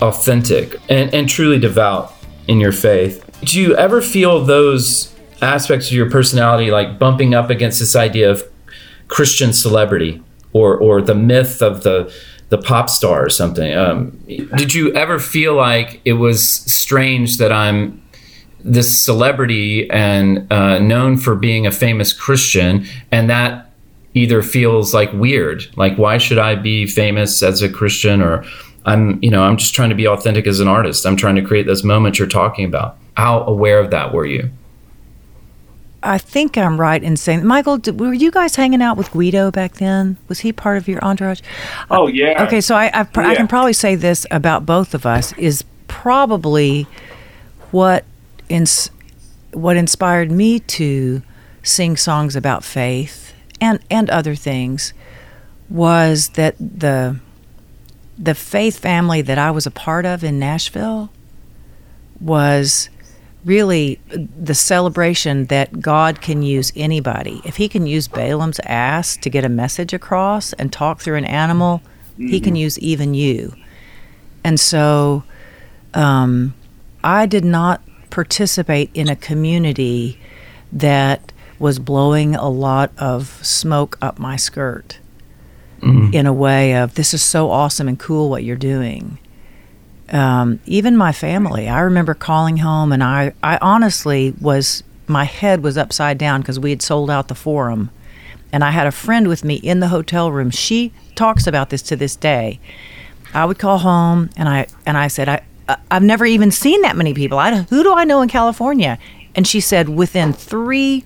authentic 0.00 0.74
and, 0.88 1.14
and 1.14 1.28
truly 1.28 1.58
devout 1.60 2.12
in 2.48 2.58
your 2.58 2.72
faith. 2.72 3.24
Do 3.44 3.60
you 3.60 3.76
ever 3.76 4.02
feel 4.02 4.44
those 4.44 5.14
aspects 5.40 5.86
of 5.86 5.92
your 5.92 6.10
personality 6.10 6.72
like 6.72 6.98
bumping 6.98 7.32
up 7.32 7.48
against 7.48 7.78
this 7.78 7.94
idea 7.94 8.28
of 8.28 8.42
Christian 9.06 9.52
celebrity 9.52 10.20
or, 10.52 10.76
or 10.76 11.00
the 11.00 11.14
myth 11.14 11.62
of 11.62 11.84
the 11.84 12.12
the 12.48 12.58
pop 12.58 12.90
star 12.90 13.24
or 13.24 13.30
something? 13.30 13.72
Um, 13.72 14.10
did 14.26 14.74
you 14.74 14.92
ever 14.94 15.20
feel 15.20 15.54
like 15.54 16.00
it 16.04 16.14
was 16.14 16.42
strange 16.44 17.38
that 17.38 17.52
I'm 17.52 18.02
this 18.64 19.00
celebrity 19.00 19.88
and 19.88 20.52
uh, 20.52 20.80
known 20.80 21.16
for 21.16 21.36
being 21.36 21.68
a 21.68 21.70
famous 21.70 22.12
Christian, 22.12 22.86
and 23.12 23.30
that 23.30 23.69
either 24.14 24.42
feels 24.42 24.92
like 24.92 25.12
weird, 25.12 25.66
like 25.76 25.96
why 25.96 26.18
should 26.18 26.38
I 26.38 26.54
be 26.56 26.86
famous 26.86 27.42
as 27.42 27.62
a 27.62 27.68
Christian, 27.68 28.20
or 28.22 28.44
I'm, 28.84 29.22
you 29.22 29.30
know, 29.30 29.42
I'm 29.42 29.56
just 29.56 29.74
trying 29.74 29.90
to 29.90 29.94
be 29.94 30.08
authentic 30.08 30.46
as 30.46 30.60
an 30.60 30.68
artist. 30.68 31.06
I'm 31.06 31.16
trying 31.16 31.36
to 31.36 31.42
create 31.42 31.66
those 31.66 31.84
moments 31.84 32.18
you're 32.18 32.28
talking 32.28 32.64
about. 32.64 32.96
How 33.16 33.42
aware 33.42 33.78
of 33.78 33.90
that 33.90 34.12
were 34.12 34.26
you? 34.26 34.50
I 36.02 36.16
think 36.16 36.56
I'm 36.56 36.80
right 36.80 37.02
in 37.02 37.16
saying, 37.18 37.44
Michael, 37.44 37.76
did, 37.76 38.00
were 38.00 38.14
you 38.14 38.30
guys 38.30 38.56
hanging 38.56 38.80
out 38.80 38.96
with 38.96 39.10
Guido 39.10 39.50
back 39.50 39.74
then? 39.74 40.16
Was 40.28 40.40
he 40.40 40.52
part 40.52 40.78
of 40.78 40.88
your 40.88 41.04
entourage? 41.04 41.42
Oh 41.90 42.04
uh, 42.04 42.06
yeah. 42.06 42.42
Okay, 42.44 42.62
so 42.62 42.74
I, 42.74 42.90
I, 42.92 43.02
pr- 43.02 43.20
I 43.20 43.34
can 43.34 43.46
probably 43.46 43.74
say 43.74 43.96
this 43.96 44.26
about 44.30 44.64
both 44.64 44.94
of 44.94 45.04
us 45.04 45.32
is 45.34 45.62
probably 45.88 46.86
what 47.70 48.04
ins- 48.48 48.90
what 49.52 49.76
inspired 49.76 50.30
me 50.30 50.60
to 50.60 51.22
sing 51.62 51.96
songs 51.98 52.34
about 52.34 52.64
faith 52.64 53.29
and 53.60 53.80
and 53.90 54.10
other 54.10 54.34
things 54.34 54.92
was 55.68 56.30
that 56.30 56.56
the 56.58 57.18
the 58.18 58.34
faith 58.34 58.78
family 58.78 59.22
that 59.22 59.38
I 59.38 59.50
was 59.50 59.66
a 59.66 59.70
part 59.70 60.04
of 60.04 60.22
in 60.22 60.38
Nashville 60.38 61.10
was 62.20 62.90
really 63.44 63.98
the 64.10 64.54
celebration 64.54 65.46
that 65.46 65.80
God 65.80 66.20
can 66.20 66.42
use 66.42 66.72
anybody. 66.76 67.40
If 67.44 67.56
he 67.56 67.68
can 67.68 67.86
use 67.86 68.08
Balaam's 68.08 68.60
ass 68.64 69.16
to 69.16 69.30
get 69.30 69.44
a 69.44 69.48
message 69.48 69.94
across 69.94 70.52
and 70.54 70.70
talk 70.70 71.00
through 71.00 71.16
an 71.16 71.24
animal, 71.24 71.80
he 72.18 72.38
can 72.38 72.54
use 72.54 72.78
even 72.80 73.14
you. 73.14 73.54
And 74.44 74.60
so 74.60 75.24
um, 75.94 76.54
I 77.02 77.24
did 77.24 77.44
not 77.44 77.80
participate 78.10 78.90
in 78.92 79.08
a 79.08 79.16
community 79.16 80.20
that 80.72 81.32
was 81.60 81.78
blowing 81.78 82.34
a 82.34 82.48
lot 82.48 82.90
of 82.98 83.38
smoke 83.46 83.96
up 84.02 84.18
my 84.18 84.34
skirt 84.34 84.98
in 86.12 86.26
a 86.26 86.32
way 86.32 86.74
of 86.76 86.94
this 86.94 87.14
is 87.14 87.22
so 87.22 87.50
awesome 87.50 87.88
and 87.88 87.98
cool 87.98 88.28
what 88.28 88.42
you're 88.42 88.56
doing 88.56 89.18
um, 90.12 90.60
even 90.66 90.96
my 90.96 91.12
family. 91.12 91.68
I 91.68 91.80
remember 91.80 92.14
calling 92.14 92.58
home, 92.58 92.92
and 92.92 93.02
I, 93.02 93.32
I 93.42 93.58
honestly 93.60 94.34
was, 94.40 94.82
my 95.06 95.24
head 95.24 95.62
was 95.62 95.78
upside 95.78 96.18
down 96.18 96.40
because 96.40 96.58
we 96.58 96.70
had 96.70 96.82
sold 96.82 97.10
out 97.10 97.28
the 97.28 97.34
forum. 97.34 97.90
And 98.52 98.64
I 98.64 98.70
had 98.72 98.86
a 98.86 98.92
friend 98.92 99.28
with 99.28 99.44
me 99.44 99.54
in 99.56 99.78
the 99.80 99.88
hotel 99.88 100.32
room. 100.32 100.50
She 100.50 100.92
talks 101.14 101.46
about 101.46 101.70
this 101.70 101.82
to 101.82 101.96
this 101.96 102.16
day. 102.16 102.58
I 103.32 103.44
would 103.44 103.60
call 103.60 103.78
home, 103.78 104.30
and 104.36 104.48
I 104.48 104.66
and 104.84 104.98
I 104.98 105.06
said, 105.06 105.28
I, 105.28 105.42
I 105.68 105.76
I've 105.88 106.02
never 106.02 106.26
even 106.26 106.50
seen 106.50 106.82
that 106.82 106.96
many 106.96 107.14
people. 107.14 107.38
I, 107.38 107.62
who 107.62 107.84
do 107.84 107.94
I 107.94 108.02
know 108.02 108.22
in 108.22 108.28
California? 108.28 108.98
And 109.36 109.46
she 109.46 109.60
said, 109.60 109.88
within 109.88 110.32
three, 110.32 111.04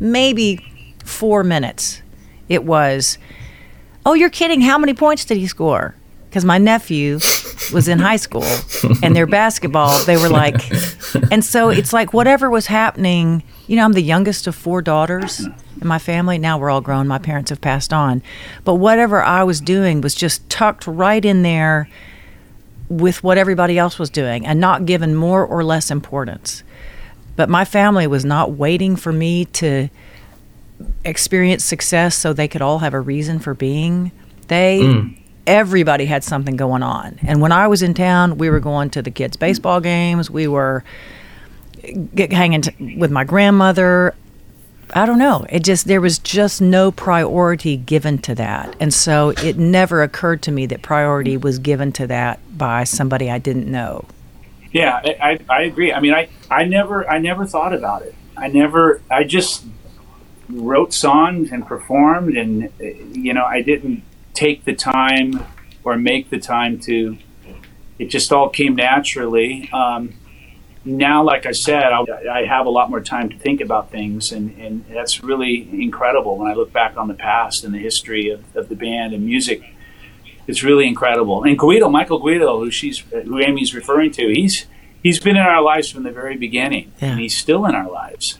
maybe 0.00 0.58
four 1.04 1.44
minutes, 1.44 2.02
it 2.48 2.64
was, 2.64 3.18
oh, 4.04 4.14
you're 4.14 4.30
kidding. 4.30 4.62
How 4.62 4.78
many 4.78 4.94
points 4.94 5.24
did 5.24 5.36
he 5.36 5.46
score? 5.46 5.94
Because 6.28 6.44
my 6.44 6.58
nephew 6.58 7.14
was 7.72 7.88
in 7.88 7.98
high 7.98 8.16
school 8.16 8.44
and 9.02 9.14
their 9.16 9.26
basketball, 9.26 9.98
they 10.04 10.16
were 10.16 10.28
like, 10.28 10.70
and 11.32 11.44
so 11.44 11.70
it's 11.70 11.92
like 11.92 12.12
whatever 12.12 12.48
was 12.48 12.66
happening, 12.66 13.42
you 13.66 13.76
know, 13.76 13.84
I'm 13.84 13.92
the 13.92 14.02
youngest 14.02 14.46
of 14.46 14.54
four 14.54 14.80
daughters 14.80 15.40
in 15.40 15.88
my 15.88 15.98
family. 15.98 16.38
Now 16.38 16.56
we're 16.56 16.70
all 16.70 16.80
grown. 16.80 17.08
My 17.08 17.18
parents 17.18 17.50
have 17.50 17.60
passed 17.60 17.92
on. 17.92 18.22
But 18.64 18.76
whatever 18.76 19.22
I 19.22 19.42
was 19.42 19.60
doing 19.60 20.00
was 20.02 20.14
just 20.14 20.48
tucked 20.48 20.86
right 20.86 21.24
in 21.24 21.42
there 21.42 21.88
with 22.88 23.24
what 23.24 23.38
everybody 23.38 23.78
else 23.78 23.98
was 23.98 24.10
doing 24.10 24.46
and 24.46 24.60
not 24.60 24.86
given 24.86 25.14
more 25.14 25.44
or 25.44 25.64
less 25.64 25.90
importance. 25.90 26.62
But 27.40 27.48
my 27.48 27.64
family 27.64 28.06
was 28.06 28.22
not 28.22 28.52
waiting 28.52 28.96
for 28.96 29.10
me 29.10 29.46
to 29.46 29.88
experience 31.06 31.64
success 31.64 32.14
so 32.14 32.34
they 32.34 32.48
could 32.48 32.60
all 32.60 32.80
have 32.80 32.92
a 32.92 33.00
reason 33.00 33.38
for 33.38 33.54
being. 33.54 34.12
They 34.48 34.82
hmm. 34.84 35.14
everybody 35.46 36.04
had 36.04 36.22
something 36.22 36.54
going 36.54 36.82
on. 36.82 37.18
And 37.22 37.40
when 37.40 37.50
I 37.50 37.66
was 37.66 37.80
in 37.80 37.94
town, 37.94 38.36
we 38.36 38.50
were 38.50 38.60
going 38.60 38.90
to 38.90 39.00
the 39.00 39.10
kids' 39.10 39.38
baseball 39.38 39.80
games. 39.80 40.30
We 40.30 40.48
were 40.48 40.84
hanging 42.18 42.60
t- 42.60 42.94
with 42.98 43.10
my 43.10 43.24
grandmother. 43.24 44.14
I 44.94 45.06
don't 45.06 45.18
know. 45.18 45.46
It 45.48 45.64
just 45.64 45.86
there 45.86 46.02
was 46.02 46.18
just 46.18 46.60
no 46.60 46.92
priority 46.92 47.78
given 47.78 48.18
to 48.18 48.34
that, 48.34 48.76
and 48.80 48.92
so 48.92 49.30
it 49.30 49.56
never 49.56 50.02
occurred 50.02 50.42
to 50.42 50.52
me 50.52 50.66
that 50.66 50.82
priority 50.82 51.38
was 51.38 51.58
given 51.58 51.90
to 51.92 52.06
that 52.08 52.38
by 52.58 52.84
somebody 52.84 53.30
I 53.30 53.38
didn't 53.38 53.66
know. 53.66 54.04
Yeah, 54.72 55.00
I, 55.04 55.38
I, 55.48 55.62
agree. 55.62 55.92
I 55.92 56.00
mean, 56.00 56.14
I, 56.14 56.28
I 56.50 56.64
never 56.64 57.08
I 57.08 57.18
never 57.18 57.44
thought 57.44 57.74
about 57.74 58.02
it. 58.02 58.14
I 58.36 58.48
never. 58.48 59.02
I 59.10 59.24
just 59.24 59.64
wrote 60.48 60.92
songs 60.92 61.50
and 61.50 61.66
performed, 61.66 62.36
and 62.36 62.72
you 62.78 63.34
know, 63.34 63.44
I 63.44 63.62
didn't 63.62 64.02
take 64.32 64.64
the 64.64 64.74
time 64.74 65.44
or 65.82 65.96
make 65.96 66.30
the 66.30 66.38
time 66.38 66.78
to. 66.80 67.18
It 67.98 68.06
just 68.06 68.32
all 68.32 68.48
came 68.48 68.76
naturally. 68.76 69.68
Um, 69.72 70.14
now, 70.84 71.22
like 71.22 71.44
I 71.44 71.52
said, 71.52 71.92
I, 71.92 72.04
I 72.30 72.46
have 72.46 72.64
a 72.64 72.70
lot 72.70 72.88
more 72.88 73.00
time 73.00 73.28
to 73.28 73.38
think 73.38 73.60
about 73.60 73.90
things, 73.90 74.32
and, 74.32 74.56
and 74.58 74.84
that's 74.88 75.22
really 75.22 75.68
incredible 75.82 76.38
when 76.38 76.50
I 76.50 76.54
look 76.54 76.72
back 76.72 76.96
on 76.96 77.08
the 77.08 77.14
past 77.14 77.64
and 77.64 77.74
the 77.74 77.78
history 77.78 78.30
of, 78.30 78.56
of 78.56 78.68
the 78.68 78.76
band 78.76 79.12
and 79.12 79.26
music. 79.26 79.62
It's 80.50 80.62
really 80.64 80.86
incredible. 80.86 81.44
And 81.44 81.56
Guido, 81.58 81.88
Michael 81.88 82.18
Guido, 82.18 82.58
who 82.58 82.70
she's 82.70 82.98
who 82.98 83.38
Amy's 83.38 83.72
referring 83.74 84.10
to, 84.12 84.22
he's 84.28 84.66
he's 85.02 85.20
been 85.20 85.36
in 85.36 85.42
our 85.42 85.62
lives 85.62 85.90
from 85.90 86.02
the 86.02 86.10
very 86.10 86.36
beginning, 86.36 86.92
Yeah. 87.00 87.12
and 87.12 87.20
he's 87.20 87.36
still 87.36 87.64
in 87.66 87.74
our 87.74 87.88
lives. 87.90 88.38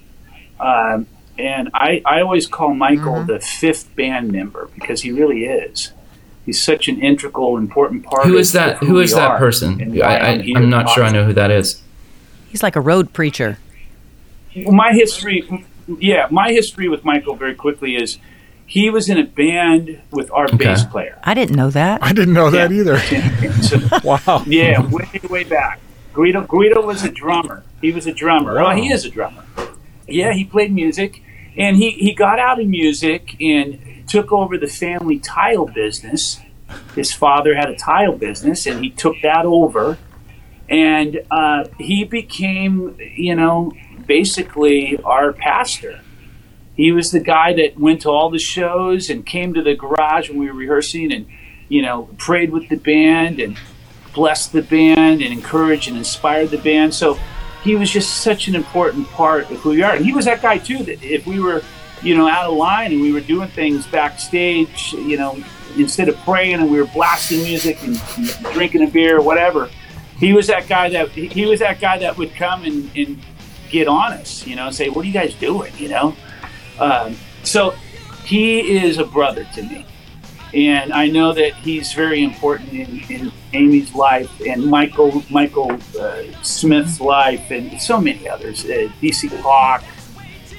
Um, 0.59 1.07
and 1.39 1.71
I, 1.73 2.03
I 2.05 2.21
always 2.21 2.47
call 2.47 2.75
Michael 2.75 3.15
Mm-hmm. 3.15 3.27
the 3.33 3.41
fifth 3.41 3.95
band 3.97 4.31
member 4.33 4.69
because 4.75 5.03
he 5.03 5.11
really 5.13 5.45
is. 5.45 5.93
He's 6.45 6.63
such 6.63 6.89
an 6.89 7.01
integral, 7.01 7.57
important 7.57 8.05
part. 8.05 8.27
Who 8.27 8.37
of- 8.37 8.53
that? 8.53 8.83
of 8.83 8.89
Who 8.89 8.95
we 8.95 9.05
is 9.05 9.15
that 9.15 9.39
person? 9.39 9.81
and 9.81 10.03
I, 10.03 10.33
I, 10.33 10.39
here 10.43 10.57
I'm 10.59 10.69
not 10.69 10.91
sure 10.91 11.05
I 11.05 11.11
know 11.13 11.25
who 11.25 11.33
that 11.35 11.51
is. 11.51 11.81
He's 12.49 12.63
like 12.63 12.75
a 12.77 12.81
road 12.81 13.13
preacher. 13.13 13.59
Well, 14.57 14.75
my 14.75 14.93
history, 14.93 15.49
yeah, 15.87 16.27
my 16.31 16.51
history 16.51 16.89
with 16.89 17.05
Michael 17.05 17.37
very 17.37 17.55
quickly 17.55 17.95
is 17.95 18.19
he 18.71 18.89
was 18.89 19.09
in 19.09 19.19
a 19.19 19.25
band 19.25 20.01
with 20.13 20.31
our 20.31 20.47
bass 20.47 20.85
player. 20.85 21.19
I 21.25 21.35
didn't 21.35 21.57
know 21.57 21.71
that. 21.71 22.05
I 22.05 22.13
didn't 22.13 22.35
know 22.35 22.51
that 22.51 22.71
either. 22.71 22.99
So, 23.63 23.79
Wow. 24.05 24.45
yeah, 24.47 24.81
way 24.89 25.09
way 25.29 25.45
back. 25.45 25.81
Guido 26.15 26.47
Guido 26.47 26.81
was 26.87 27.03
a 27.03 27.11
drummer. 27.11 27.65
He 27.81 27.91
was 27.93 28.07
a 28.07 28.13
drummer. 28.13 28.55
Well, 28.55 28.71
he 28.77 28.93
is 28.93 29.05
a 29.05 29.11
drummer. 29.11 29.45
Yeah, 30.07 30.33
he 30.33 30.45
played 30.45 30.73
music, 30.73 31.21
and 31.57 31.77
he 31.77 31.91
he 31.91 32.15
got 32.15 32.39
out 32.39 32.61
of 32.61 32.67
music 32.69 33.37
and 33.41 33.79
took 34.09 34.31
over 34.33 34.57
the 34.57 34.69
family 34.69 35.19
tile 35.19 35.67
business. 35.67 36.39
His 36.95 37.13
father 37.13 37.57
had 37.57 37.69
a 37.69 37.77
tile 37.77 38.17
business, 38.17 38.67
and 38.67 38.85
he 38.85 38.91
took 38.91 39.17
that 39.23 39.45
over, 39.47 39.99
and 40.69 41.21
uh, 41.31 41.65
he 41.79 42.05
became, 42.05 42.97
you 43.17 43.35
know, 43.35 43.73
basically 44.07 44.97
our 45.05 45.33
pastor. 45.33 46.01
He 46.81 46.93
was 46.93 47.11
the 47.11 47.21
guy 47.21 47.53
that 47.53 47.79
went 47.79 48.01
to 48.03 48.09
all 48.09 48.31
the 48.31 48.39
shows 48.39 49.11
and 49.11 49.27
came 49.27 49.53
to 49.53 49.61
the 49.61 49.75
garage 49.75 50.31
when 50.31 50.39
we 50.39 50.47
were 50.47 50.55
rehearsing 50.55 51.13
and, 51.13 51.27
you 51.69 51.83
know, 51.83 52.09
prayed 52.17 52.51
with 52.51 52.71
the 52.71 52.77
band 52.77 53.39
and 53.39 53.59
blessed 54.15 54.53
the 54.53 54.63
band 54.63 55.21
and 55.21 55.31
encouraged 55.31 55.89
and 55.89 55.99
inspired 55.99 56.49
the 56.49 56.57
band. 56.57 56.95
So 56.95 57.19
he 57.63 57.77
was 57.77 57.91
just 57.91 58.23
such 58.23 58.49
an 58.49 58.55
important 58.55 59.09
part 59.09 59.51
of 59.51 59.59
who 59.59 59.71
we 59.71 59.83
are. 59.83 59.95
And 59.95 60.03
he 60.03 60.15
was 60.15 60.25
that 60.25 60.41
guy 60.41 60.57
too 60.57 60.83
that 60.85 61.03
if 61.03 61.27
we 61.27 61.39
were, 61.39 61.61
you 62.03 62.17
know, 62.17 62.27
out 62.27 62.47
of 62.47 62.57
line 62.57 62.93
and 62.93 63.03
we 63.03 63.13
were 63.13 63.21
doing 63.21 63.51
things 63.51 63.87
backstage, 63.87 64.95
you 64.95 65.19
know, 65.19 65.39
instead 65.77 66.09
of 66.09 66.17
praying 66.21 66.61
and 66.61 66.71
we 66.71 66.81
were 66.81 66.87
blasting 66.87 67.43
music 67.43 67.77
and, 67.83 68.03
and 68.17 68.55
drinking 68.55 68.85
a 68.85 68.91
beer 68.91 69.19
or 69.19 69.23
whatever, 69.23 69.69
he 70.17 70.33
was 70.33 70.47
that 70.47 70.67
guy 70.67 70.89
that 70.89 71.11
he 71.11 71.45
was 71.45 71.61
that 71.61 71.79
guy 71.79 71.99
that 71.99 72.17
would 72.17 72.35
come 72.35 72.65
and, 72.65 72.91
and 72.97 73.19
get 73.69 73.87
on 73.87 74.15
us, 74.15 74.47
you 74.47 74.57
know, 74.57 74.69
and 74.69 74.75
say, 74.75 74.89
"What 74.89 75.05
are 75.05 75.09
you 75.09 75.13
guys 75.13 75.35
doing?" 75.35 75.75
You 75.77 75.91
know. 75.91 76.17
Um, 76.81 77.17
so 77.43 77.71
he 78.25 78.79
is 78.79 78.99
a 78.99 79.05
brother 79.05 79.47
to 79.55 79.63
me, 79.63 79.85
and 80.55 80.93
I 80.93 81.09
know 81.09 81.33
that 81.33 81.55
he's 81.57 81.93
very 81.93 82.23
important 82.25 82.73
in, 82.73 83.01
in 83.11 83.33
Amy's 83.53 83.95
life 83.95 84.31
and 84.47 84.65
Michael 84.67 85.23
Michael 85.31 85.73
uh, 86.01 86.23
Smith's 86.43 87.01
life 87.01 87.51
and 87.51 87.81
so 87.81 88.01
many 88.01 88.29
others. 88.29 88.65
Uh, 88.65 88.91
DC 89.01 89.29
Talk. 89.43 89.85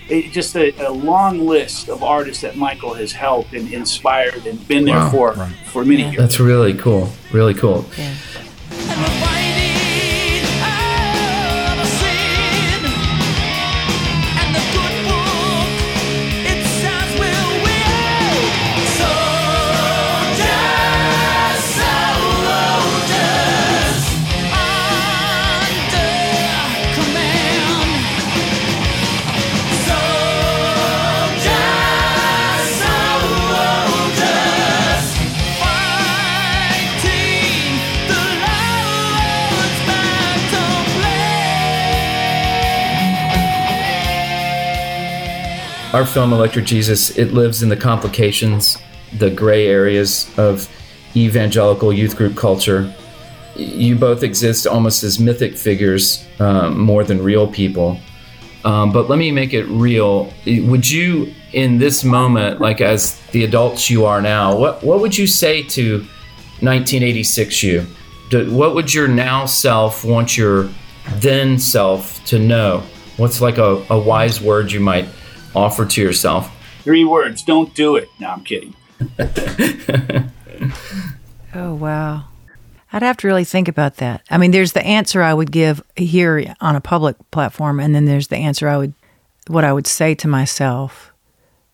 It, 0.09 0.34
just 0.34 0.55
a, 0.57 0.72
a 0.86 0.91
long 0.91 1.39
list 1.47 1.88
of 1.88 2.03
artists 2.03 2.41
that 2.41 2.57
Michael 2.57 2.93
has 2.95 3.13
helped 3.13 3.53
and 3.53 3.72
inspired 3.72 4.45
and 4.45 4.67
been 4.67 4.84
there 4.84 4.97
Wow. 4.97 5.09
for 5.09 5.34
Right. 5.34 5.55
for 5.67 5.86
many 5.86 6.03
years. 6.03 6.17
That's 6.17 6.39
really 6.39 6.74
cool. 6.74 7.13
Really 7.32 7.53
cool. 7.53 7.86
Our 46.01 46.07
film 46.07 46.33
Electric 46.33 46.65
Jesus, 46.65 47.15
it 47.15 47.31
lives 47.31 47.61
in 47.61 47.69
the 47.69 47.77
complications, 47.77 48.75
the 49.19 49.29
gray 49.29 49.67
areas 49.67 50.27
of 50.35 50.67
evangelical 51.15 51.93
youth 51.93 52.17
group 52.17 52.35
culture. 52.35 52.91
You 53.55 53.95
both 53.95 54.23
exist 54.23 54.65
almost 54.65 55.03
as 55.03 55.19
mythic 55.19 55.55
figures 55.55 56.25
um, 56.39 56.79
more 56.79 57.03
than 57.03 57.23
real 57.23 57.47
people. 57.47 57.99
Um, 58.65 58.91
but 58.91 59.09
let 59.09 59.19
me 59.19 59.31
make 59.31 59.53
it 59.53 59.65
real. 59.65 60.33
Would 60.47 60.89
you, 60.89 61.35
in 61.53 61.77
this 61.77 62.03
moment, 62.03 62.59
like 62.59 62.81
as 62.81 63.19
the 63.27 63.43
adults 63.43 63.91
you 63.91 64.05
are 64.05 64.23
now, 64.23 64.57
what 64.57 64.83
what 64.83 65.01
would 65.01 65.15
you 65.15 65.27
say 65.27 65.61
to 65.61 65.99
1986 66.61 67.61
you? 67.61 67.85
Do, 68.31 68.51
what 68.51 68.73
would 68.73 68.91
your 68.91 69.07
now 69.07 69.45
self 69.45 70.03
want 70.03 70.35
your 70.35 70.67
then 71.17 71.59
self 71.59 72.25
to 72.25 72.39
know? 72.39 72.81
What's 73.17 73.39
like 73.39 73.59
a, 73.59 73.85
a 73.91 73.99
wise 73.99 74.41
word 74.41 74.71
you 74.71 74.79
might 74.79 75.07
offer 75.55 75.85
to 75.85 76.01
yourself? 76.01 76.51
Three 76.83 77.05
words: 77.05 77.43
Don't 77.43 77.73
do 77.75 77.95
it. 77.95 78.09
No, 78.19 78.29
I'm 78.29 78.43
kidding. 78.43 78.75
Oh, 81.53 81.73
wow. 81.73 82.25
I'd 82.93 83.01
have 83.01 83.17
to 83.17 83.27
really 83.27 83.43
think 83.43 83.67
about 83.67 83.97
that. 83.97 84.21
I 84.29 84.37
mean, 84.37 84.51
there's 84.51 84.73
the 84.73 84.85
answer 84.85 85.21
I 85.21 85.33
would 85.33 85.51
give 85.51 85.81
here 85.95 86.55
on 86.59 86.75
a 86.75 86.81
public 86.81 87.15
platform, 87.31 87.79
and 87.79 87.95
then 87.95 88.05
there's 88.05 88.27
the 88.27 88.37
answer 88.37 88.67
I 88.67 88.77
would, 88.77 88.93
what 89.47 89.63
I 89.63 89.73
would 89.73 89.87
say 89.87 90.15
to 90.15 90.27
myself 90.27 91.11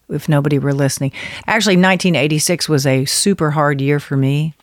if 0.09 0.29
nobody 0.29 0.57
were 0.57 0.73
listening. 0.73 1.11
Actually, 1.47 1.75
1986 1.75 2.69
was 2.69 2.85
a 2.85 3.05
super 3.05 3.51
hard 3.51 3.81
year 3.81 3.99
for 3.99 4.15
me 4.15 4.53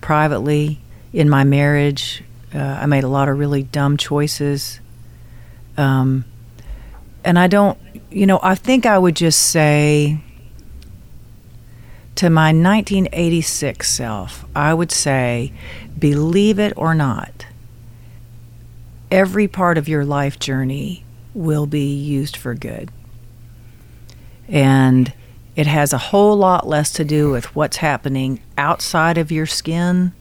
privately 0.00 0.80
in 1.12 1.28
my 1.28 1.44
marriage. 1.44 2.22
Uh, 2.54 2.58
I 2.58 2.86
made 2.86 3.04
a 3.04 3.08
lot 3.08 3.28
of 3.28 3.38
really 3.38 3.62
dumb 3.64 3.96
choices. 3.96 4.80
Um, 5.76 6.24
and 7.24 7.38
I 7.38 7.48
don't, 7.48 7.76
you 8.16 8.26
know, 8.26 8.40
I 8.42 8.54
think 8.54 8.86
I 8.86 8.96
would 8.96 9.14
just 9.14 9.38
say, 9.38 10.16
to 12.14 12.30
my 12.30 12.46
1986 12.46 13.90
self, 13.90 14.46
I 14.56 14.72
would 14.72 14.90
say, 14.90 15.52
believe 15.98 16.58
it 16.58 16.72
or 16.78 16.94
not, 16.94 17.44
every 19.10 19.46
part 19.46 19.76
of 19.76 19.86
your 19.86 20.02
life 20.02 20.38
journey 20.38 21.04
will 21.34 21.66
be 21.66 21.94
used 21.94 22.38
for 22.38 22.54
good. 22.54 22.90
And 24.48 25.12
it 25.54 25.66
has 25.66 25.92
a 25.92 25.98
whole 25.98 26.36
lot 26.36 26.66
less 26.66 26.92
to 26.92 27.04
do 27.04 27.30
with 27.30 27.54
what's 27.54 27.76
happening 27.76 28.40
outside 28.56 29.18
of 29.18 29.30
your 29.30 29.44
skin 29.44 30.14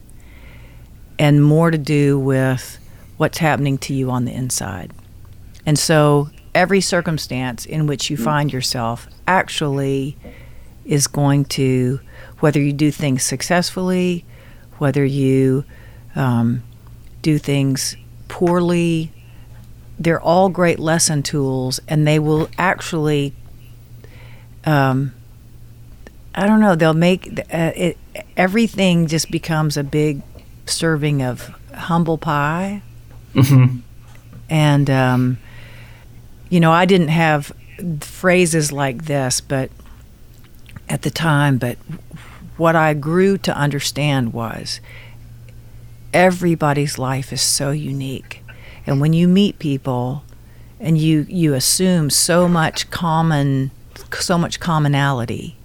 and 1.18 1.42
more 1.42 1.72
to 1.72 1.78
do 1.78 2.20
with 2.20 2.78
what's 3.16 3.38
happening 3.38 3.78
to 3.78 3.94
you 3.94 4.12
on 4.12 4.26
the 4.26 4.34
inside. 4.34 4.92
And 5.66 5.80
so 5.80 6.30
every 6.56 6.82
circumstance 6.82 7.66
in 7.66 7.86
which 7.86 8.10
you 8.10 8.18
find 8.18 8.52
yourself 8.52 9.08
actually 9.28 10.18
is 10.86 11.06
going 11.06 11.46
to, 11.46 12.00
whether 12.40 12.60
you 12.60 12.74
do 12.74 12.90
things 12.90 13.24
successfully, 13.24 14.26
whether 14.78 15.04
you 15.04 15.66
um, 16.16 16.64
do 17.22 17.38
things 17.38 17.98
poorly, 18.28 19.12
they're 20.00 20.22
all 20.22 20.50
great 20.50 20.80
lesson 20.80 21.22
tools, 21.22 21.80
and 21.88 22.08
they 22.08 22.20
will 22.20 22.50
actually, 22.58 23.34
um, 24.66 25.14
I 26.34 26.48
don't 26.48 26.60
know, 26.60 26.76
they'll 26.76 26.94
make 26.94 27.28
uh, 27.54 27.72
it, 27.76 27.98
everything 28.38 29.08
just 29.08 29.30
becomes 29.30 29.78
a 29.78 29.84
big 29.84 30.22
serving 30.66 31.22
of 31.22 31.54
humble 31.74 32.18
pie. 32.18 32.82
And, 34.50 34.90
um, 34.90 35.38
you 36.56 36.62
know, 36.62 36.72
I 36.72 36.86
didn't 36.86 37.10
have 37.10 37.52
phrases 38.00 38.72
like 38.72 39.08
this, 39.08 39.42
but 39.42 39.70
at 40.88 41.02
the 41.02 41.10
time, 41.10 41.58
but 41.58 41.78
what 42.56 42.78
I 42.78 42.94
grew 42.94 43.38
to 43.40 43.54
understand 43.54 44.32
was 44.32 44.80
everybody's 46.14 46.98
life 46.98 47.34
is 47.34 47.42
so 47.42 47.72
unique. 47.72 48.42
And 48.88 49.02
when 49.02 49.12
you 49.12 49.28
meet 49.28 49.60
people 49.60 50.24
and 50.80 50.98
you, 50.98 51.26
you 51.28 51.56
assume 51.56 52.10
so 52.10 52.48
much 52.48 52.90
common 52.90 53.72
so 54.14 54.38
much 54.38 54.62
commonality, 54.62 55.58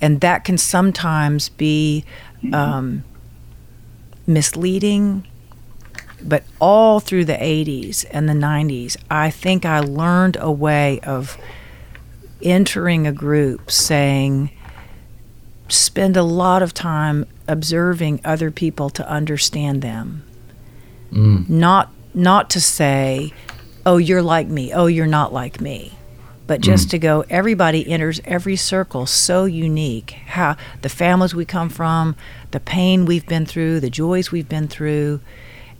and 0.00 0.20
that 0.20 0.44
can 0.44 0.56
sometimes 0.56 1.48
be 1.48 2.04
um, 2.52 3.02
misleading, 4.24 5.26
but 6.24 6.42
all 6.60 7.00
through 7.00 7.26
the 7.26 7.34
80s 7.34 8.04
and 8.10 8.28
the 8.28 8.34
90s, 8.34 8.96
I 9.10 9.30
think 9.30 9.64
I 9.64 9.80
learned 9.80 10.36
a 10.40 10.50
way 10.50 11.00
of 11.00 11.36
entering 12.42 13.06
a 13.06 13.12
group 13.12 13.70
saying, 13.70 14.50
spend 15.68 16.16
a 16.16 16.22
lot 16.22 16.62
of 16.62 16.74
time 16.74 17.26
observing 17.48 18.20
other 18.24 18.50
people 18.50 18.90
to 18.90 19.08
understand 19.08 19.82
them. 19.82 20.22
Mm. 21.12 21.48
Not 21.48 21.90
not 22.12 22.50
to 22.50 22.60
say, 22.60 23.32
"Oh, 23.84 23.96
you're 23.96 24.22
like 24.22 24.48
me. 24.48 24.72
Oh, 24.72 24.86
you're 24.86 25.06
not 25.06 25.32
like 25.32 25.60
me." 25.60 25.92
But 26.46 26.60
mm. 26.60 26.64
just 26.64 26.90
to 26.90 26.98
go, 26.98 27.24
everybody 27.30 27.88
enters 27.90 28.20
every 28.24 28.56
circle 28.56 29.06
so 29.06 29.44
unique. 29.44 30.10
How 30.26 30.56
the 30.82 30.88
families 30.88 31.34
we 31.34 31.44
come 31.44 31.68
from, 31.68 32.16
the 32.50 32.60
pain 32.60 33.04
we've 33.04 33.26
been 33.26 33.46
through, 33.46 33.80
the 33.80 33.90
joys 33.90 34.30
we've 34.30 34.48
been 34.48 34.68
through. 34.68 35.20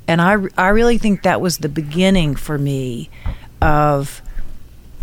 And 0.07 0.21
I, 0.21 0.37
I 0.57 0.69
really 0.69 0.99
think 0.99 1.23
that 1.23 1.41
was 1.41 1.59
the 1.59 1.69
beginning 1.69 2.37
for 2.37 2.59
me 2.59 3.11
of 3.61 4.23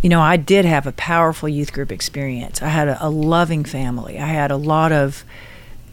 you 0.02 0.10
know, 0.10 0.22
I 0.22 0.36
did 0.36 0.66
have 0.66 0.88
a 0.88 0.92
powerful 0.92 1.48
youth 1.48 1.74
group 1.74 1.92
experience. 1.92 2.62
I 2.62 2.70
had 2.70 2.88
a, 2.88 3.06
a 3.06 3.10
loving 3.10 3.64
family. 3.64 4.18
I 4.18 4.26
had 4.26 4.50
a 4.50 4.58
lot 4.58 4.92
of 4.92 5.24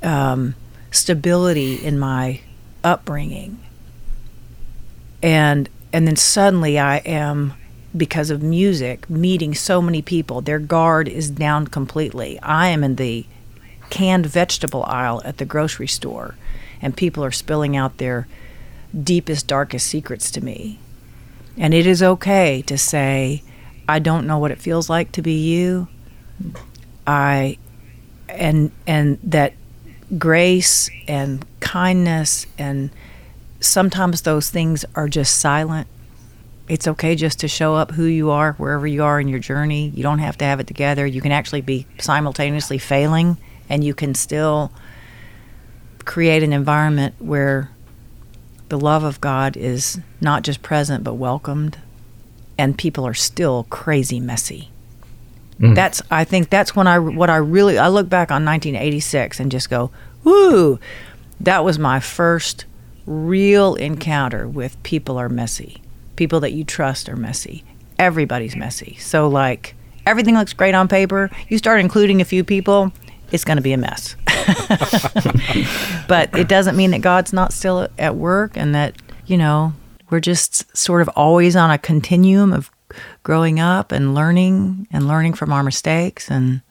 um, 0.03 0.55
stability 0.91 1.75
in 1.75 1.99
my 1.99 2.41
upbringing, 2.83 3.61
and 5.23 5.69
and 5.93 6.07
then 6.07 6.17
suddenly 6.17 6.79
I 6.79 6.99
am 6.99 7.53
because 7.97 8.31
of 8.31 8.43
music 8.43 9.09
meeting 9.11 9.55
so 9.55 9.83
many 9.83 10.01
people. 10.01 10.41
Their 10.41 10.59
guard 10.59 11.09
is 11.09 11.31
down 11.31 11.67
completely. 11.67 12.39
I 12.41 12.69
am 12.69 12.83
in 12.83 12.97
the 12.97 13.27
canned 13.91 14.27
vegetable 14.27 14.85
aisle 14.85 15.21
at 15.25 15.37
the 15.37 15.45
grocery 15.45 15.87
store, 15.87 16.35
and 16.81 16.97
people 16.97 17.23
are 17.23 17.31
spilling 17.31 17.77
out 17.77 17.99
their 17.99 18.27
deepest, 19.03 19.47
darkest 19.47 19.87
secrets 19.87 20.31
to 20.33 20.45
me. 20.45 20.79
And 21.57 21.75
it 21.75 21.87
is 21.87 22.03
okay 22.03 22.63
to 22.63 22.79
say, 22.79 23.43
I 23.89 23.99
don't 23.99 24.27
know 24.27 24.39
what 24.39 24.51
it 24.51 24.61
feels 24.61 24.89
like 24.89 25.13
to 25.13 25.23
be 25.23 25.33
you. 25.33 25.89
I 27.07 27.59
and 28.29 28.71
and 28.87 29.19
that 29.23 29.55
grace 30.17 30.91
and 31.07 31.45
kindness 31.61 32.47
and 32.59 32.91
sometimes 33.61 34.23
those 34.23 34.51
things 34.51 34.85
are 34.95 35.09
just 35.09 35.39
silent. 35.39 35.89
It's 36.69 36.87
okay 36.87 37.17
just 37.17 37.41
to 37.41 37.49
show 37.49 37.75
up 37.75 37.93
who 37.93 38.05
you 38.05 38.31
are 38.31 38.53
wherever 38.55 38.87
you 38.87 39.03
are 39.03 39.19
in 39.19 39.29
your 39.29 39.39
journey. 39.39 39.89
You 39.95 40.03
don't 40.03 40.19
have 40.19 40.37
to 40.39 40.45
have 40.45 40.61
it 40.61 40.67
together. 40.67 41.07
You 41.07 41.23
can 41.23 41.33
actually 41.33 41.63
be 41.63 41.87
simultaneously 41.99 42.79
failing 42.79 43.39
and 43.69 43.83
you 43.83 43.95
can 43.95 44.15
still 44.15 44.71
create 46.05 46.43
an 46.43 46.53
environment 46.53 47.15
where 47.19 47.71
the 48.69 48.79
love 48.79 49.05
of 49.05 49.21
God 49.21 49.57
is 49.57 49.99
not 50.21 50.43
just 50.43 50.63
present 50.63 51.05
but 51.05 51.15
welcomed 51.15 51.79
and 52.57 52.77
people 52.77 53.07
are 53.07 53.15
still 53.15 53.67
crazy 53.71 54.21
messy. 54.21 54.71
Mm. 55.61 55.75
That's 55.75 56.03
I 56.11 56.25
think 56.25 56.51
that's 56.51 56.77
when 56.77 56.87
I 56.87 56.99
what 56.99 57.31
I 57.31 57.37
really 57.37 57.79
I 57.79 57.89
look 57.89 58.09
back 58.09 58.31
on 58.31 58.45
1986 58.45 59.41
and 59.41 59.51
just 59.51 59.71
go, 59.71 59.91
"Woo, 60.25 60.79
that 61.41 61.65
was 61.65 61.79
my 61.79 62.01
first 62.01 62.65
real 63.07 63.75
encounter 63.77 64.47
with 64.47 64.81
people 64.83 65.17
are 65.17 65.29
messy. 65.29 65.81
People 66.17 66.41
that 66.41 66.53
you 66.53 66.65
trust 66.65 67.09
are 67.09 67.17
messy. 67.17 67.65
Everybody's 67.99 68.55
messy. 68.55 68.97
So 69.01 69.29
like 69.29 69.75
everything 70.07 70.35
looks 70.35 70.53
great 70.53 70.75
on 70.75 70.89
paper. 70.89 71.31
You 71.49 71.59
start 71.59 71.81
including 71.81 72.21
a 72.21 72.25
few 72.25 72.45
people, 72.45 72.93
it's 73.31 73.45
going 73.45 73.57
to 73.57 73.63
be 73.63 73.73
a 73.73 73.77
mess. 73.77 74.17
but 76.09 76.35
it 76.37 76.49
doesn't 76.49 76.77
mean 76.77 76.91
that 76.93 77.01
God's 77.01 77.33
not 77.33 77.53
still 77.53 77.89
at 77.99 78.17
work 78.17 78.57
and 78.57 78.75
that, 78.75 78.97
you 79.27 79.37
know, 79.37 79.73
we're 80.11 80.21
just 80.21 80.77
sort 80.77 81.03
of 81.03 81.09
always 81.15 81.57
on 81.57 81.71
a 81.71 81.79
continuum 81.79 82.53
of 82.53 82.71
growing 83.23 83.61
up 83.61 83.93
and 83.93 84.15
learning 84.15 84.87
and 84.91 85.07
learning 85.07 85.35
from 85.35 85.53
our 85.53 85.63
mistakes 85.63 86.31
and 86.31 86.63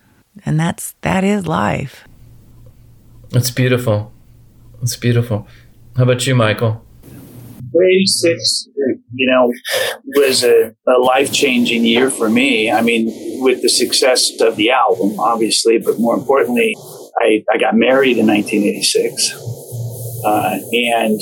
and 0.45 0.60
that's 0.60 0.93
that 1.01 1.24
is 1.24 1.47
life. 1.47 2.08
It's 3.32 3.51
beautiful. 3.51 4.12
It's 4.82 4.95
beautiful. 4.95 5.47
How 5.95 6.03
about 6.03 6.26
you, 6.28 6.36
Michael? 6.36 6.86
86, 7.76 8.68
you 9.18 9.28
know, 9.28 9.51
was 10.15 10.43
a, 10.43 10.76
a 10.88 10.99
life 10.99 11.34
changing 11.34 11.84
year 11.84 12.11
for 12.11 12.30
me. 12.30 12.72
I 12.72 12.82
mean, 12.82 13.07
with 13.43 13.63
the 13.63 13.70
success 13.70 14.30
of 14.39 14.55
the 14.55 14.70
album, 14.70 15.20
obviously, 15.20 15.80
but 15.80 15.99
more 15.99 16.15
importantly, 16.15 16.76
I, 17.20 17.43
I 17.51 17.57
got 17.57 17.76
married 17.76 18.18
in 18.18 18.28
1986. 18.28 19.34
Uh, 20.24 20.59
and 20.72 21.20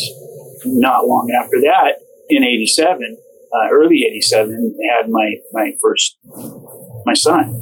not 0.66 1.08
long 1.08 1.32
after 1.42 1.62
that, 1.62 2.00
in 2.30 2.44
87, 2.44 3.18
uh, 3.54 3.70
early 3.72 4.04
87, 4.10 4.76
had 5.00 5.10
my, 5.10 5.36
my 5.54 5.72
first, 5.82 6.18
my 7.06 7.14
son. 7.14 7.62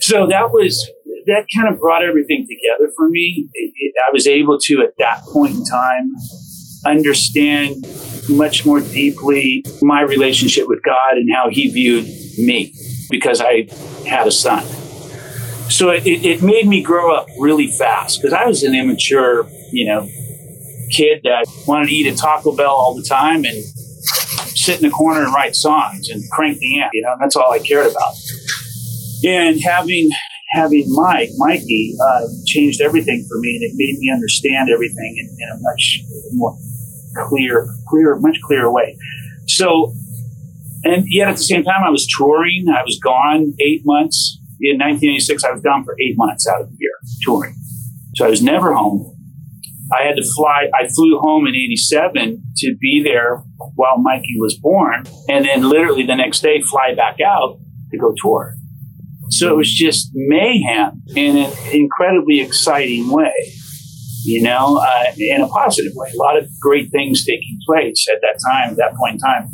So 0.00 0.26
that 0.28 0.50
was, 0.52 0.88
that 1.26 1.46
kind 1.56 1.72
of 1.72 1.80
brought 1.80 2.04
everything 2.04 2.46
together 2.48 2.92
for 2.96 3.08
me. 3.08 3.48
It, 3.52 3.72
it, 3.74 3.94
I 4.06 4.10
was 4.12 4.26
able 4.26 4.58
to, 4.60 4.82
at 4.82 4.92
that 4.98 5.22
point 5.32 5.56
in 5.56 5.64
time, 5.64 6.12
understand 6.86 7.86
much 8.28 8.64
more 8.64 8.80
deeply 8.80 9.64
my 9.82 10.00
relationship 10.00 10.68
with 10.68 10.82
God 10.82 11.16
and 11.16 11.32
how 11.32 11.50
He 11.50 11.70
viewed 11.70 12.06
me 12.38 12.72
because 13.10 13.40
I 13.40 13.68
had 14.06 14.26
a 14.26 14.30
son. 14.30 14.64
So 15.70 15.90
it, 15.90 16.06
it 16.06 16.42
made 16.42 16.66
me 16.68 16.82
grow 16.82 17.14
up 17.14 17.26
really 17.38 17.68
fast 17.68 18.20
because 18.20 18.32
I 18.32 18.46
was 18.46 18.62
an 18.62 18.74
immature, 18.74 19.46
you 19.72 19.86
know, 19.86 20.08
kid 20.90 21.20
that 21.24 21.46
wanted 21.66 21.88
to 21.88 21.92
eat 21.92 22.06
at 22.06 22.18
Taco 22.18 22.54
Bell 22.54 22.70
all 22.70 22.94
the 22.94 23.02
time 23.02 23.44
and 23.44 23.64
sit 24.54 24.76
in 24.76 24.88
the 24.88 24.90
corner 24.90 25.24
and 25.24 25.34
write 25.34 25.54
songs 25.54 26.08
and 26.08 26.22
crank 26.30 26.58
the 26.58 26.80
amp. 26.80 26.90
You 26.92 27.02
know, 27.02 27.16
that's 27.18 27.36
all 27.36 27.50
I 27.50 27.58
cared 27.58 27.90
about. 27.90 28.14
And 29.24 29.60
having 29.62 30.10
having 30.52 30.84
Mike, 30.88 31.30
Mikey, 31.36 31.96
uh, 32.00 32.28
changed 32.46 32.80
everything 32.80 33.26
for 33.28 33.38
me, 33.40 33.56
and 33.56 33.64
it 33.64 33.72
made 33.74 33.98
me 33.98 34.10
understand 34.12 34.70
everything 34.72 35.16
in, 35.18 35.26
in 35.26 35.58
a 35.58 35.60
much 35.60 36.00
more 36.32 36.56
clear, 37.28 37.68
clear, 37.88 38.16
much 38.16 38.38
clearer 38.42 38.72
way. 38.72 38.96
So, 39.46 39.92
and 40.84 41.04
yet 41.08 41.28
at 41.28 41.36
the 41.36 41.42
same 41.42 41.64
time, 41.64 41.82
I 41.84 41.90
was 41.90 42.06
touring. 42.06 42.66
I 42.68 42.82
was 42.82 42.98
gone 42.98 43.54
eight 43.60 43.82
months 43.84 44.38
in 44.60 44.78
1986. 44.78 45.44
I 45.44 45.52
was 45.52 45.62
gone 45.62 45.84
for 45.84 45.96
eight 46.00 46.16
months 46.16 46.46
out 46.46 46.60
of 46.62 46.70
the 46.70 46.76
year 46.78 46.92
touring. 47.22 47.54
So 48.14 48.26
I 48.26 48.30
was 48.30 48.42
never 48.42 48.74
home. 48.74 49.10
I 49.92 50.06
had 50.06 50.16
to 50.16 50.24
fly. 50.34 50.68
I 50.74 50.88
flew 50.88 51.18
home 51.18 51.46
in 51.46 51.54
'87 51.54 52.42
to 52.58 52.76
be 52.80 53.02
there 53.02 53.42
while 53.74 53.98
Mikey 53.98 54.36
was 54.38 54.58
born, 54.58 55.04
and 55.28 55.44
then 55.44 55.68
literally 55.68 56.06
the 56.06 56.16
next 56.16 56.40
day 56.40 56.62
fly 56.62 56.94
back 56.94 57.20
out 57.20 57.58
to 57.90 57.98
go 57.98 58.14
tour. 58.22 58.54
So 59.30 59.52
it 59.52 59.56
was 59.56 59.72
just 59.72 60.10
mayhem 60.14 61.02
in 61.14 61.36
an 61.36 61.52
incredibly 61.72 62.40
exciting 62.40 63.10
way, 63.10 63.32
you 64.24 64.42
know, 64.42 64.78
uh, 64.78 65.04
in 65.16 65.40
a 65.40 65.48
positive 65.48 65.92
way. 65.94 66.10
A 66.12 66.16
lot 66.16 66.36
of 66.36 66.48
great 66.60 66.90
things 66.90 67.24
taking 67.24 67.58
place 67.66 68.06
at 68.10 68.20
that 68.22 68.38
time, 68.44 68.70
at 68.70 68.76
that 68.76 68.94
point 68.94 69.14
in 69.14 69.18
time. 69.20 69.50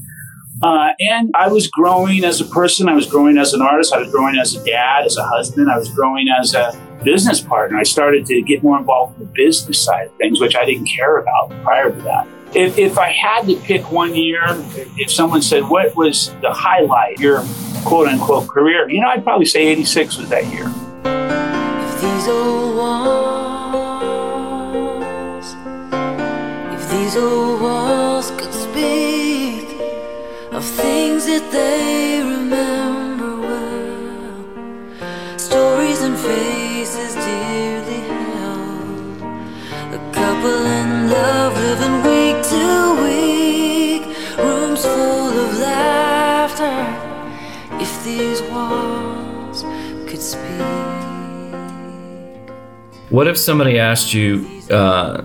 Uh, 0.63 0.93
and 1.01 1.31
I 1.35 1.49
was 1.49 1.69
growing 1.69 2.23
as 2.23 2.41
a 2.41 2.45
person. 2.45 2.89
I 2.89 2.95
was 2.95 3.07
growing 3.07 3.39
as 3.39 3.55
an 3.55 3.63
artist. 3.63 3.95
I 3.95 3.99
was 3.99 4.11
growing 4.11 4.39
as 4.39 4.55
a 4.55 4.65
dad, 4.65 5.07
as 5.07 5.17
a 5.17 5.25
husband. 5.25 5.71
I 5.71 5.79
was 5.79 5.89
growing 5.91 6.29
as 6.29 6.55
a 6.55 6.73
business 7.03 7.41
partner. 7.41 7.79
I 7.79 7.83
started 7.83 8.27
to 8.27 8.43
get 8.43 8.63
more 8.63 8.79
involved 8.79 9.19
in 9.19 9.27
the 9.27 9.33
business 9.35 9.83
side 9.83 10.09
of 10.09 10.15
things, 10.17 10.41
which 10.41 10.55
I 10.55 10.67
didn't 10.67 10.87
care 10.87 11.17
about 11.19 11.51
prior 11.63 11.91
to 11.91 12.03
that. 12.03 12.27
If, 12.55 12.79
if 12.79 12.99
I 12.99 13.11
had 13.11 13.47
to 13.47 13.57
pick 13.57 13.91
one 13.91 14.15
year, 14.15 14.43
if 14.99 15.11
someone 15.11 15.41
said, 15.41 15.65
what 15.69 15.97
was 15.97 16.35
the 16.43 16.53
highlight, 16.53 17.19
your 17.21 17.43
quote 17.85 18.09
unquote 18.09 18.49
career, 18.49 18.91
you 18.91 19.01
know, 19.01 19.09
I'd 19.09 19.25
probably 19.25 19.47
say 19.47 19.67
86 19.69 20.19
was 20.19 20.29
that 20.29 20.47
year. 20.47 20.67
These 27.11 27.23
old 27.23 27.61
walls 27.61 28.31
could 28.39 28.55
speak 28.55 29.67
of 30.53 30.65
things 30.65 31.27
that 31.27 31.51
they 31.51 32.21
remember 32.23 33.37
well, 33.41 35.37
stories 35.37 36.03
and 36.03 36.17
faces 36.17 37.15
dearly 37.17 38.03
held, 38.15 39.23
a 39.93 40.13
couple 40.13 40.65
in 40.81 41.11
love 41.11 41.53
living 41.57 41.97
week 42.07 42.39
to 42.45 42.67
week, 43.03 44.03
rooms 44.39 44.85
full 44.85 45.35
of 45.47 45.59
laughter. 45.59 46.79
If 47.81 48.05
these 48.05 48.41
walls 48.43 49.65
could 50.09 50.23
speak. 50.23 50.61
What 53.09 53.27
if 53.27 53.37
somebody 53.37 53.81
asked 53.81 54.15
you, 54.15 54.47
uh, 54.71 55.25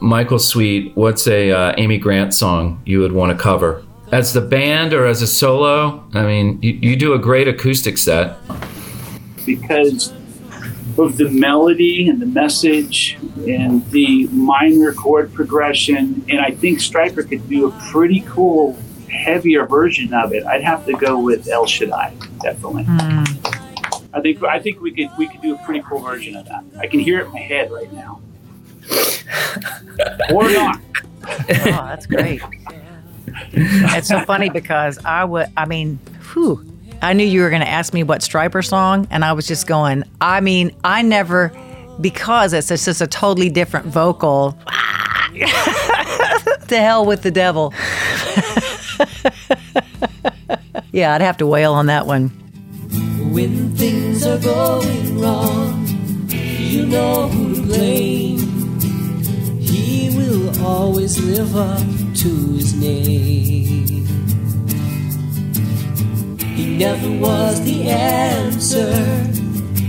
Michael 0.00 0.38
Sweet, 0.38 0.96
what's 0.96 1.26
a 1.26 1.50
uh, 1.50 1.74
Amy 1.78 1.98
Grant 1.98 2.34
song 2.34 2.82
you 2.84 3.00
would 3.00 3.12
want 3.12 3.36
to 3.36 3.42
cover? 3.42 3.84
As 4.12 4.32
the 4.32 4.40
band 4.40 4.92
or 4.92 5.06
as 5.06 5.22
a 5.22 5.26
solo? 5.26 6.04
I 6.14 6.22
mean, 6.24 6.60
you, 6.62 6.72
you 6.72 6.96
do 6.96 7.14
a 7.14 7.18
great 7.18 7.48
acoustic 7.48 7.98
set. 7.98 8.36
because 9.46 10.12
of 10.98 11.16
the 11.16 11.28
melody 11.28 12.08
and 12.08 12.20
the 12.20 12.26
message 12.26 13.18
and 13.46 13.84
the 13.90 14.26
minor 14.28 14.92
chord 14.92 15.32
progression. 15.32 16.24
And 16.28 16.40
I 16.40 16.52
think 16.52 16.78
Stryper 16.78 17.28
could 17.28 17.48
do 17.48 17.68
a 17.68 17.72
pretty 17.90 18.20
cool, 18.28 18.78
heavier 19.10 19.66
version 19.66 20.14
of 20.14 20.32
it. 20.32 20.46
I'd 20.46 20.62
have 20.62 20.86
to 20.86 20.92
go 20.92 21.18
with 21.18 21.48
El 21.48 21.66
Shaddai, 21.66 22.14
definitely. 22.40 22.84
I 22.88 24.20
think 24.20 24.42
I 24.44 24.60
think 24.60 24.80
we 24.80 24.92
could 24.92 25.10
we 25.18 25.26
could 25.26 25.42
do 25.42 25.56
a 25.56 25.58
pretty 25.64 25.82
cool 25.82 25.98
version 25.98 26.36
of 26.36 26.46
that. 26.46 26.62
I 26.78 26.86
can 26.86 27.00
hear 27.00 27.18
it 27.20 27.26
in 27.26 27.32
my 27.32 27.40
head 27.40 27.72
right 27.72 27.92
now. 27.92 28.20
or 30.32 30.50
not. 30.50 30.80
Oh, 31.26 31.44
that's 31.48 32.06
great. 32.06 32.42
it's 33.52 34.08
so 34.08 34.20
funny 34.24 34.50
because 34.50 34.98
I 35.04 35.24
would, 35.24 35.48
I 35.56 35.64
mean, 35.66 35.98
whew, 36.32 36.64
I 37.02 37.12
knew 37.12 37.24
you 37.24 37.42
were 37.42 37.50
going 37.50 37.62
to 37.62 37.68
ask 37.68 37.92
me 37.92 38.02
what 38.02 38.20
Stryper 38.20 38.64
song, 38.64 39.06
and 39.10 39.24
I 39.24 39.32
was 39.32 39.46
just 39.46 39.66
going, 39.66 40.04
I 40.20 40.40
mean, 40.40 40.74
I 40.84 41.02
never, 41.02 41.52
because 42.00 42.52
it's 42.52 42.68
just, 42.68 42.84
just 42.84 43.00
a 43.00 43.06
totally 43.06 43.50
different 43.50 43.86
vocal. 43.86 44.58
to 45.34 46.78
hell 46.78 47.04
with 47.04 47.22
the 47.22 47.30
devil. 47.30 47.74
yeah, 50.92 51.14
I'd 51.14 51.20
have 51.20 51.36
to 51.38 51.46
wail 51.46 51.72
on 51.72 51.86
that 51.86 52.06
one. 52.06 52.28
When 53.32 53.74
things 53.76 54.24
are 54.26 54.38
going 54.38 55.18
wrong, 55.18 55.86
you 56.28 56.86
know 56.86 57.28
who 57.28 57.56
to 57.56 57.62
blame. 57.62 58.53
Always 60.84 61.18
live 61.18 61.56
up 61.56 61.80
to 62.16 62.28
his 62.56 62.74
name. 62.74 64.06
He 66.38 66.76
never 66.76 67.10
was 67.18 67.64
the 67.64 67.88
answer. 67.88 68.92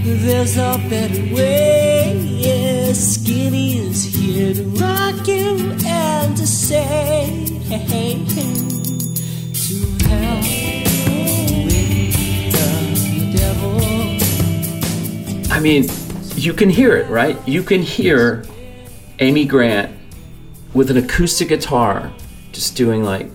There's 0.05 0.55
a 0.55 0.79
better 0.89 1.35
way. 1.35 2.17
Yes, 2.17 3.15
Skinny 3.15 3.79
is 3.79 4.05
here 4.05 4.53
to 4.53 4.63
rock 4.79 5.27
you 5.27 5.75
and 5.85 6.37
to 6.37 6.47
say, 6.47 6.83
hey, 7.67 7.77
hey, 7.77 8.13
hey. 8.13 8.51
I 15.51 15.59
mean, 15.59 15.89
you 16.35 16.53
can 16.53 16.69
hear 16.69 16.95
it, 16.95 17.09
right? 17.09 17.37
You 17.45 17.63
can 17.63 17.81
hear 17.81 18.45
Amy 19.19 19.43
Grant 19.43 19.91
with 20.75 20.91
an 20.91 20.97
acoustic 20.97 21.47
guitar 21.49 22.11
just 22.51 22.75
doing 22.75 23.03
like 23.03 23.29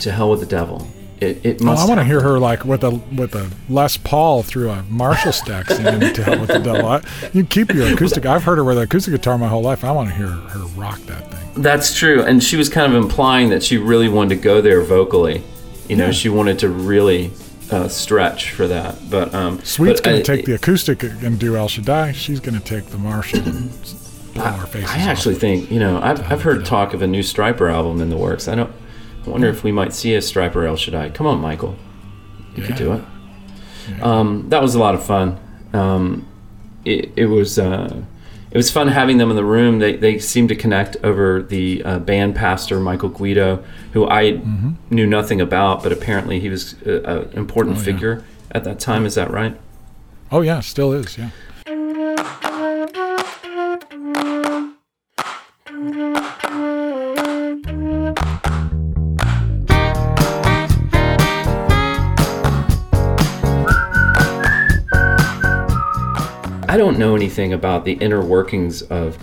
to 0.00 0.12
hell 0.12 0.30
with 0.30 0.40
the 0.40 0.46
devil. 0.46 0.86
It, 1.20 1.44
it 1.44 1.56
Oh, 1.60 1.64
must 1.64 1.82
I 1.84 1.88
want 1.88 1.98
to 1.98 2.04
hear 2.04 2.20
her 2.20 2.38
like 2.38 2.64
with 2.64 2.84
a 2.84 2.90
with 2.90 3.34
a 3.34 3.50
Les 3.68 3.96
Paul 3.96 4.44
through 4.44 4.70
a 4.70 4.84
Marshall 4.84 5.32
stack 5.32 5.68
singing 5.68 6.14
to 6.14 6.22
hell 6.22 6.38
with 6.38 6.48
the 6.48 6.60
devil. 6.60 6.86
I, 6.86 7.02
you 7.32 7.44
keep 7.44 7.74
your 7.74 7.92
acoustic. 7.92 8.24
I've 8.24 8.44
heard 8.44 8.58
her 8.58 8.64
with 8.64 8.76
an 8.78 8.84
acoustic 8.84 9.12
guitar 9.14 9.36
my 9.36 9.48
whole 9.48 9.62
life. 9.62 9.82
I 9.82 9.90
want 9.90 10.10
to 10.10 10.14
hear 10.14 10.28
her 10.28 10.60
rock 10.80 11.00
that 11.06 11.28
thing. 11.32 11.62
That's 11.62 11.96
true. 11.98 12.22
And 12.22 12.40
she 12.42 12.56
was 12.56 12.68
kind 12.68 12.94
of 12.94 13.02
implying 13.02 13.48
that 13.50 13.64
she 13.64 13.78
really 13.78 14.08
wanted 14.08 14.36
to 14.36 14.40
go 14.40 14.60
there 14.60 14.80
vocally. 14.82 15.42
You 15.88 15.96
know, 15.96 16.06
Yeah. 16.06 16.12
she 16.12 16.28
wanted 16.28 16.60
to 16.60 16.68
really 16.68 17.32
uh, 17.72 17.88
stretch 17.88 18.52
for 18.52 18.68
that. 18.68 19.10
But 19.10 19.34
um, 19.34 19.60
Sweet's 19.64 20.00
going 20.00 20.18
to 20.18 20.22
take 20.22 20.46
the 20.46 20.54
acoustic 20.54 21.02
and 21.02 21.36
do 21.38 21.56
El 21.56 21.66
Shaddai. 21.66 22.12
She's 22.12 22.38
going 22.38 22.56
to 22.56 22.64
take 22.64 22.86
the 22.90 22.98
Marshall 22.98 23.40
and 23.40 23.70
blow 24.38 24.60
our 24.60 24.66
faces 24.66 24.90
I 24.90 24.98
actually 24.98 25.34
off. 25.34 25.40
think 25.40 25.70
you 25.70 25.78
know 25.80 26.00
I've, 26.00 26.32
I've 26.32 26.42
heard 26.42 26.64
talk 26.64 26.94
of 26.94 27.02
a 27.02 27.06
new 27.06 27.20
Stryper 27.22 27.72
album 27.72 28.00
in 28.00 28.10
the 28.10 28.16
works. 28.16 28.48
I 28.48 28.54
don't. 28.54 28.72
I 29.26 29.30
wonder 29.30 29.48
if 29.48 29.62
we 29.64 29.72
might 29.72 29.92
see 29.92 30.14
a 30.14 30.18
Stryper 30.18 30.66
El 30.66 30.76
Shaddai. 30.76 31.10
Come 31.10 31.26
on, 31.26 31.40
Michael, 31.40 31.76
you 32.54 32.62
could 32.62 32.76
do 32.76 32.92
it. 32.94 34.02
Um, 34.02 34.48
that 34.50 34.62
was 34.62 34.74
a 34.74 34.78
lot 34.78 34.94
of 34.94 35.04
fun. 35.04 35.38
Um, 35.72 36.26
it, 36.84 37.10
it 37.16 37.26
was 37.26 37.58
uh, 37.58 38.02
it 38.50 38.56
was 38.56 38.70
fun 38.70 38.88
having 38.88 39.18
them 39.18 39.30
in 39.30 39.36
the 39.36 39.44
room. 39.44 39.78
They 39.80 39.96
they 39.96 40.18
seemed 40.18 40.48
to 40.50 40.54
connect 40.56 40.96
over 41.02 41.42
the 41.42 41.82
uh, 41.84 41.98
band 41.98 42.34
pastor 42.36 42.80
Michael 42.80 43.08
Guido, 43.10 43.62
who 43.92 44.08
I 44.08 44.40
knew 44.90 45.06
nothing 45.06 45.40
about, 45.40 45.82
but 45.82 45.92
apparently 45.92 46.40
he 46.40 46.48
was 46.48 46.74
an 46.82 47.30
important 47.34 47.76
Oh, 47.76 47.78
yeah. 47.80 47.84
figure 47.84 48.24
at 48.52 48.64
that 48.64 48.78
time. 48.80 49.04
Is 49.04 49.14
that 49.16 49.30
right? 49.30 49.58
Oh 50.30 50.40
yeah, 50.42 50.60
still 50.60 50.92
is. 50.92 51.16
Yeah. 51.18 51.30
Don't 66.78 66.98
know 66.98 67.14
anything 67.14 67.52
about 67.52 67.84
the 67.84 67.92
inner 67.94 68.24
workings 68.24 68.80
of 68.82 69.18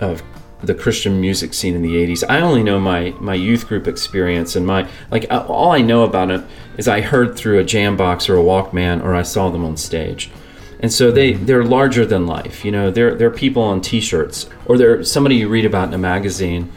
of 0.00 0.22
the 0.62 0.74
Christian 0.74 1.20
music 1.20 1.52
scene 1.52 1.74
in 1.74 1.82
the 1.82 1.94
80s. 1.94 2.24
I 2.28 2.40
only 2.40 2.62
know 2.62 2.80
my 2.80 3.10
my 3.20 3.34
youth 3.34 3.68
group 3.68 3.86
experience 3.86 4.56
and 4.56 4.66
my 4.66 4.88
like 5.10 5.26
all 5.30 5.72
I 5.72 5.80
know 5.80 6.04
about 6.04 6.30
it 6.30 6.42
is 6.78 6.88
I 6.88 7.00
heard 7.02 7.36
through 7.36 7.58
a 7.58 7.64
jam 7.64 7.96
box 7.96 8.28
or 8.28 8.36
a 8.36 8.42
Walkman 8.42 9.02
or 9.04 9.14
I 9.14 9.22
saw 9.22 9.50
them 9.50 9.64
on 9.64 9.76
stage. 9.76 10.30
And 10.80 10.92
so 10.92 11.10
they 11.10 11.32
mm-hmm. 11.32 11.44
they're 11.44 11.64
larger 11.64 12.06
than 12.06 12.26
life. 12.26 12.64
You 12.64 12.72
know, 12.72 12.90
they're 12.90 13.14
they're 13.14 13.30
people 13.30 13.62
on 13.62 13.80
t-shirts 13.80 14.48
or 14.66 14.78
they're 14.78 15.04
somebody 15.04 15.36
you 15.36 15.48
read 15.48 15.66
about 15.66 15.88
in 15.88 15.94
a 15.94 15.98
magazine. 15.98 16.72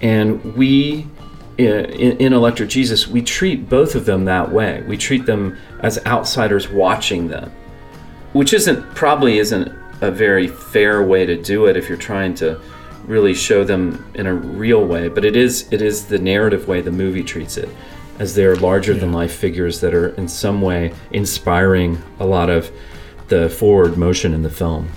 And 0.00 0.56
we 0.56 1.06
in, 1.58 2.16
in 2.18 2.32
Electric 2.32 2.70
Jesus, 2.70 3.06
we 3.06 3.22
treat 3.22 3.68
both 3.68 3.94
of 3.94 4.04
them 4.06 4.24
that 4.24 4.50
way. 4.50 4.82
We 4.88 4.96
treat 4.96 5.26
them 5.26 5.56
as 5.80 6.04
outsiders 6.06 6.68
watching 6.68 7.28
them 7.28 7.52
which 8.32 8.52
isn't 8.52 8.82
probably 8.94 9.38
isn't 9.38 9.72
a 10.00 10.10
very 10.10 10.48
fair 10.48 11.02
way 11.02 11.24
to 11.24 11.40
do 11.40 11.66
it 11.66 11.76
if 11.76 11.88
you're 11.88 11.98
trying 11.98 12.34
to 12.34 12.60
really 13.04 13.34
show 13.34 13.64
them 13.64 14.04
in 14.14 14.26
a 14.26 14.34
real 14.34 14.84
way 14.84 15.08
but 15.08 15.24
it 15.24 15.36
is 15.36 15.72
it 15.72 15.82
is 15.82 16.06
the 16.06 16.18
narrative 16.18 16.68
way 16.68 16.80
the 16.80 16.90
movie 16.90 17.22
treats 17.22 17.56
it 17.56 17.68
as 18.18 18.34
they're 18.34 18.56
larger 18.56 18.94
than 18.94 19.12
life 19.12 19.34
figures 19.34 19.80
that 19.80 19.94
are 19.94 20.10
in 20.10 20.28
some 20.28 20.60
way 20.60 20.92
inspiring 21.10 22.00
a 22.20 22.26
lot 22.26 22.48
of 22.48 22.70
the 23.28 23.48
forward 23.50 23.96
motion 23.96 24.34
in 24.34 24.42
the 24.42 24.50
film 24.50 24.88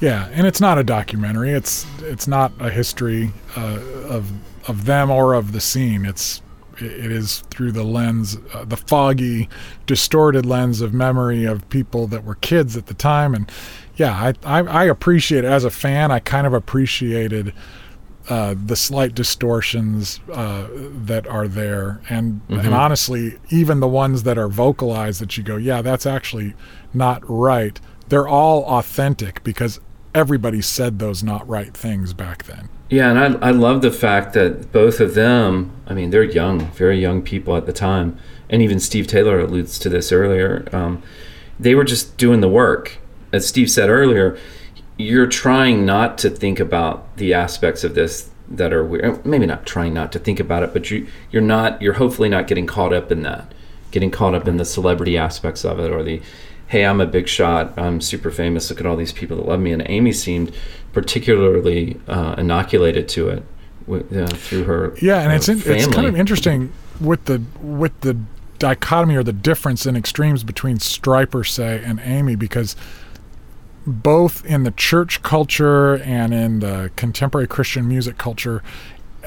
Yeah, 0.00 0.28
and 0.32 0.46
it's 0.46 0.60
not 0.60 0.76
a 0.76 0.84
documentary. 0.84 1.52
It's 1.52 1.86
it's 2.02 2.26
not 2.26 2.52
a 2.58 2.68
history 2.68 3.32
uh, 3.56 3.78
of 4.08 4.30
of 4.68 4.84
them 4.84 5.10
or 5.10 5.34
of 5.34 5.52
the 5.52 5.60
scene. 5.60 6.04
It's 6.04 6.42
it 6.78 7.12
is 7.12 7.40
through 7.50 7.72
the 7.72 7.84
lens, 7.84 8.36
uh, 8.52 8.64
the 8.64 8.76
foggy, 8.76 9.48
distorted 9.86 10.46
lens 10.46 10.80
of 10.80 10.92
memory 10.92 11.44
of 11.44 11.68
people 11.68 12.06
that 12.08 12.24
were 12.24 12.36
kids 12.36 12.76
at 12.76 12.86
the 12.86 12.94
time. 12.94 13.34
And 13.34 13.50
yeah, 13.96 14.12
I 14.44 14.60
I, 14.60 14.62
I 14.62 14.84
appreciate 14.84 15.44
as 15.44 15.64
a 15.64 15.70
fan. 15.70 16.10
I 16.10 16.20
kind 16.20 16.46
of 16.46 16.54
appreciated. 16.54 17.52
Uh, 18.26 18.54
the 18.64 18.74
slight 18.74 19.14
distortions 19.14 20.18
uh, 20.32 20.66
that 20.72 21.26
are 21.26 21.46
there, 21.46 22.00
and 22.08 22.40
and 22.48 22.72
honestly, 22.72 23.38
even 23.50 23.80
the 23.80 23.86
ones 23.86 24.22
that 24.22 24.38
are 24.38 24.48
vocalized, 24.48 25.20
that 25.20 25.36
you 25.36 25.44
go, 25.44 25.56
yeah, 25.56 25.82
that's 25.82 26.06
actually 26.06 26.54
not 26.94 27.22
right. 27.28 27.78
They're 28.08 28.26
all 28.26 28.64
authentic 28.64 29.44
because 29.44 29.78
everybody 30.14 30.62
said 30.62 30.98
those 31.00 31.22
not 31.22 31.46
right 31.46 31.76
things 31.76 32.14
back 32.14 32.44
then. 32.44 32.70
Yeah, 32.94 33.10
and 33.10 33.18
I, 33.18 33.48
I 33.48 33.50
love 33.50 33.82
the 33.82 33.90
fact 33.90 34.34
that 34.34 34.70
both 34.70 35.00
of 35.00 35.14
them, 35.14 35.72
I 35.84 35.94
mean, 35.94 36.10
they're 36.10 36.22
young, 36.22 36.60
very 36.70 37.00
young 37.00 37.22
people 37.22 37.56
at 37.56 37.66
the 37.66 37.72
time. 37.72 38.16
And 38.48 38.62
even 38.62 38.78
Steve 38.78 39.08
Taylor 39.08 39.40
alludes 39.40 39.80
to 39.80 39.88
this 39.88 40.12
earlier. 40.12 40.68
Um, 40.70 41.02
they 41.58 41.74
were 41.74 41.82
just 41.82 42.16
doing 42.18 42.40
the 42.40 42.48
work. 42.48 42.98
As 43.32 43.48
Steve 43.48 43.68
said 43.68 43.88
earlier, 43.90 44.38
you're 44.96 45.26
trying 45.26 45.84
not 45.84 46.18
to 46.18 46.30
think 46.30 46.60
about 46.60 47.16
the 47.16 47.34
aspects 47.34 47.82
of 47.82 47.96
this 47.96 48.30
that 48.48 48.72
are 48.72 48.84
weird. 48.84 49.26
Maybe 49.26 49.44
not 49.44 49.66
trying 49.66 49.92
not 49.92 50.12
to 50.12 50.20
think 50.20 50.38
about 50.38 50.62
it, 50.62 50.72
but 50.72 50.88
you, 50.92 51.08
you're 51.32 51.42
not, 51.42 51.82
you're 51.82 51.94
hopefully 51.94 52.28
not 52.28 52.46
getting 52.46 52.68
caught 52.68 52.92
up 52.92 53.10
in 53.10 53.22
that, 53.22 53.52
getting 53.90 54.12
caught 54.12 54.36
up 54.36 54.46
in 54.46 54.56
the 54.56 54.64
celebrity 54.64 55.18
aspects 55.18 55.64
of 55.64 55.80
it 55.80 55.90
or 55.90 56.04
the, 56.04 56.22
hey, 56.68 56.84
I'm 56.84 57.00
a 57.00 57.06
big 57.06 57.28
shot, 57.28 57.78
I'm 57.78 58.00
super 58.00 58.30
famous, 58.30 58.70
look 58.70 58.80
at 58.80 58.86
all 58.86 58.96
these 58.96 59.12
people 59.12 59.36
that 59.36 59.46
love 59.46 59.60
me. 59.60 59.72
And 59.72 59.82
Amy 59.86 60.12
seemed 60.12 60.54
particularly 60.92 62.00
uh, 62.08 62.34
inoculated 62.38 63.08
to 63.10 63.28
it 63.28 63.44
with, 63.86 64.16
uh, 64.16 64.26
through 64.28 64.64
her. 64.64 64.94
Yeah, 65.00 65.20
and 65.20 65.30
her 65.30 65.36
it's 65.36 65.48
in, 65.48 65.62
it's 65.64 65.86
kind 65.86 66.06
of 66.06 66.16
interesting 66.16 66.72
with 67.00 67.24
the 67.26 67.42
with 67.60 68.00
the 68.00 68.18
dichotomy 68.58 69.16
or 69.16 69.22
the 69.22 69.32
difference 69.32 69.84
in 69.84 69.96
extremes 69.96 70.44
between 70.44 70.78
Stryper, 70.78 71.46
say, 71.46 71.82
and 71.84 72.00
Amy, 72.02 72.36
because 72.36 72.76
both 73.86 74.44
in 74.46 74.64
the 74.64 74.70
church 74.70 75.22
culture 75.22 75.96
and 75.98 76.32
in 76.32 76.60
the 76.60 76.90
contemporary 76.96 77.46
Christian 77.46 77.86
music 77.86 78.16
culture, 78.16 78.62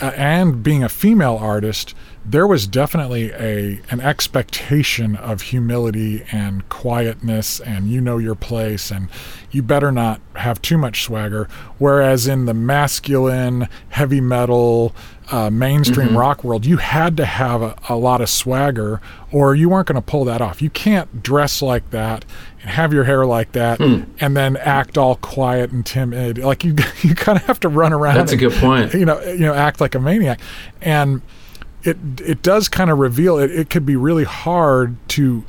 and 0.02 0.64
being 0.64 0.84
a 0.84 0.89
female 0.89 1.38
artist, 1.38 1.93
there 2.26 2.45
was 2.45 2.68
definitely 2.68 3.32
a 3.32 3.82
an 3.89 4.02
expectation 4.02 5.16
of 5.16 5.41
humility 5.43 6.26
and 6.32 6.68
quietness 6.68 7.62
and 7.62 7.88
you 7.88 8.02
know 8.02 8.18
your 8.18 8.36
place 8.36 8.91
and 8.91 9.08
you 9.52 9.64
better 9.64 9.91
not 9.91 10.20
have 10.36 10.62
too 10.62 10.78
much 10.78 11.04
swagger. 11.04 11.48
Whereas 11.78 12.28
in 12.28 12.45
the 12.45 12.54
masculine 12.54 13.70
heavy 13.89 14.20
metal 14.20 14.93
uh, 15.32 15.50
mainstream 15.50 16.18
rock 16.18 16.43
world 16.43 16.66
you 16.66 16.78
had 16.78 17.18
to 17.18 17.26
have 17.26 17.62
a, 17.62 17.76
a 17.89 17.95
lot 17.95 18.22
of 18.22 18.30
swagger 18.30 19.02
or 19.32 19.56
you 19.56 19.70
weren't 19.70 19.88
going 19.88 19.95
to 19.95 20.02
pull 20.02 20.26
that 20.26 20.41
off. 20.41 20.62
You 20.62 20.70
can't 20.70 21.24
dress 21.24 21.62
like 21.62 21.89
that 21.91 22.26
have 22.68 22.93
your 22.93 23.03
hair 23.03 23.26
like 23.26 23.51
that 23.53 23.80
and 23.80 24.36
then 24.38 24.57
act 24.57 24.97
all 24.97 25.15
quiet 25.15 25.72
and 25.72 25.86
timid. 25.86 26.38
Like 26.38 26.63
you 26.63 26.76
you 27.01 27.15
kind 27.15 27.38
of 27.38 27.45
have 27.45 27.59
to 27.61 27.70
run 27.70 27.93
around 27.93 28.15
That's 28.15 28.32
a 28.32 28.38
good 28.38 28.53
point. 28.53 28.93
you 28.93 29.05
know 29.05 29.20
you 29.22 29.39
know 29.39 29.53
act 29.53 29.82
like 29.82 29.95
a 29.95 29.99
maniac. 29.99 30.39
And 30.82 31.22
it 31.84 31.97
it 32.24 32.41
does 32.41 32.68
kind 32.70 32.89
of 32.89 32.97
reveal 32.99 33.38
it 33.38 33.51
it 33.51 33.70
could 33.70 33.86
be 33.86 33.95
really 33.95 34.24
hard 34.26 34.95
to 35.09 35.43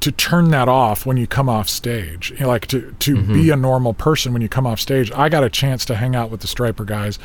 to 0.00 0.12
turn 0.12 0.50
that 0.52 0.68
off 0.68 1.04
when 1.06 1.16
you 1.16 1.26
come 1.26 1.48
off 1.48 1.68
stage. 1.68 2.30
You 2.32 2.40
know, 2.40 2.48
like 2.48 2.66
to 2.68 2.94
to 3.00 3.16
Mm-hmm. 3.16 3.32
be 3.34 3.50
a 3.50 3.56
normal 3.56 3.94
person 3.94 4.32
when 4.32 4.42
you 4.42 4.48
come 4.48 4.66
off 4.66 4.78
stage. 4.80 5.10
I 5.12 5.28
got 5.28 5.42
a 5.44 5.50
chance 5.50 5.84
to 5.86 5.96
hang 5.96 6.14
out 6.14 6.30
with 6.30 6.40
the 6.40 6.46
Stryper 6.46 6.86
guys 6.86 7.18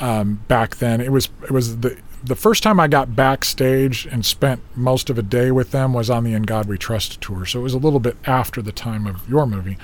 um, 0.00 0.40
back 0.46 0.76
then. 0.76 1.00
It 1.00 1.10
was 1.10 1.30
it 1.44 1.50
was 1.50 1.78
the 1.80 1.96
the 2.24 2.34
first 2.36 2.62
time 2.62 2.80
I 2.80 2.88
got 2.88 3.14
backstage 3.14 4.06
and 4.06 4.24
spent 4.24 4.60
most 4.76 5.08
of 5.10 5.18
a 5.18 5.22
day 5.22 5.50
with 5.50 5.70
them 5.70 5.92
was 5.92 6.10
on 6.10 6.24
the 6.24 6.32
In 6.32 6.42
God 6.42 6.66
We 6.66 6.76
Trust 6.78 7.20
tour. 7.20 7.46
So 7.46 7.60
it 7.60 7.62
was 7.62 7.74
a 7.74 7.78
little 7.78 8.00
bit 8.00 8.16
after 8.26 8.60
the 8.62 8.72
time 8.72 9.06
of 9.06 9.28
your 9.28 9.46
movie, 9.46 9.78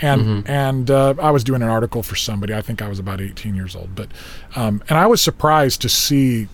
and 0.00 0.20
Mm-hmm. 0.22 0.50
and 0.50 0.90
uh, 0.90 1.14
I 1.20 1.30
was 1.30 1.44
doing 1.44 1.62
an 1.62 1.68
article 1.68 2.02
for 2.02 2.16
somebody. 2.16 2.52
I 2.54 2.60
think 2.62 2.82
I 2.82 2.88
was 2.88 2.98
about 2.98 3.20
18 3.20 3.54
years 3.54 3.74
old, 3.76 3.94
but 3.94 4.08
um, 4.54 4.82
and 4.88 4.98
I 4.98 5.06
was 5.06 5.22
surprised 5.22 5.80
to 5.82 5.88
see 5.88 6.48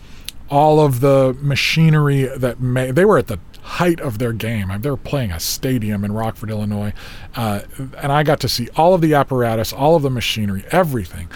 all 0.51 0.80
of 0.80 1.01
the 1.01 1.37
machinery 1.41 2.24
that 2.24 2.57
they 2.95 3.05
were 3.05 3.16
at 3.18 3.28
the 3.28 3.39
height 3.62 4.01
of 4.01 4.18
their 4.18 4.33
game. 4.33 4.70
They 4.80 4.91
were 4.91 4.97
playing 4.97 5.30
a 5.30 5.41
stadium 5.41 6.05
in 6.05 6.12
Rockford, 6.12 6.51
Illinois, 6.51 6.93
uh, 7.37 7.61
and 7.97 8.12
I 8.12 8.22
got 8.22 8.41
to 8.41 8.49
see 8.49 8.68
all 8.76 8.93
of 8.93 9.01
the 9.01 9.14
apparatus, 9.14 9.72
all 9.72 9.97
of 9.97 10.03
the 10.03 10.11
machinery, 10.11 10.64
everything. 10.70 11.28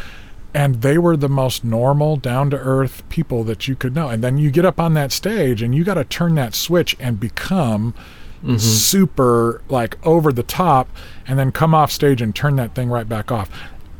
And 0.56 0.76
they 0.76 0.96
were 0.96 1.18
the 1.18 1.28
most 1.28 1.64
normal, 1.64 2.16
down 2.16 2.48
to 2.48 2.56
earth 2.56 3.06
people 3.10 3.44
that 3.44 3.68
you 3.68 3.76
could 3.76 3.94
know. 3.94 4.08
And 4.08 4.24
then 4.24 4.38
you 4.38 4.50
get 4.50 4.64
up 4.64 4.80
on 4.80 4.94
that 4.94 5.12
stage 5.12 5.60
and 5.60 5.74
you 5.74 5.84
got 5.84 5.94
to 5.94 6.04
turn 6.04 6.34
that 6.36 6.54
switch 6.54 6.96
and 6.98 7.20
become 7.20 7.92
mm-hmm. 8.42 8.56
super 8.56 9.60
like 9.68 9.98
over 10.06 10.32
the 10.32 10.42
top 10.42 10.88
and 11.26 11.38
then 11.38 11.52
come 11.52 11.74
off 11.74 11.92
stage 11.92 12.22
and 12.22 12.34
turn 12.34 12.56
that 12.56 12.74
thing 12.74 12.88
right 12.88 13.06
back 13.06 13.30
off. 13.30 13.50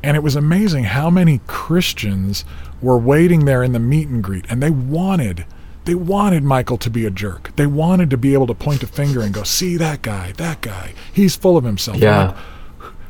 And 0.03 0.17
it 0.17 0.23
was 0.23 0.35
amazing 0.35 0.85
how 0.85 1.11
many 1.11 1.43
Christians 1.47 2.47
were 2.81 2.97
waiting 2.97 3.45
there 3.45 3.63
in 3.63 3.73
the 3.73 3.79
meet 3.79 4.09
and 4.09 4.25
greet 4.25 4.47
and 4.49 4.63
they 4.63 4.71
wanted 4.71 5.45
they 5.85 5.95
wanted 5.95 6.43
Michael 6.43 6.79
to 6.79 6.91
be 6.91 7.07
a 7.07 7.11
jerk. 7.11 7.53
They 7.55 7.67
wanted 7.67 8.11
to 8.11 8.17
be 8.17 8.33
able 8.35 8.49
to 8.49 8.55
point 8.55 8.83
a 8.83 8.89
finger 8.89 9.21
and 9.21 9.33
go, 9.33 9.45
"See 9.45 9.77
that 9.77 10.03
guy, 10.03 10.33
that 10.33 10.61
guy. 10.61 10.95
He's 11.13 11.37
full 11.37 11.57
of 11.57 11.63
himself." 11.63 11.99
Yeah. 11.99 12.27
like, 12.27 12.37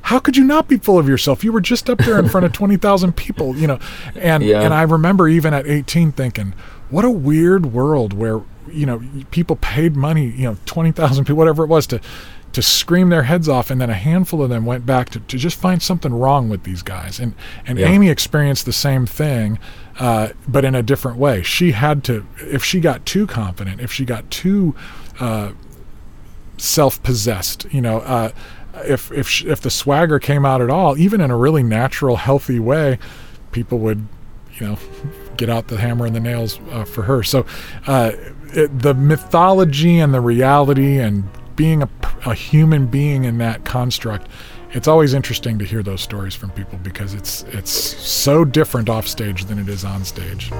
how 0.06 0.20
could 0.20 0.36
you 0.36 0.44
not 0.44 0.68
be 0.68 0.76
full 0.76 0.98
of 1.00 1.08
yourself? 1.08 1.42
You 1.42 1.50
were 1.52 1.60
just 1.60 1.90
up 1.90 1.98
there 1.98 2.16
in 2.18 2.28
front 2.28 2.46
of 2.46 2.52
20,000 2.62 3.16
people, 3.16 3.56
you 3.56 3.66
know. 3.66 3.78
And 4.14 4.42
Yeah. 4.44 4.62
and 4.62 4.72
I 4.72 4.82
remember 4.82 5.28
even 5.28 5.52
at 5.52 5.66
18 5.66 6.12
thinking, 6.12 6.54
what 6.90 7.04
a 7.04 7.10
weird 7.10 7.66
world 7.72 8.12
where, 8.12 8.40
you 8.70 8.86
know, 8.86 9.02
people 9.32 9.56
paid 9.56 9.96
money, 9.96 10.26
you 10.26 10.44
know, 10.44 10.56
20,000 10.66 11.24
people 11.24 11.36
whatever 11.36 11.64
it 11.64 11.68
was 11.68 11.86
to 11.88 12.00
to 12.52 12.62
scream 12.62 13.10
their 13.10 13.24
heads 13.24 13.48
off 13.50 13.68
and 13.70 13.80
then 13.80 13.90
a 13.90 13.94
handful 13.94 14.40
of 14.42 14.48
them 14.48 14.64
went 14.64 14.86
back 14.86 15.10
to, 15.10 15.20
to 15.20 15.36
just 15.36 15.58
find 15.58 15.82
something 15.82 16.14
wrong 16.14 16.48
with 16.48 16.62
these 16.62 16.82
guys. 16.82 17.18
And 17.18 17.34
and 17.66 17.76
Yeah. 17.78 17.88
Amy 17.88 18.08
experienced 18.08 18.64
the 18.64 18.72
same 18.72 19.06
thing 19.06 19.58
uh, 19.98 20.28
but 20.46 20.64
in 20.64 20.74
a 20.76 20.82
different 20.82 21.18
way. 21.18 21.42
She 21.42 21.72
had 21.72 22.04
to 22.04 22.24
if 22.38 22.62
she 22.64 22.78
got 22.80 23.04
too 23.04 23.26
confident, 23.26 23.80
if 23.80 23.92
she 23.92 24.04
got 24.04 24.30
too 24.30 24.74
uh, 25.18 25.50
self-possessed 26.58 27.66
you 27.72 27.80
know 27.80 27.98
uh, 28.00 28.30
if 28.84 29.10
if 29.12 29.44
if 29.44 29.60
the 29.60 29.70
swagger 29.70 30.18
came 30.18 30.44
out 30.44 30.60
at 30.60 30.70
all 30.70 30.96
even 30.98 31.20
in 31.20 31.30
a 31.30 31.36
really 31.36 31.62
natural 31.62 32.16
healthy 32.16 32.58
way 32.58 32.98
people 33.52 33.78
would 33.78 34.06
you 34.58 34.66
know 34.66 34.78
get 35.36 35.50
out 35.50 35.68
the 35.68 35.78
hammer 35.78 36.06
and 36.06 36.16
the 36.16 36.20
nails 36.20 36.58
uh, 36.70 36.84
for 36.84 37.02
her. 37.02 37.22
So 37.22 37.46
uh, 37.86 38.12
it, 38.48 38.78
the 38.78 38.94
mythology 38.94 39.98
and 39.98 40.12
the 40.14 40.20
reality 40.20 40.98
and 40.98 41.24
being 41.56 41.82
a 42.24 42.34
human 42.34 42.86
being 42.86 43.24
in 43.24 43.38
that 43.38 43.64
construct 43.64 44.28
it's 44.72 44.88
always 44.88 45.14
interesting 45.14 45.58
to 45.58 45.64
hear 45.64 45.82
those 45.82 46.02
stories 46.02 46.34
from 46.34 46.50
people 46.50 46.78
because 46.82 47.14
it's 47.14 47.44
it's 47.44 47.70
so 47.70 48.44
different 48.44 48.90
off 48.90 49.06
stage 49.06 49.46
than 49.46 49.58
it 49.58 49.68
is 49.68 49.84
on 49.84 50.04
stage 50.04 50.50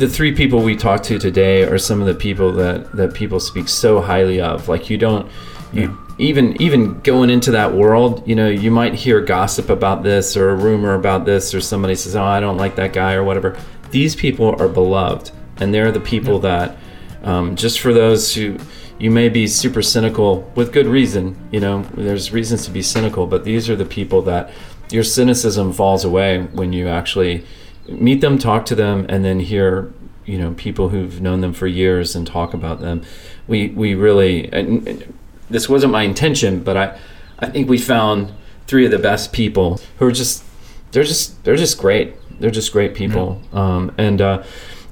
the 0.00 0.08
three 0.08 0.34
people 0.34 0.62
we 0.62 0.74
talked 0.74 1.04
to 1.04 1.18
today 1.18 1.64
are 1.64 1.78
some 1.78 2.00
of 2.00 2.06
the 2.06 2.14
people 2.14 2.52
that 2.52 2.90
that 2.96 3.14
people 3.14 3.38
speak 3.38 3.68
so 3.68 4.00
highly 4.00 4.40
of. 4.40 4.68
Like 4.68 4.90
you 4.90 4.96
don't 4.96 5.30
you 5.72 5.96
even 6.18 6.60
even 6.60 7.00
going 7.00 7.30
into 7.30 7.50
that 7.52 7.72
world 7.72 8.26
you 8.28 8.34
know 8.34 8.48
you 8.48 8.70
might 8.70 8.94
hear 8.94 9.20
gossip 9.20 9.70
about 9.70 10.02
this 10.02 10.36
or 10.36 10.50
a 10.50 10.54
rumor 10.54 10.94
about 10.94 11.24
this 11.24 11.54
or 11.54 11.60
somebody 11.60 11.94
says 11.94 12.16
oh 12.16 12.24
i 12.24 12.40
don't 12.40 12.56
like 12.58 12.76
that 12.76 12.92
guy 12.92 13.14
or 13.14 13.24
whatever. 13.24 13.56
These 13.90 14.14
people 14.14 14.54
are 14.60 14.68
beloved 14.68 15.32
and 15.58 15.74
they're 15.74 15.92
the 15.92 16.00
people 16.00 16.38
that 16.40 16.76
um, 17.22 17.56
just 17.56 17.80
for 17.80 17.92
those 17.92 18.34
who 18.34 18.56
you 18.98 19.10
may 19.10 19.28
be 19.28 19.46
super 19.46 19.82
cynical 19.82 20.50
with 20.54 20.72
good 20.72 20.86
reason 20.86 21.36
you 21.52 21.60
know 21.60 21.82
there's 21.94 22.32
reasons 22.32 22.64
to 22.64 22.70
be 22.70 22.82
cynical 22.82 23.26
but 23.26 23.44
these 23.44 23.68
are 23.68 23.76
the 23.76 23.84
people 23.84 24.22
that 24.22 24.50
your 24.90 25.04
cynicism 25.04 25.72
falls 25.72 26.04
away 26.04 26.42
when 26.52 26.72
you 26.72 26.88
actually 26.88 27.44
meet 27.88 28.20
them, 28.20 28.38
talk 28.38 28.66
to 28.66 28.74
them, 28.74 29.06
and 29.08 29.24
then 29.24 29.40
hear 29.40 29.92
you 30.24 30.38
know 30.38 30.52
people 30.54 30.90
who've 30.90 31.20
known 31.20 31.40
them 31.40 31.52
for 31.52 31.66
years 31.66 32.14
and 32.14 32.26
talk 32.26 32.54
about 32.54 32.80
them. 32.80 33.02
We 33.46 33.68
we 33.68 33.94
really 33.94 34.50
and, 34.52 34.86
and 34.86 35.18
this 35.48 35.68
wasn't 35.68 35.92
my 35.92 36.02
intention, 36.02 36.62
but 36.62 36.76
I 36.76 36.98
I 37.38 37.46
think 37.46 37.68
we 37.68 37.78
found 37.78 38.32
three 38.66 38.84
of 38.84 38.90
the 38.90 38.98
best 38.98 39.32
people 39.32 39.80
who 39.98 40.06
are 40.06 40.12
just 40.12 40.44
they're 40.92 41.04
just 41.04 41.42
they're 41.44 41.56
just 41.56 41.78
great. 41.78 42.14
They're 42.40 42.50
just 42.50 42.72
great 42.72 42.94
people, 42.94 43.42
um, 43.52 43.92
and 43.98 44.20
uh, 44.20 44.42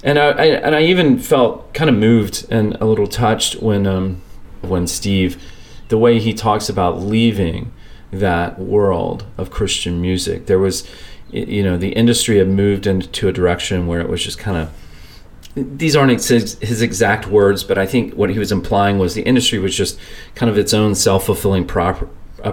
and 0.03 0.19
I, 0.19 0.27
I 0.27 0.45
and 0.45 0.75
I 0.75 0.83
even 0.83 1.17
felt 1.17 1.73
kind 1.73 1.89
of 1.89 1.95
moved 1.95 2.45
and 2.51 2.75
a 2.79 2.85
little 2.85 3.07
touched 3.07 3.61
when 3.61 3.87
um, 3.87 4.21
when 4.61 4.85
Steve 4.85 5.41
the 5.89 5.97
way 5.97 6.19
he 6.19 6.33
talks 6.33 6.69
about 6.69 7.01
leaving 7.01 7.71
that 8.11 8.57
world 8.57 9.25
of 9.37 9.51
Christian 9.51 10.01
music. 10.01 10.45
There 10.45 10.57
was, 10.57 10.89
you 11.31 11.63
know, 11.63 11.77
the 11.77 11.89
industry 11.89 12.37
had 12.37 12.47
moved 12.47 12.87
into 12.87 13.27
a 13.27 13.31
direction 13.31 13.87
where 13.87 14.01
it 14.01 14.09
was 14.09 14.23
just 14.23 14.39
kind 14.39 14.57
of. 14.57 14.71
These 15.55 15.95
aren't 15.95 16.11
his, 16.11 16.81
exact 16.81 17.27
words, 17.27 17.63
but 17.63 17.77
I 17.77 17.85
think 17.85 18.13
what 18.13 18.29
he 18.29 18.39
was 18.39 18.51
implying 18.51 18.99
was 18.99 19.15
the 19.15 19.23
industry 19.23 19.59
was 19.59 19.75
just 19.75 19.99
kind 20.35 20.49
of 20.49 20.57
its 20.57 20.73
own 20.73 20.95
self 20.95 21.25
fulfilling 21.25 21.65
prop, 21.65 22.07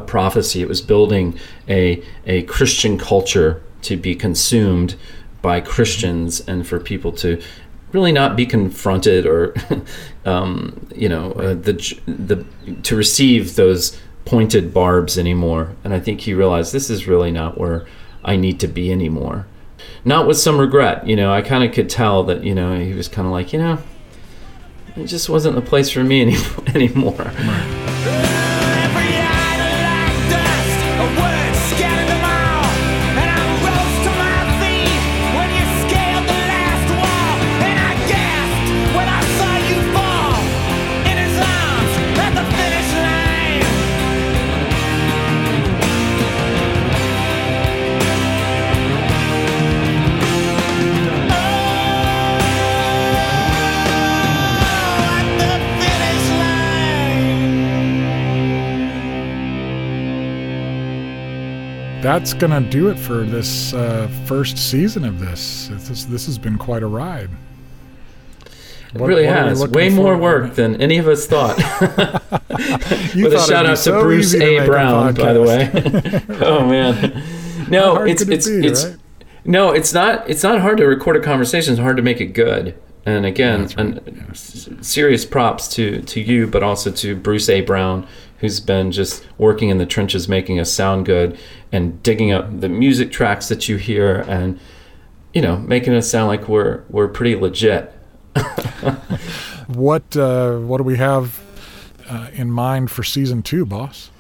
prophecy. 0.07 0.63
It 0.63 0.69
was 0.69 0.81
building 0.81 1.39
a 1.69 2.03
a 2.27 2.43
Christian 2.45 2.99
culture 2.99 3.63
to 3.83 3.97
be 3.97 4.15
consumed 4.15 4.97
by 5.43 5.61
Christians 5.61 6.41
and 6.49 6.67
for 6.67 6.81
people 6.81 7.13
to 7.13 7.41
really 7.93 8.13
not 8.13 8.37
be 8.37 8.47
confronted 8.47 9.27
or 9.27 9.55
um, 10.25 10.87
you 10.95 11.09
know 11.09 11.33
uh, 11.33 11.55
the 11.55 11.75
the 12.07 12.45
to 12.83 12.97
receive 12.97 13.57
those 13.57 13.99
pointed 14.25 14.75
barbs 14.75 15.17
anymore 15.17 15.77
and 15.85 15.95
i 15.95 16.01
think 16.01 16.23
he 16.23 16.35
realized 16.35 16.73
this 16.73 16.91
is 16.91 17.07
really 17.07 17.31
not 17.31 17.57
where 17.57 17.87
i 18.27 18.37
need 18.37 18.61
to 18.61 18.69
be 18.69 18.93
anymore. 18.93 19.47
Not 20.05 20.27
with 20.27 20.37
some 20.37 20.59
regret 20.59 21.07
you 21.07 21.17
know 21.17 21.33
i 21.33 21.41
kind 21.41 21.65
of 21.65 21.73
could 21.73 21.89
tell 21.89 22.25
that 22.25 22.45
you 22.45 22.55
know 22.55 22.79
he 22.79 22.93
was 22.93 23.09
kind 23.09 23.27
of 23.27 23.33
like 23.33 23.53
you 23.53 23.59
know 23.59 23.79
it 24.97 25.07
just 25.07 25.29
wasn't 25.29 25.55
the 25.55 25.63
place 25.63 25.91
for 25.91 26.03
me 26.03 26.23
any, 26.23 26.37
anymore. 26.75 27.21
Every 27.21 28.36
that's 62.19 62.33
gonna 62.33 62.63
do 62.63 62.89
it 62.89 62.99
for 62.99 63.25
this 63.25 63.75
uh, 63.75 64.09
first 64.25 64.57
season 64.57 65.05
of 65.05 65.21
this. 65.21 65.69
This 65.71 66.07
this 66.07 66.25
has 66.25 66.39
been 66.39 66.57
quite 66.57 66.83
a 66.83 66.87
ride. 66.87 67.29
it 68.41 68.51
really 68.95 69.27
what 69.27 69.37
are 69.37 69.45
we 69.45 69.49
has 69.51 69.69
way 69.69 69.91
more 69.91 70.15
for? 70.15 70.23
work 70.23 70.55
than 70.55 70.81
any 70.81 70.97
of 70.97 71.09
us 71.09 71.27
thought 71.27 71.59
with 73.19 73.35
a 73.35 73.37
thought 73.37 73.49
shout 73.49 73.67
out 73.67 73.71
to 73.73 73.77
so 73.77 74.01
Bruce 74.01 74.33
to 74.33 74.43
A. 74.43 74.65
a 74.65 74.67
Brown, 74.67 75.13
by 75.13 75.35
the 75.35 75.43
way. 75.43 75.71
oh 76.41 76.67
man, 76.67 77.23
no, 77.69 78.03
it's 78.05 78.23
it 78.23 78.31
it's 78.31 78.49
be, 78.49 78.67
it's 78.67 78.87
right? 78.87 78.97
no, 79.45 79.73
it's 79.73 79.93
not. 79.93 80.27
It's 80.27 80.43
not 80.43 80.63
hard 80.63 80.79
to 80.79 80.87
record 80.87 81.17
a 81.17 81.21
conversation. 81.21 81.75
It's 81.75 81.83
hard 81.83 81.99
to 81.99 82.03
make 82.03 82.23
it 82.23 82.29
good. 82.29 82.81
And 83.07 83.25
again, 83.25 83.69
right, 83.77 84.85
serious 84.85 85.25
props 85.25 85.69
to 85.69 86.03
to 86.03 86.21
you, 86.21 86.47
but 86.47 86.63
also 86.63 86.91
to 86.91 87.17
Bruce 87.17 87.49
A. 87.49 87.61
Brown, 87.61 88.07
who's 88.39 88.61
been 88.61 88.93
just 88.93 89.25
working 89.39 89.69
in 89.69 89.79
the 89.79 89.87
trenches, 89.87 90.29
making 90.29 90.59
us 90.61 90.73
sound 90.73 91.07
good, 91.07 91.39
and 91.73 92.03
digging 92.03 92.33
up 92.33 92.61
the 92.61 92.69
music 92.69 93.13
tracks 93.13 93.49
that 93.49 93.69
you 93.69 93.77
hear, 93.77 94.25
and 94.29 94.59
you 95.33 95.41
know, 95.41 95.57
making 95.57 95.95
us 95.95 96.11
sound 96.11 96.27
like 96.27 96.49
we're 96.49 96.83
we're 96.91 97.09
pretty 97.09 97.37
legit. 97.37 97.93
What 99.67 100.17
uh, 100.17 100.59
what 100.59 100.79
do 100.79 100.85
we 100.85 100.97
have 100.97 101.43
uh, 102.09 102.29
in 102.33 102.51
mind 102.51 102.91
for 102.91 103.03
season 103.03 103.43
two, 103.43 103.67
boss? 103.67 104.11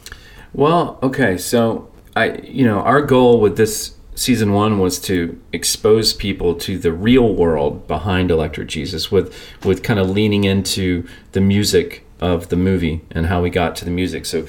Well, 0.53 0.99
okay, 1.03 1.39
so 1.39 1.91
I, 2.17 2.39
you 2.39 2.65
know, 2.65 2.81
our 2.81 3.01
goal 3.01 3.41
with 3.41 3.57
this 3.57 3.96
season 4.17 4.53
one 4.53 4.81
was 4.81 4.99
to 5.03 5.41
expose 5.53 6.13
people 6.13 6.55
to 6.57 6.79
the 6.79 6.93
real 6.93 7.35
world 7.35 7.87
behind 7.87 8.31
Electric 8.31 8.69
Jesus, 8.69 9.13
with 9.13 9.33
with 9.65 9.85
kind 9.85 10.01
of 10.01 10.11
leaning 10.11 10.45
into 10.45 11.07
the 11.33 11.41
music 11.41 12.05
of 12.19 12.49
the 12.49 12.57
movie 12.57 13.03
and 13.11 13.27
how 13.27 13.43
we 13.43 13.51
got 13.51 13.77
to 13.77 13.85
the 13.85 13.91
music. 13.91 14.27
So, 14.27 14.49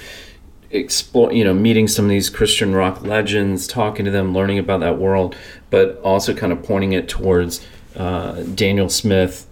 explore, 0.72 1.32
you 1.32 1.44
know, 1.44 1.54
meeting 1.54 1.88
some 1.88 2.06
of 2.06 2.10
these 2.10 2.30
Christian 2.30 2.74
rock 2.74 3.04
legends, 3.04 3.68
talking 3.68 4.06
to 4.06 4.12
them, 4.12 4.34
learning 4.34 4.58
about 4.58 4.80
that 4.80 4.98
world, 4.98 5.36
but 5.70 6.00
also 6.02 6.34
kind 6.34 6.52
of 6.52 6.64
pointing 6.64 6.94
it 6.94 7.08
towards 7.08 7.66
uh, 7.96 8.44
Daniel 8.44 8.90
Smith 8.90 9.48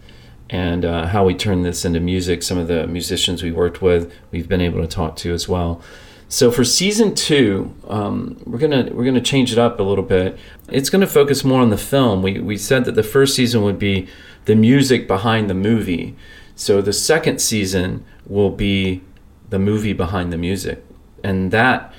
and 0.49 0.86
uh, 0.86 1.07
how 1.07 1.26
we 1.26 1.34
turned 1.34 1.66
this 1.66 1.84
into 1.84 1.99
music. 1.99 2.43
Some 2.43 2.57
of 2.57 2.68
the 2.68 2.88
musicians 2.88 3.43
we 3.43 3.51
worked 3.51 3.82
with, 3.82 4.13
we've 4.32 4.47
been 4.47 4.61
able 4.61 4.82
to 4.82 4.88
talk 4.88 5.16
to 5.18 5.34
as 5.34 5.49
well. 5.49 5.82
So 6.28 6.51
for 6.51 6.63
season 6.63 7.13
two, 7.13 7.73
um, 7.88 8.38
we're 8.45 8.57
gonna 8.57 8.89
we're 8.91 9.05
gonna 9.05 9.21
change 9.21 9.51
it 9.51 9.59
up 9.59 9.80
a 9.80 9.84
little 9.84 10.03
bit. 10.03 10.38
It's 10.69 10.89
gonna 10.89 11.07
focus 11.07 11.43
more 11.43 11.61
on 11.61 11.69
the 11.69 11.78
film. 11.78 12.21
We 12.21 12.39
we 12.39 12.57
said 12.57 12.86
that 12.86 12.95
the 12.95 13.03
first 13.03 13.36
season 13.36 13.61
would 13.63 13.80
be 13.80 14.07
the 14.45 14.55
music 14.55 15.07
behind 15.07 15.49
the 15.49 15.53
movie. 15.53 16.15
So 16.55 16.82
the 16.82 16.93
second 16.93 17.39
season 17.39 18.05
will 18.26 18.49
be 18.49 19.03
the 19.49 19.59
movie 19.59 19.93
behind 19.93 20.34
the 20.34 20.38
music, 20.38 20.84
and 21.23 21.51
that, 21.51 21.93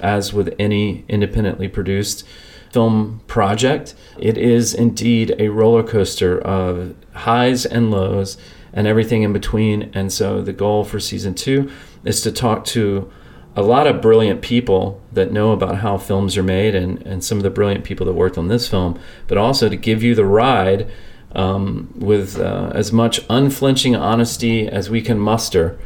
as 0.00 0.32
with 0.32 0.54
any 0.58 1.04
independently 1.08 1.68
produced 1.68 2.26
film 2.70 3.20
project, 3.26 3.94
it 4.18 4.36
is 4.36 4.74
indeed 4.74 5.34
a 5.38 5.48
roller 5.48 5.82
coaster 5.82 6.38
of 6.38 6.94
highs 7.14 7.66
and 7.66 7.90
lows 7.90 8.36
and 8.72 8.86
everything 8.86 9.22
in 9.22 9.32
between. 9.32 9.90
And 9.94 10.12
so 10.12 10.40
the 10.40 10.52
goal 10.52 10.84
for 10.84 11.00
season 11.00 11.34
two 11.34 11.70
is 12.04 12.20
to 12.20 12.30
talk 12.30 12.64
to 12.66 13.10
a 13.56 13.62
lot 13.62 13.86
of 13.86 14.00
brilliant 14.00 14.42
people 14.42 15.00
that 15.12 15.32
know 15.32 15.52
about 15.52 15.76
how 15.78 15.98
films 15.98 16.36
are 16.36 16.42
made 16.42 16.74
and, 16.74 17.02
and 17.02 17.24
some 17.24 17.38
of 17.38 17.42
the 17.42 17.50
brilliant 17.50 17.84
people 17.84 18.06
that 18.06 18.12
worked 18.12 18.38
on 18.38 18.48
this 18.48 18.68
film, 18.68 18.98
but 19.26 19.36
also 19.36 19.68
to 19.68 19.76
give 19.76 20.02
you 20.02 20.14
the 20.14 20.24
ride 20.24 20.90
um, 21.32 21.92
with 21.96 22.38
uh, 22.38 22.70
as 22.74 22.92
much 22.92 23.20
unflinching 23.28 23.96
honesty 23.96 24.68
as 24.68 24.88
we 24.88 25.02
can 25.02 25.18
muster. 25.18 25.78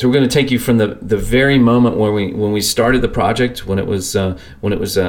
So 0.00 0.08
we're 0.08 0.14
going 0.14 0.30
to 0.30 0.32
take 0.32 0.50
you 0.50 0.58
from 0.58 0.78
the, 0.78 0.96
the 1.02 1.18
very 1.18 1.58
moment 1.58 1.98
when 1.98 2.14
we 2.14 2.32
when 2.32 2.52
we 2.52 2.62
started 2.62 3.02
the 3.02 3.08
project, 3.08 3.66
when 3.66 3.78
it 3.78 3.86
was 3.86 4.16
uh, 4.16 4.38
when 4.62 4.72
it 4.72 4.80
was 4.80 4.96
uh, 4.96 5.02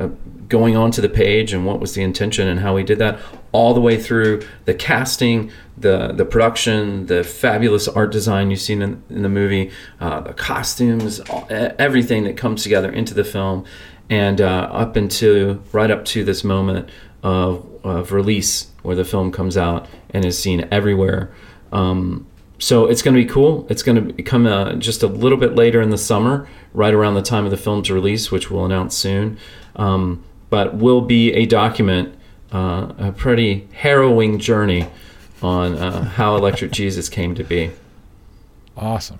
uh, 0.00 0.08
going 0.48 0.76
onto 0.76 1.00
the 1.00 1.08
page, 1.08 1.52
and 1.52 1.64
what 1.64 1.78
was 1.78 1.94
the 1.94 2.02
intention 2.02 2.48
and 2.48 2.58
how 2.58 2.74
we 2.74 2.82
did 2.82 2.98
that, 2.98 3.20
all 3.52 3.74
the 3.74 3.80
way 3.80 3.96
through 3.96 4.44
the 4.64 4.74
casting, 4.74 5.52
the 5.78 6.08
the 6.08 6.24
production, 6.24 7.06
the 7.06 7.22
fabulous 7.22 7.86
art 7.86 8.10
design 8.10 8.50
you've 8.50 8.60
seen 8.60 8.82
in, 8.82 9.00
in 9.08 9.22
the 9.22 9.28
movie, 9.28 9.70
uh, 10.00 10.18
the 10.22 10.34
costumes, 10.34 11.20
all, 11.30 11.46
everything 11.48 12.24
that 12.24 12.36
comes 12.36 12.64
together 12.64 12.90
into 12.90 13.14
the 13.14 13.22
film, 13.22 13.64
and 14.10 14.40
uh, 14.40 14.68
up 14.72 14.96
into 14.96 15.62
right 15.70 15.92
up 15.92 16.04
to 16.06 16.24
this 16.24 16.42
moment 16.42 16.90
of, 17.22 17.64
of 17.84 18.10
release 18.10 18.66
where 18.82 18.96
the 18.96 19.04
film 19.04 19.30
comes 19.30 19.56
out 19.56 19.86
and 20.10 20.24
is 20.24 20.36
seen 20.36 20.66
everywhere. 20.72 21.32
Um, 21.70 22.26
so 22.58 22.86
it's 22.86 23.02
going 23.02 23.16
to 23.16 23.22
be 23.22 23.28
cool. 23.28 23.66
It's 23.68 23.82
going 23.82 24.14
to 24.14 24.22
come 24.22 24.46
uh, 24.46 24.74
just 24.74 25.02
a 25.02 25.06
little 25.06 25.38
bit 25.38 25.54
later 25.54 25.80
in 25.80 25.90
the 25.90 25.98
summer, 25.98 26.48
right 26.72 26.94
around 26.94 27.14
the 27.14 27.22
time 27.22 27.44
of 27.44 27.50
the 27.50 27.56
film's 27.56 27.90
release, 27.90 28.30
which 28.30 28.50
we'll 28.50 28.64
announce 28.64 28.96
soon. 28.96 29.38
Um, 29.76 30.24
but 30.50 30.76
will 30.76 31.00
be 31.00 31.32
a 31.32 31.46
document, 31.46 32.14
uh, 32.52 32.92
a 32.98 33.12
pretty 33.12 33.68
harrowing 33.72 34.38
journey 34.38 34.88
on 35.42 35.76
uh, 35.76 36.04
how 36.04 36.36
Electric 36.36 36.70
Jesus 36.72 37.08
came 37.08 37.34
to 37.34 37.44
be. 37.44 37.70
Awesome. 38.76 39.18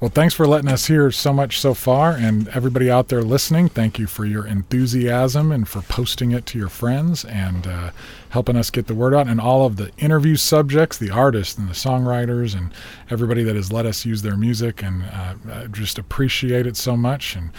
Well, 0.00 0.10
thanks 0.10 0.34
for 0.34 0.46
letting 0.46 0.68
us 0.68 0.86
hear 0.86 1.10
so 1.10 1.32
much 1.32 1.60
so 1.60 1.72
far. 1.72 2.12
And 2.12 2.48
everybody 2.48 2.90
out 2.90 3.08
there 3.08 3.22
listening, 3.22 3.68
thank 3.68 3.98
you 3.98 4.06
for 4.06 4.26
your 4.26 4.46
enthusiasm 4.46 5.50
and 5.50 5.66
for 5.66 5.80
posting 5.82 6.32
it 6.32 6.44
to 6.46 6.58
your 6.58 6.68
friends 6.68 7.24
and 7.24 7.66
uh, 7.66 7.90
helping 8.28 8.56
us 8.56 8.70
get 8.70 8.86
the 8.86 8.94
word 8.94 9.14
out. 9.14 9.28
And 9.28 9.40
all 9.40 9.64
of 9.64 9.76
the 9.76 9.92
interview 9.96 10.36
subjects, 10.36 10.98
the 10.98 11.10
artists 11.10 11.56
and 11.56 11.68
the 11.70 11.74
songwriters, 11.74 12.54
and 12.54 12.74
everybody 13.08 13.44
that 13.44 13.56
has 13.56 13.72
let 13.72 13.86
us 13.86 14.04
use 14.04 14.20
their 14.20 14.36
music. 14.36 14.82
And 14.82 15.04
uh, 15.04 15.34
I 15.50 15.66
just 15.68 15.98
appreciate 15.98 16.66
it 16.66 16.76
so 16.76 16.96
much. 16.96 17.36
And 17.36 17.50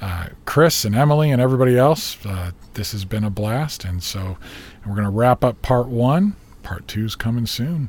uh, 0.00 0.26
Chris 0.44 0.84
and 0.84 0.94
Emily 0.94 1.30
and 1.30 1.40
everybody 1.40 1.78
else, 1.78 2.18
uh, 2.26 2.50
this 2.74 2.92
has 2.92 3.04
been 3.04 3.24
a 3.24 3.30
blast. 3.30 3.84
And 3.84 4.02
so 4.02 4.36
we're 4.84 4.94
going 4.94 5.04
to 5.04 5.10
wrap 5.10 5.42
up 5.42 5.62
part 5.62 5.86
one. 5.86 6.36
Part 6.64 6.88
two's 6.88 7.14
coming 7.14 7.46
soon. 7.46 7.88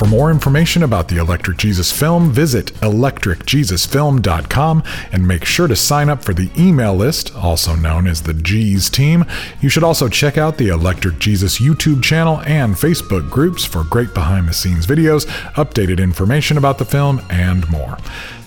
For 0.00 0.06
more 0.06 0.30
information 0.30 0.82
about 0.82 1.08
the 1.08 1.18
Electric 1.18 1.58
Jesus 1.58 1.92
film, 1.92 2.32
visit 2.32 2.72
electricjesusfilm.com 2.76 4.82
and 5.12 5.28
make 5.28 5.44
sure 5.44 5.68
to 5.68 5.76
sign 5.76 6.08
up 6.08 6.24
for 6.24 6.32
the 6.32 6.48
email 6.56 6.94
list, 6.94 7.36
also 7.36 7.76
known 7.76 8.06
as 8.06 8.22
the 8.22 8.32
G's 8.32 8.88
team. 8.88 9.26
You 9.60 9.68
should 9.68 9.84
also 9.84 10.08
check 10.08 10.38
out 10.38 10.56
the 10.56 10.68
Electric 10.68 11.18
Jesus 11.18 11.60
YouTube 11.60 12.02
channel 12.02 12.40
and 12.46 12.76
Facebook 12.76 13.28
groups 13.28 13.66
for 13.66 13.84
great 13.84 14.14
behind 14.14 14.48
the 14.48 14.54
scenes 14.54 14.86
videos, 14.86 15.26
updated 15.52 16.02
information 16.02 16.56
about 16.56 16.78
the 16.78 16.86
film, 16.86 17.20
and 17.28 17.68
more. 17.68 17.98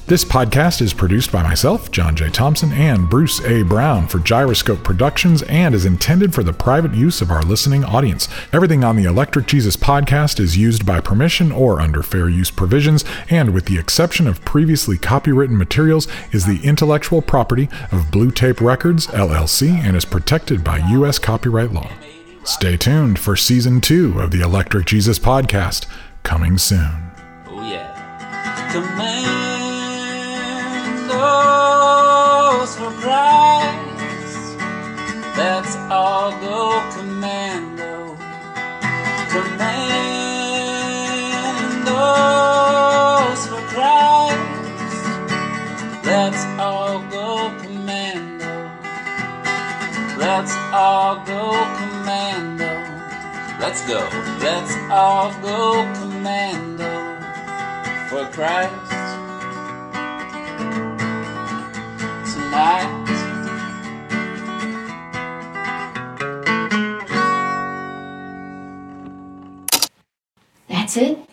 This 0.06 0.26
podcast 0.26 0.82
is 0.82 0.94
produced 0.94 1.32
by 1.32 1.44
myself, 1.44 1.90
John 1.90 2.18
J. 2.18 2.30
Thompson, 2.30 2.74
and 2.74 3.10
Bruce 3.10 3.40
A. 3.46 3.64
Brown 3.64 4.06
for 4.10 4.20
Gyroscope 4.20 4.84
Productions 4.84 5.44
and 5.44 5.74
is 5.74 5.86
intended 5.86 6.34
for 6.34 6.44
the 6.44 6.52
private 6.52 6.94
use 6.94 7.22
of 7.22 7.32
our 7.32 7.42
listening 7.42 7.86
audience. 7.86 8.28
Everything 8.52 8.84
on 8.84 8.98
the 8.98 9.06
Electric 9.06 9.48
Jesus 9.48 9.78
podcast 9.78 10.42
is 10.42 10.58
used 10.58 10.86
by 10.86 11.00
permission 11.00 11.54
or 11.54 11.80
under 11.80 12.04
fair 12.04 12.28
use 12.28 12.52
provisions, 12.52 13.06
and 13.30 13.54
with 13.54 13.66
the 13.66 13.80
exception 13.80 14.28
of 14.28 14.44
previously 14.44 14.98
copywritten 14.98 15.56
materials, 15.56 16.10
is 16.34 16.46
the 16.46 16.60
intellectual 16.68 17.22
property 17.22 17.70
of 17.90 18.12
Blue 18.12 18.30
Tape 18.30 18.60
Records, 18.60 19.08
LLC, 19.08 19.70
and 19.70 19.96
is 19.96 20.04
protected 20.04 20.66
by 20.66 20.80
U.S. 20.90 21.18
copyright 21.18 21.72
law. 21.72 21.90
Stay 22.44 22.76
tuned 22.76 23.20
for 23.20 23.38
season 23.38 23.80
two 23.80 24.20
of 24.20 24.32
the 24.32 24.42
Electric 24.42 24.86
Jesus 24.86 25.18
podcast, 25.18 25.86
coming 26.24 26.58
soon. 26.58 26.92
Oh 27.48 27.62
yeah. 27.62 29.53
For 32.64 32.92
Christ. 32.92 34.58
Let's 35.36 35.76
all 35.92 36.32
go 36.40 36.82
commando. 36.96 38.16
Commandos 39.28 39.68
for 43.48 43.62
Christ. 43.68 45.04
Let's 46.06 46.46
all 46.58 47.02
go 47.12 47.52
commando. 47.60 48.72
Let's 50.18 50.56
all 50.72 51.18
go 51.26 51.52
commando. 51.76 52.72
Let's 53.60 53.82
go. 53.86 54.08
Let's 54.40 54.74
all 54.90 55.34
go 55.42 55.84
commando 56.00 56.92
for 58.10 58.26
Christ 58.32 59.23
tonight. 62.54 62.88
That's 70.70 70.98
it? 70.98 71.33